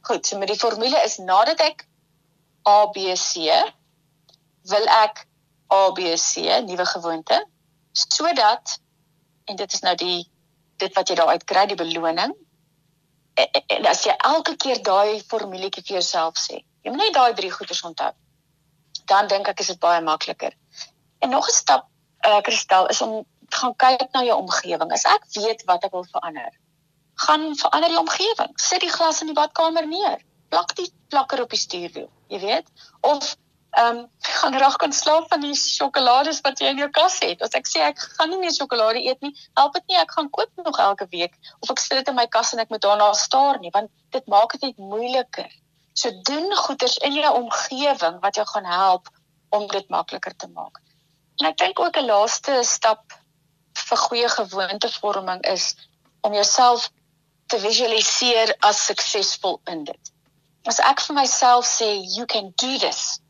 Goed, 0.00 0.26
so 0.26 0.38
met 0.38 0.48
die 0.48 0.58
formule 0.58 1.02
is 1.04 1.16
nadat 1.16 1.60
ek 1.60 1.86
ABC 2.62 3.48
wil 4.62 4.86
ek 4.86 5.26
ABC 5.68 6.60
nuwe 6.64 6.86
gewoonte 6.86 7.46
sodat 7.92 8.78
en 9.44 9.56
dit 9.56 9.72
is 9.72 9.80
nou 9.80 9.94
die 9.94 10.30
dit 10.76 10.94
wat 10.94 11.08
jy 11.08 11.16
daar 11.18 11.32
uit 11.34 11.44
kry 11.44 11.66
die 11.66 11.78
beloning 11.78 12.34
en 13.38 13.86
as 13.90 14.04
jy 14.06 14.14
elke 14.30 14.56
keer 14.56 14.82
daai 14.82 15.20
formuletjie 15.30 15.82
vir 15.82 15.98
jouself 15.98 16.38
sê 16.40 16.60
jy 16.60 16.92
moet 16.92 17.02
net 17.02 17.16
daai 17.16 17.34
drie 17.40 17.50
goeders 17.52 17.82
onthou 17.90 18.12
dan 19.12 19.28
dink 19.32 19.48
ek 19.48 19.60
is 19.64 19.72
dit 19.72 19.80
baie 19.82 20.00
makliker 20.04 20.54
en 21.24 21.34
nog 21.34 21.48
'n 21.48 21.56
stap 21.58 21.88
uh, 22.26 22.36
eh, 22.36 22.42
kristal 22.42 22.88
is 22.94 23.02
om 23.02 23.24
gaan 23.48 23.74
kyk 23.76 24.08
na 24.12 24.22
jou 24.24 24.38
omgewing. 24.38 24.92
As 24.92 25.04
ek 25.08 25.26
weet 25.34 25.64
wat 25.66 25.84
ek 25.84 25.92
wil 25.92 26.06
verander, 26.12 26.52
gaan 27.26 27.50
verander 27.56 27.92
die 27.92 28.00
omgewing. 28.00 28.54
Sit 28.60 28.84
die 28.84 28.92
glas 28.92 29.20
in 29.20 29.32
die 29.32 29.36
badkamer 29.36 29.86
neer. 29.86 30.22
Plak 30.48 30.74
die 30.76 30.88
plakker 31.12 31.42
op 31.42 31.52
die 31.52 31.60
stuurwiel, 31.60 32.08
jy 32.32 32.40
weet? 32.44 32.72
Of 33.00 33.36
ehm 33.76 33.98
um, 33.98 33.98
gaan 34.20 34.54
raak 34.58 34.78
kan 34.80 34.92
slaap 34.92 35.26
van 35.28 35.42
die 35.44 35.54
sjokolades 35.54 36.40
wat 36.40 36.60
jy 36.60 36.70
in 36.72 36.80
jou 36.80 36.88
kas 36.90 37.18
het. 37.20 37.42
As 37.44 37.52
ek 37.58 37.68
sê 37.68 37.82
ek 37.84 38.00
gaan 38.16 38.30
nie 38.32 38.38
meer 38.40 38.54
sjokolade 38.54 39.02
eet 39.04 39.20
nie, 39.22 39.34
help 39.60 39.76
dit 39.76 39.92
nie 39.92 39.98
ek 40.00 40.14
gaan 40.16 40.30
koop 40.32 40.64
nog 40.64 40.80
elke 40.84 41.06
week 41.12 41.36
of 41.60 41.70
ek 41.74 41.82
sit 41.84 42.00
dit 42.00 42.08
in 42.08 42.16
my 42.16 42.26
kas 42.26 42.54
en 42.54 42.64
ek 42.64 42.72
moet 42.72 42.82
daarna 42.82 43.12
staar 43.12 43.60
nie, 43.60 43.70
want 43.74 43.92
dit 44.16 44.26
maak 44.26 44.56
dit 44.56 44.64
net 44.70 44.80
moeiliker. 44.80 45.50
So 45.92 46.10
doen 46.30 46.48
goeders 46.64 46.96
in 47.04 47.20
jou 47.20 47.34
omgewing 47.42 48.18
wat 48.24 48.40
jou 48.40 48.46
gaan 48.54 48.66
help 48.72 49.12
om 49.50 49.68
dit 49.68 49.88
makliker 49.88 50.36
te 50.36 50.48
maak. 50.48 50.80
En 51.38 51.52
ek 51.52 51.58
dink 51.60 51.80
ook 51.80 51.96
'n 51.96 52.08
laaste 52.08 52.62
stap 52.64 53.18
vir 53.88 54.00
goeie 54.04 54.28
gewoontevorming 54.28 55.42
is 55.52 55.74
om 56.20 56.34
jouself 56.34 56.90
te 57.48 57.58
visualiseer 57.62 58.54
as 58.68 58.84
suksesvol 58.90 59.60
in 59.72 59.84
dit. 59.88 60.12
As 60.68 60.80
ek 60.84 61.00
vir 61.06 61.16
myself 61.16 61.64
sê 61.68 61.88
you 62.16 62.26
can 62.26 62.52
do 62.60 62.78
this 62.78 63.20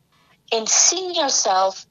en 0.55 0.67
sien 0.67 1.13
jouself 1.15 1.85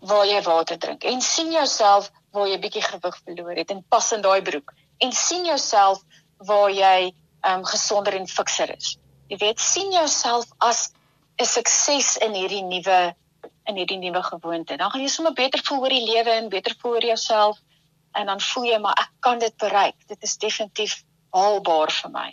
waar 0.00 0.26
jy 0.26 0.40
water 0.46 0.78
drink 0.78 1.04
en 1.04 1.20
sien 1.22 1.52
jouself 1.52 2.10
waar 2.34 2.48
jy 2.48 2.58
bietjie 2.62 2.82
gewig 2.82 3.16
verloor 3.24 3.58
het 3.58 3.70
en 3.74 3.84
pas 3.94 4.12
in 4.16 4.24
daai 4.24 4.40
broek 4.42 4.74
en 5.04 5.12
sien 5.12 5.46
jouself 5.46 6.02
waar 6.50 6.70
jy 6.70 7.12
um, 7.46 7.64
gesonder 7.64 8.14
en 8.14 8.26
fikser 8.26 8.70
is. 8.74 8.96
Jy 9.28 9.38
weet, 9.42 9.60
sien 9.60 9.92
jouself 9.92 10.46
as 10.58 10.90
'n 11.38 11.46
sukses 11.46 12.16
in 12.16 12.34
hierdie 12.34 12.62
nuwe 12.62 13.14
in 13.68 13.76
hierdie 13.76 13.98
nuwe 13.98 14.22
gewoonte. 14.22 14.76
Dan 14.76 14.90
gaan 14.90 15.02
jy 15.02 15.08
sommer 15.12 15.32
beter 15.32 15.60
voel 15.62 15.82
oor 15.84 15.92
die 15.92 16.06
lewe 16.06 16.30
en 16.30 16.48
beter 16.48 16.74
voel 16.80 16.96
oor 16.96 17.04
jouself 17.04 17.58
en 18.18 18.26
dan 18.26 18.40
voel 18.40 18.64
jy 18.72 18.78
maar 18.82 18.98
ek 19.04 19.14
kan 19.20 19.38
dit 19.38 19.56
bereik. 19.56 19.96
Dit 20.06 20.22
is 20.22 20.36
definitief 20.36 21.02
haalbaar 21.30 21.92
vir 22.02 22.14
my. 22.14 22.28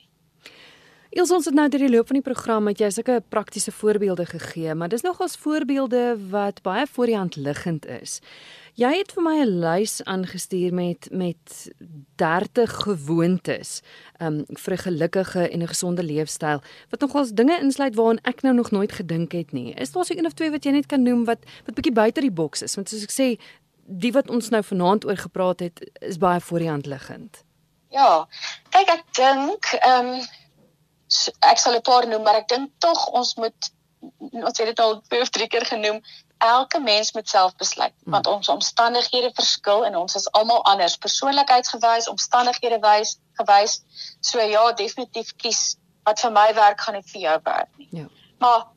Els 1.16 1.32
ons 1.32 1.46
het 1.48 1.56
nou 1.56 1.70
deur 1.72 1.86
die 1.86 1.94
loop 1.94 2.10
van 2.10 2.18
die 2.18 2.26
program 2.26 2.66
met 2.68 2.82
jy 2.84 2.90
sulke 2.92 3.22
praktiese 3.32 3.72
voorbeelde 3.72 4.26
gegee, 4.28 4.74
maar 4.76 4.92
dis 4.92 5.06
nogals 5.06 5.38
voorbeelde 5.40 6.18
wat 6.34 6.60
baie 6.66 6.84
voor 6.92 7.08
die 7.08 7.16
hand 7.16 7.38
liggend 7.40 7.86
is. 7.88 8.20
Jy 8.76 8.90
het 8.98 9.14
vir 9.16 9.24
my 9.24 9.36
'n 9.40 9.60
lys 9.64 10.04
aangestuur 10.04 10.74
met 10.74 11.08
met 11.12 11.72
30 12.20 12.72
gewoontes 12.84 13.82
um 14.20 14.44
vir 14.48 14.74
'n 14.74 14.84
gelukkige 14.88 15.50
en 15.50 15.62
'n 15.62 15.68
gesonde 15.68 16.04
leefstyl 16.04 16.60
wat 16.90 17.00
nogals 17.00 17.32
dinge 17.32 17.60
insluit 17.62 17.96
waaraan 17.96 18.20
ek 18.24 18.42
nou 18.42 18.54
nog 18.56 18.72
nooit 18.72 18.92
gedink 18.92 19.32
het 19.32 19.52
nie. 19.52 19.74
Is 19.74 19.92
daar 19.92 20.06
seker 20.06 20.20
een 20.20 20.28
of 20.28 20.34
twee 20.34 20.52
wat 20.52 20.64
jy 20.64 20.72
net 20.72 20.86
kan 20.86 21.02
noem 21.02 21.26
wat 21.26 21.40
wat 21.66 21.76
bietjie 21.76 21.94
buite 21.94 22.22
die 22.22 22.32
boks 22.32 22.62
is? 22.62 22.76
Want 22.76 22.90
soos 22.90 23.04
ek 23.04 23.12
sê, 23.12 23.40
die 23.86 24.12
wat 24.12 24.30
ons 24.30 24.50
nou 24.50 24.64
vanaand 24.64 25.06
oor 25.06 25.18
gepraat 25.18 25.60
het, 25.60 25.84
is 26.02 26.18
baie 26.18 26.42
voor 26.42 26.60
die 26.60 26.70
hand 26.70 26.86
liggend. 26.86 27.44
Ja. 27.94 28.28
Kyk, 28.70 28.90
ek 28.90 29.06
dink 29.16 29.72
um 29.88 30.18
ek 31.46 31.62
sal 31.62 31.78
'n 31.78 31.86
paar 31.86 32.08
noem, 32.08 32.24
maar 32.24 32.42
ek 32.42 32.48
dink 32.50 32.72
tog 32.82 33.08
ons 33.14 33.36
moet 33.36 33.72
ons 34.32 34.58
het 34.58 34.68
dit 34.68 34.80
al 34.80 35.02
twee 35.02 35.22
of 35.22 35.30
drie 35.30 35.48
keer 35.48 35.66
genoem, 35.66 36.02
elke 36.38 36.80
mens 36.80 37.12
moet 37.14 37.30
self 37.30 37.56
besluit 37.56 37.94
hmm. 38.04 38.12
want 38.12 38.28
ons 38.28 38.50
omstandighede 38.50 39.32
verskil 39.34 39.86
en 39.86 39.96
ons 39.96 40.16
is 40.16 40.32
almal 40.32 40.64
anders, 40.66 40.98
persoonlikheidsgewys, 40.98 42.10
omstandighede 42.10 42.80
wys 42.80 43.18
gewys. 43.40 43.82
So 44.20 44.42
ja, 44.42 44.72
definitief 44.72 45.36
kies 45.36 45.78
wat 46.04 46.20
vir 46.22 46.32
my 46.32 46.54
werk 46.54 46.82
gaan 46.82 46.98
nie 47.00 47.06
vir 47.12 47.22
jou 47.22 47.38
werk 47.44 47.70
nie. 47.78 47.90
Ja. 47.92 48.08
Maar 48.40 48.68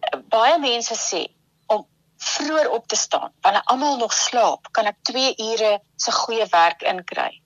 eh, 0.00 0.18
baie 0.32 0.58
mense 0.58 0.94
sê 0.94 1.26
vroeër 2.18 2.70
op 2.70 2.86
te 2.86 2.96
staan 2.96 3.32
wanneer 3.40 3.62
almal 3.64 3.96
nog 3.96 4.12
slaap, 4.12 4.68
kan 4.70 4.86
ek 4.86 4.96
2 5.02 5.34
ure 5.36 5.78
se 5.96 6.12
goeie 6.12 6.46
werk 6.50 6.82
inkry. 6.82 7.42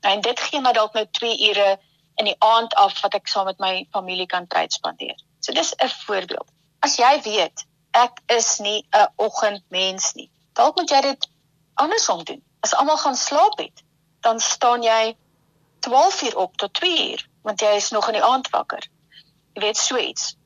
En 0.00 0.20
dit 0.20 0.40
gee 0.40 0.60
my 0.60 0.72
dalk 0.72 0.92
nou 0.92 1.06
2 1.10 1.48
ure 1.48 1.78
in 2.20 2.24
die 2.24 2.36
aand 2.38 2.74
af 2.74 3.00
wat 3.00 3.14
ek 3.16 3.28
saam 3.28 3.48
met 3.48 3.58
my 3.58 3.86
familie 3.92 4.26
kan 4.26 4.46
tyd 4.46 4.72
spandeer. 4.72 5.16
So 5.40 5.52
dis 5.52 5.74
'n 5.76 5.88
voorbeeld. 5.88 6.48
As 6.80 6.96
jy 6.96 7.20
weet 7.22 7.64
ek 7.90 8.20
is 8.26 8.58
nie 8.58 8.86
'n 8.92 9.08
oggendmens 9.16 10.12
nie, 10.14 10.30
dalk 10.52 10.76
moet 10.76 10.90
jy 10.90 11.00
dit 11.00 11.28
andersom 11.74 12.24
doen. 12.24 12.42
As 12.60 12.74
almal 12.74 12.98
gaan 12.98 13.16
slaap 13.16 13.58
het, 13.58 13.82
dan 14.20 14.40
staan 14.40 14.82
jy 14.82 15.16
12 15.80 16.22
uur 16.22 16.36
op 16.36 16.56
tot 16.56 16.74
2 16.74 17.10
uur, 17.10 17.28
want 17.42 17.60
jy 17.60 17.72
is 17.76 17.90
nog 17.90 18.06
in 18.06 18.18
die 18.18 18.24
aand 18.24 18.50
wakker. 18.50 18.88
Jy 19.54 19.62
weet 19.62 19.76
so 19.76 19.96
iets. 19.96 20.36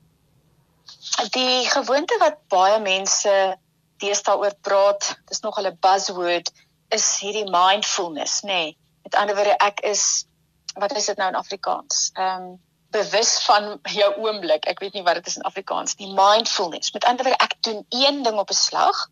Die 1.31 1.67
gewoonte 1.71 2.17
wat 2.19 2.39
baie 2.49 2.81
mense 2.81 3.59
deesdae 4.03 4.37
oor 4.39 4.55
praat, 4.61 5.15
dis 5.29 5.41
nog 5.41 5.59
'n 5.61 5.77
buzzword, 5.81 6.53
is 6.89 7.19
hierdie 7.21 7.51
mindfulness, 7.51 8.43
nê. 8.43 8.49
Nee. 8.49 8.79
Met 9.03 9.15
ander 9.15 9.35
woorde, 9.35 9.57
ek 9.59 9.81
is 9.81 10.27
wat 10.75 10.97
is 10.97 11.07
dit 11.07 11.17
nou 11.17 11.29
in 11.29 11.39
Afrikaans? 11.39 12.11
Ehm 12.15 12.43
um, 12.43 12.61
bewus 12.95 13.43
van 13.43 13.79
jou 14.01 14.11
oomblik. 14.23 14.67
Ek 14.71 14.79
weet 14.79 14.95
nie 14.95 15.03
wat 15.03 15.19
dit 15.19 15.27
is 15.27 15.37
in 15.37 15.47
Afrikaans 15.49 15.97
nie. 15.99 16.13
Mindfulness. 16.15 16.93
Met 16.95 17.05
ander 17.05 17.27
woorde, 17.27 17.43
ek 17.45 17.57
doen 17.67 17.87
een 17.89 18.23
ding 18.23 18.39
op 18.39 18.51
'n 18.51 18.55
slag 18.59 19.09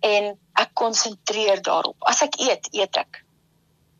en 0.00 0.38
ek 0.52 0.70
konsentreer 0.74 1.62
daarop. 1.62 1.96
As 1.98 2.22
ek 2.22 2.38
eet, 2.40 2.68
eet 2.74 2.96
ek. 2.96 3.24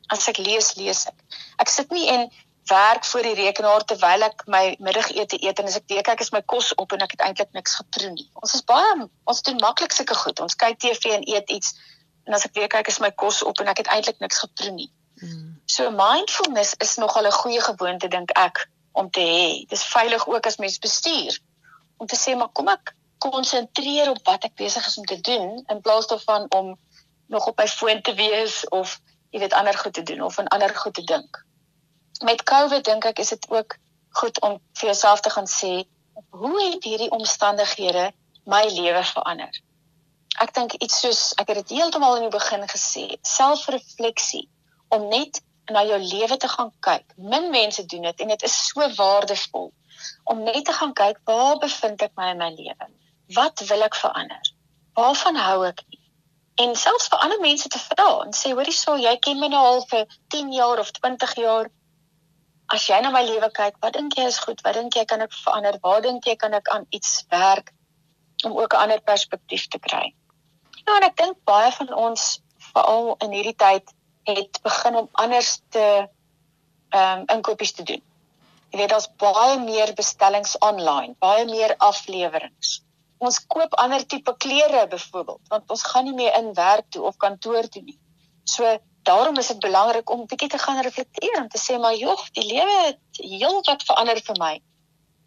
As 0.09 0.29
ek 0.29 0.39
lees, 0.39 0.75
lees 0.75 1.07
ek. 1.07 1.19
Ek 1.57 1.69
sit 1.69 1.91
nie 1.91 2.09
en 2.09 2.31
werk 2.69 3.05
voor 3.05 3.23
die 3.23 3.35
rekenaar 3.35 3.85
terwyl 3.85 4.23
ek 4.23 4.45
my 4.47 4.77
middagete 4.79 5.39
eet 5.43 5.59
en 5.59 5.71
as 5.71 5.77
ek 5.81 5.89
weet 5.93 6.09
ek 6.09 6.21
is 6.21 6.33
my 6.35 6.43
kos 6.43 6.75
op 6.75 6.93
en 6.93 7.03
ek 7.07 7.17
het 7.17 7.25
eintlik 7.27 7.53
niks 7.53 7.75
geproe 7.81 8.11
nie. 8.13 8.29
Ons 8.35 8.55
is 8.55 8.65
baie 8.65 9.09
ons 9.25 9.43
doen 9.43 9.59
maklik 9.63 9.93
sulke 9.93 10.15
goed. 10.15 10.41
Ons 10.41 10.57
kyk 10.57 10.79
TV 10.79 11.17
en 11.17 11.27
eet 11.27 11.51
iets 11.51 11.75
en 12.27 12.35
as 12.35 12.45
ek 12.45 12.55
weet 12.55 12.75
ek 12.75 12.89
is 12.93 13.01
my 13.01 13.11
kos 13.11 13.43
op 13.43 13.61
en 13.61 13.71
ek 13.73 13.85
het 13.85 13.93
eintlik 13.97 14.21
niks 14.21 14.43
geproe 14.45 14.73
nie. 14.77 14.91
So 15.67 15.91
mindfulness 15.91 16.75
is 16.79 16.97
nogal 16.97 17.27
'n 17.27 17.39
goeie 17.43 17.61
gewoonte 17.61 18.09
dink 18.09 18.31
ek 18.37 18.69
om 18.93 19.11
te 19.11 19.21
hê. 19.21 19.67
Dis 19.69 19.85
veilig 19.85 20.27
ook 20.27 20.47
as 20.47 20.57
mens 20.57 20.79
bestuur 20.79 21.39
om 21.97 22.07
te 22.07 22.17
sê 22.17 22.37
maar 22.37 22.53
kom 22.53 22.69
ek 22.69 22.95
konsentreer 23.19 24.11
op 24.11 24.25
wat 24.25 24.45
ek 24.45 24.55
besig 24.55 24.87
is 24.87 24.97
om 24.97 25.05
te 25.05 25.21
doen 25.21 25.65
in 25.69 25.81
plaas 25.81 26.07
daarvan 26.07 26.47
om 26.49 26.79
nog 27.27 27.47
op 27.47 27.59
my 27.59 27.69
foon 27.69 28.01
te 28.03 28.15
wees 28.15 28.69
of 28.69 29.01
jy 29.31 29.39
weet 29.41 29.53
ander 29.53 29.77
goed 29.79 29.93
te 29.93 30.03
doen 30.03 30.23
of 30.23 30.39
aan 30.39 30.49
ander 30.49 30.75
goed 30.75 30.95
te 30.95 31.05
dink. 31.05 31.45
Met 32.21 32.43
COVID 32.43 32.85
dink 32.85 33.05
ek 33.09 33.19
is 33.19 33.29
dit 33.29 33.51
ook 33.51 33.77
goed 34.21 34.41
om 34.41 34.59
vir 34.77 34.91
jouself 34.93 35.21
te 35.21 35.31
gaan 35.31 35.49
sê 35.49 35.73
hoe 36.31 36.57
het 36.63 36.85
hierdie 36.85 37.11
omstandighede 37.17 38.11
my 38.45 38.65
lewe 38.69 39.05
verander? 39.05 39.55
Ek 40.45 40.53
dink 40.55 40.75
iets 40.85 41.01
soos 41.01 41.23
ek 41.41 41.49
het 41.53 41.63
dit 41.63 41.79
heeltemal 41.79 42.19
in 42.19 42.27
die 42.29 42.35
begin 42.35 42.67
gesê, 42.69 43.07
selfrefleksie 43.25 44.45
om 44.89 45.09
net 45.09 45.41
na 45.73 45.87
jou 45.89 45.99
lewe 46.03 46.37
te 46.37 46.49
gaan 46.49 46.71
kyk. 46.85 47.07
Min 47.17 47.51
mense 47.51 47.87
doen 47.87 48.09
dit 48.11 48.21
en 48.21 48.35
dit 48.35 48.47
is 48.51 48.59
so 48.69 48.91
waardevol 49.01 49.73
om 50.33 50.45
net 50.45 50.65
te 50.65 50.77
gaan 50.77 50.93
kyk 50.93 51.25
waar 51.25 51.59
bevind 51.65 52.05
ek 52.05 52.13
my 52.21 52.31
in 52.35 52.45
my 52.45 52.51
lewe? 52.53 52.93
Wat 53.35 53.65
wil 53.73 53.89
ek 53.89 53.97
verander? 53.97 54.55
Waarvan 54.99 55.41
hou 55.41 55.65
ek 55.73 55.85
nie? 55.89 56.05
En 56.61 56.77
selfs 56.77 57.09
vir 57.09 57.23
ander 57.25 57.41
mense 57.41 57.69
te 57.73 57.81
vra 57.81 58.09
en 58.27 58.35
sê 58.37 58.53
hoorie 58.53 58.77
sou 58.77 58.99
jy 59.01 59.17
ken 59.25 59.41
my 59.41 59.49
nou 59.53 59.61
al 59.67 59.85
vir 59.93 60.09
10 60.37 60.53
jaar 60.53 60.83
of 60.83 60.91
20 61.01 61.37
jaar. 61.41 61.71
As 62.71 62.87
jy 62.87 63.01
na 63.03 63.11
my 63.11 63.23
lewe 63.27 63.49
kyk, 63.51 63.79
wat 63.83 63.97
dink 63.99 64.15
jy 64.19 64.29
is 64.31 64.39
goed? 64.39 64.61
Wat 64.63 64.77
dink 64.79 64.95
jy 64.95 65.03
kan 65.05 65.25
ek 65.25 65.33
verander? 65.35 65.79
Waar 65.83 66.03
dink 66.05 66.27
jy 66.27 66.37
kan 66.39 66.55
ek 66.55 66.69
aan 66.71 66.87
iets 66.95 67.25
werk 67.33 67.73
om 68.47 68.55
ook 68.59 68.75
'n 68.75 68.83
ander 68.85 69.01
perspektief 69.01 69.67
te 69.69 69.79
kry? 69.79 70.15
Ja, 70.87 70.97
en 70.97 71.07
ek 71.09 71.17
dink 71.17 71.37
baie 71.45 71.73
van 71.73 71.91
ons 71.95 72.41
veral 72.73 73.17
in 73.27 73.35
hierdie 73.35 73.57
tyd 73.57 73.91
het 74.29 74.61
begin 74.63 74.97
om 74.97 75.09
anders 75.13 75.61
te 75.71 75.87
ehm 76.91 77.19
um, 77.19 77.25
inkopies 77.37 77.73
te 77.73 77.83
doen. 77.83 78.03
Jy 78.71 78.79
weet 78.79 78.93
daar's 78.93 79.11
baie 79.19 79.59
meer 79.59 79.93
bestellings 79.99 80.57
aanlyn, 80.61 81.17
baie 81.19 81.45
meer 81.45 81.75
afleweringe. 81.79 82.81
Ons 83.19 83.41
koop 83.47 83.75
ander 83.83 84.07
tipe 84.07 84.35
klere 84.37 84.87
byvoorbeeld, 84.87 85.43
want 85.49 85.71
ons 85.71 85.83
gaan 85.83 86.05
nie 86.05 86.15
meer 86.15 86.39
in 86.39 86.55
werk 86.55 86.87
toe 86.89 87.03
of 87.03 87.17
kantoor 87.17 87.69
toe 87.69 87.83
nie. 87.83 87.99
So 88.45 88.79
daarom 89.03 89.39
is 89.39 89.47
dit 89.47 89.59
belangrik 89.59 90.11
om 90.11 90.27
bietjie 90.27 90.49
te 90.49 90.59
gaan 90.59 90.83
reflekteer 90.83 91.37
en 91.37 91.49
te 91.49 91.59
sê 91.59 91.79
maar 91.79 91.95
jog, 91.97 92.31
die 92.31 92.47
lewe 92.47 92.77
het 92.87 93.21
heelwat 93.23 93.85
verander 93.87 94.21
vir 94.25 94.39
my. 94.39 94.55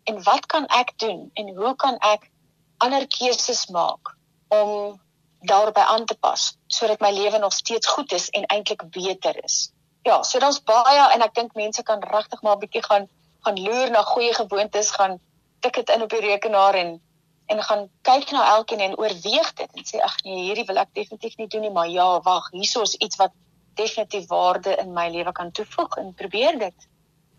En 0.03 0.23
wat 0.23 0.45
kan 0.45 0.67
ek 0.67 0.93
doen 0.99 1.29
en 1.33 1.55
hoe 1.55 1.75
kan 1.75 1.97
ek 1.97 2.29
ander 2.77 3.07
keuses 3.07 3.67
maak 3.67 4.15
om 4.47 4.99
daarby 5.47 5.79
aan 5.79 6.05
te 6.05 6.15
pas 6.15 6.57
sodat 6.67 6.99
my 6.99 7.11
lewe 7.11 7.37
nog 7.37 7.53
steeds 7.53 7.87
goed 7.87 8.11
is 8.11 8.29
en 8.29 8.45
eintlik 8.45 8.83
beter 8.89 9.43
is. 9.43 9.71
Ja, 10.03 10.23
so 10.23 10.39
daar's 10.39 10.63
baie 10.63 11.11
en 11.15 11.23
ek 11.23 11.35
dink 11.35 11.55
mense 11.55 11.83
kan 11.83 12.03
regtig 12.03 12.41
maar 12.41 12.55
'n 12.55 12.59
bietjie 12.65 12.83
gaan 12.83 13.07
gaan 13.43 13.59
loer 13.59 13.89
na 13.91 14.01
goeie 14.01 14.33
gewoontes, 14.33 14.91
gaan 14.91 15.19
tik 15.59 15.73
dit 15.73 15.89
in 15.89 16.01
op 16.01 16.09
die 16.09 16.19
rekenaar 16.19 16.73
en 16.73 17.01
en 17.45 17.63
gaan 17.63 17.89
kyk 18.01 18.31
na 18.31 18.55
elkeen 18.55 18.79
en 18.79 18.97
oorweeg 18.97 19.53
dit 19.53 19.71
en 19.73 19.85
sê 19.85 19.99
ag 19.99 20.15
nee, 20.23 20.43
hierdie 20.47 20.65
wil 20.65 20.79
ek 20.79 20.93
definitief 20.93 21.35
nie 21.37 21.47
doen 21.47 21.61
nie, 21.61 21.71
maar 21.71 21.89
ja, 21.89 22.21
wag, 22.21 22.47
hierso 22.51 22.81
is 22.81 22.95
iets 22.95 23.19
wat 23.19 23.33
definitief 23.75 24.27
waarde 24.27 24.75
in 24.75 24.93
my 24.93 25.09
lewe 25.11 25.31
kan 25.31 25.51
toevoeg 25.51 25.97
en 25.97 26.13
probeer 26.13 26.59
dit. 26.59 26.87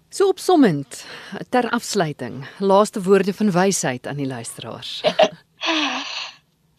So 0.09 0.29
opsommend 0.29 1.05
ter 1.51 1.71
afsluiting, 1.71 2.45
laaste 2.59 3.03
woorde 3.03 3.35
van 3.35 3.51
wysheid 3.51 4.07
aan 4.07 4.17
die 4.23 4.31
luisteraars. 4.31 5.01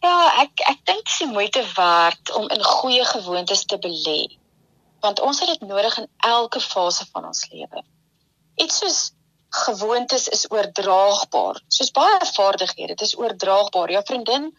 Ja, 0.06 0.42
ek 0.42 0.60
ek 0.70 0.82
dink 0.86 1.08
dit 1.08 1.12
is 1.26 1.32
moeite 1.32 1.62
werd 1.74 2.30
om 2.38 2.48
in 2.54 2.62
goeie 2.62 3.04
gewoontes 3.04 3.64
te 3.64 3.78
belê. 3.82 4.20
Want 5.02 5.20
ons 5.20 5.40
het 5.42 5.48
dit 5.48 5.64
nodig 5.68 5.98
in 5.98 6.06
elke 6.28 6.60
fase 6.60 7.06
van 7.12 7.26
ons 7.26 7.46
lewe. 7.50 7.82
Iets 8.62 8.78
soos 8.82 9.00
gewoontes 9.64 10.28
is 10.28 10.44
oordraagbaar. 10.50 11.58
Soos 11.68 11.90
baie 11.90 12.28
vaardighede, 12.32 12.94
dit 12.94 13.06
is 13.08 13.16
oordraagbaar. 13.18 13.90
Jou 13.96 14.02
vriendin 14.12 14.50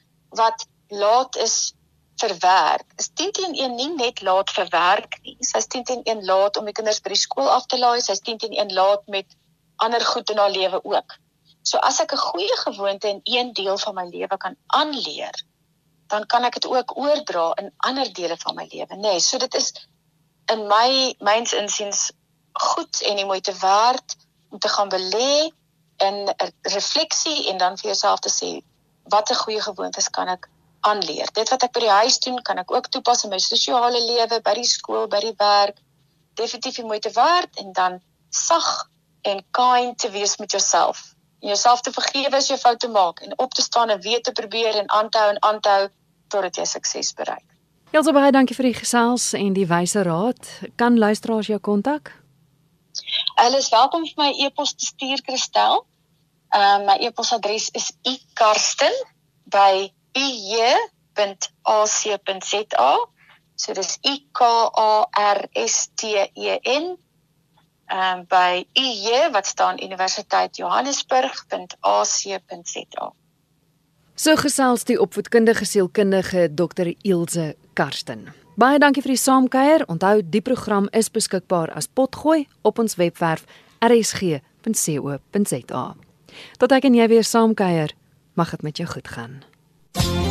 wat 0.42 0.68
laat 0.88 1.40
is 1.44 1.74
vir 2.22 2.34
werk, 2.44 2.86
is 2.98 3.10
10 3.14 3.32
teen 3.38 3.56
1 3.56 3.76
nie 3.76 3.90
net 3.96 4.22
laat 4.22 4.52
vir 4.56 4.70
werk 4.74 5.20
nie. 5.24 5.38
Sy's 5.46 5.68
10 5.74 5.84
teen 5.90 6.04
1 6.04 6.26
laat 6.26 6.58
om 6.58 6.66
die 6.66 6.74
kinders 6.74 7.02
by 7.06 7.14
die 7.14 7.22
skool 7.22 7.50
af 7.50 7.68
te 7.70 7.80
laai, 7.80 8.02
sy's 8.02 8.24
10 8.26 8.42
teen 8.44 8.58
1 8.58 8.74
laat 8.74 9.06
met 9.08 9.38
ander 9.86 10.06
goed 10.06 10.30
in 10.34 10.42
haar 10.42 10.54
lewe 10.54 10.82
ook. 10.84 11.18
So 11.62 11.78
as 11.78 12.00
ek 12.00 12.14
'n 12.14 12.26
goeie 12.30 12.58
gewoonte 12.64 13.08
in 13.10 13.22
een 13.24 13.54
deel 13.54 13.78
van 13.78 13.96
my 13.96 14.06
lewe 14.10 14.38
kan 14.38 14.56
aanleer, 14.68 15.36
dan 16.08 16.26
kan 16.26 16.44
ek 16.44 16.54
dit 16.54 16.66
ook 16.66 16.98
oordra 16.98 17.52
in 17.62 17.72
ander 17.78 18.14
dele 18.14 18.38
van 18.38 18.56
my 18.56 18.68
lewe, 18.72 18.96
nê. 18.96 19.02
Nee, 19.02 19.20
so 19.20 19.38
dit 19.38 19.56
is 19.56 19.74
in 20.52 20.68
my 20.68 21.16
myns 21.20 21.54
insiens 21.54 22.12
goed 22.54 23.02
en 23.02 23.16
die 23.16 23.26
moeite 23.26 23.54
werd 23.60 24.16
om 24.50 24.60
te 24.60 24.70
gaan 24.70 24.90
belê 24.90 25.52
in 25.98 26.16
'n 26.30 26.52
refleksie 26.62 27.50
en 27.50 27.58
dan 27.58 27.78
vir 27.78 27.90
jouself 27.92 28.20
te 28.20 28.30
sê 28.30 28.62
watter 29.04 29.36
goeie 29.36 29.62
gewoontes 29.62 30.10
kan 30.10 30.28
ek 30.28 30.50
aanleer. 30.82 31.30
Dit 31.34 31.50
wat 31.50 31.64
ek 31.64 31.74
by 31.76 31.84
die 31.86 31.96
huis 32.04 32.20
doen, 32.20 32.42
kan 32.42 32.58
ek 32.62 32.72
ook 32.72 32.88
toepas 32.94 33.24
in 33.24 33.34
my 33.34 33.40
sosiale 33.42 34.00
lewe, 34.00 34.42
by 34.44 34.54
die 34.58 34.68
skool, 34.68 35.08
by 35.08 35.20
die 35.24 35.36
werk. 35.38 35.80
Definitief 36.38 36.76
die 36.82 36.86
moeite 36.86 37.12
werd 37.16 37.58
en 37.58 37.74
dan 37.74 38.00
sag 38.30 38.90
en 39.22 39.44
kind 39.52 39.98
te 39.98 40.10
wees 40.10 40.38
met 40.38 40.52
jouself. 40.52 41.16
En 41.42 41.48
jouself 41.48 41.82
te 41.82 41.92
vergewe 41.92 42.36
as 42.36 42.50
jy 42.50 42.58
foute 42.58 42.88
maak 42.88 43.20
en 43.26 43.34
op 43.38 43.54
te 43.54 43.62
staan 43.62 43.90
en 43.90 44.02
weer 44.02 44.22
te 44.22 44.32
probeer 44.32 44.76
en 44.76 44.90
aanhou 44.90 45.30
en 45.34 45.42
aanhou 45.42 45.90
totdat 46.28 46.56
jy 46.56 46.66
sukses 46.66 47.14
bereik. 47.14 47.46
Elsə 47.96 48.12
baie 48.14 48.32
dankie 48.36 48.56
vir 48.56 48.68
die 48.68 48.78
gesels 48.78 49.34
en 49.38 49.54
die 49.56 49.68
wyse 49.68 50.02
raad. 50.04 50.50
Kan 50.76 50.98
luisteraars 51.00 51.48
jou 51.48 51.60
kontak? 51.60 52.12
Hulle 53.38 53.58
is 53.62 53.70
welkom 53.72 54.04
vir 54.06 54.18
my 54.18 54.32
e-pos 54.46 54.74
te 54.76 54.86
stuur 54.86 55.22
Kristel. 55.24 55.86
Ehm 56.52 56.82
uh, 56.82 56.86
my 56.88 56.98
e-posadres 57.06 57.70
is 57.76 57.92
ikarsten@ij 58.04 59.97
ij.ac.za. 60.18 61.94
So 63.58 63.74
dis 63.74 63.98
I 64.06 64.28
K 64.32 64.42
A 64.74 65.08
R 65.34 65.48
S 65.66 65.90
T 65.96 66.30
E 66.34 66.60
N 66.64 66.98
um, 67.92 68.26
by 68.30 68.66
IJ 68.74 69.32
wat 69.32 69.46
staan 69.46 69.84
Universiteit 69.84 70.58
Johannesburg.ac.za. 70.58 73.14
So 74.18 74.36
gesels 74.36 74.84
die 74.84 75.02
opvoedkundige 75.02 75.66
sielkundige 75.66 76.54
Dr. 76.54 76.94
Ilse 77.02 77.56
Karsten. 77.74 78.34
Baie 78.58 78.80
dankie 78.82 79.04
vir 79.06 79.14
die 79.14 79.22
saamkuier. 79.22 79.84
Onthou 79.86 80.24
die 80.26 80.42
program 80.42 80.88
is 80.90 81.12
beskikbaar 81.14 81.70
as 81.78 81.88
potgooi 81.88 82.48
op 82.66 82.82
ons 82.82 82.98
webwerf 82.98 83.46
rsg.co.za. 83.86 85.84
Tot 86.58 86.74
ek 86.74 86.90
en 86.90 86.98
jy 86.98 87.06
weer 87.14 87.26
saamkuier, 87.26 87.94
mag 88.34 88.56
dit 88.56 88.66
met 88.66 88.82
jou 88.82 88.90
goed 88.90 89.14
gaan. 89.14 89.44
Thank 90.00 90.22
you. 90.22 90.27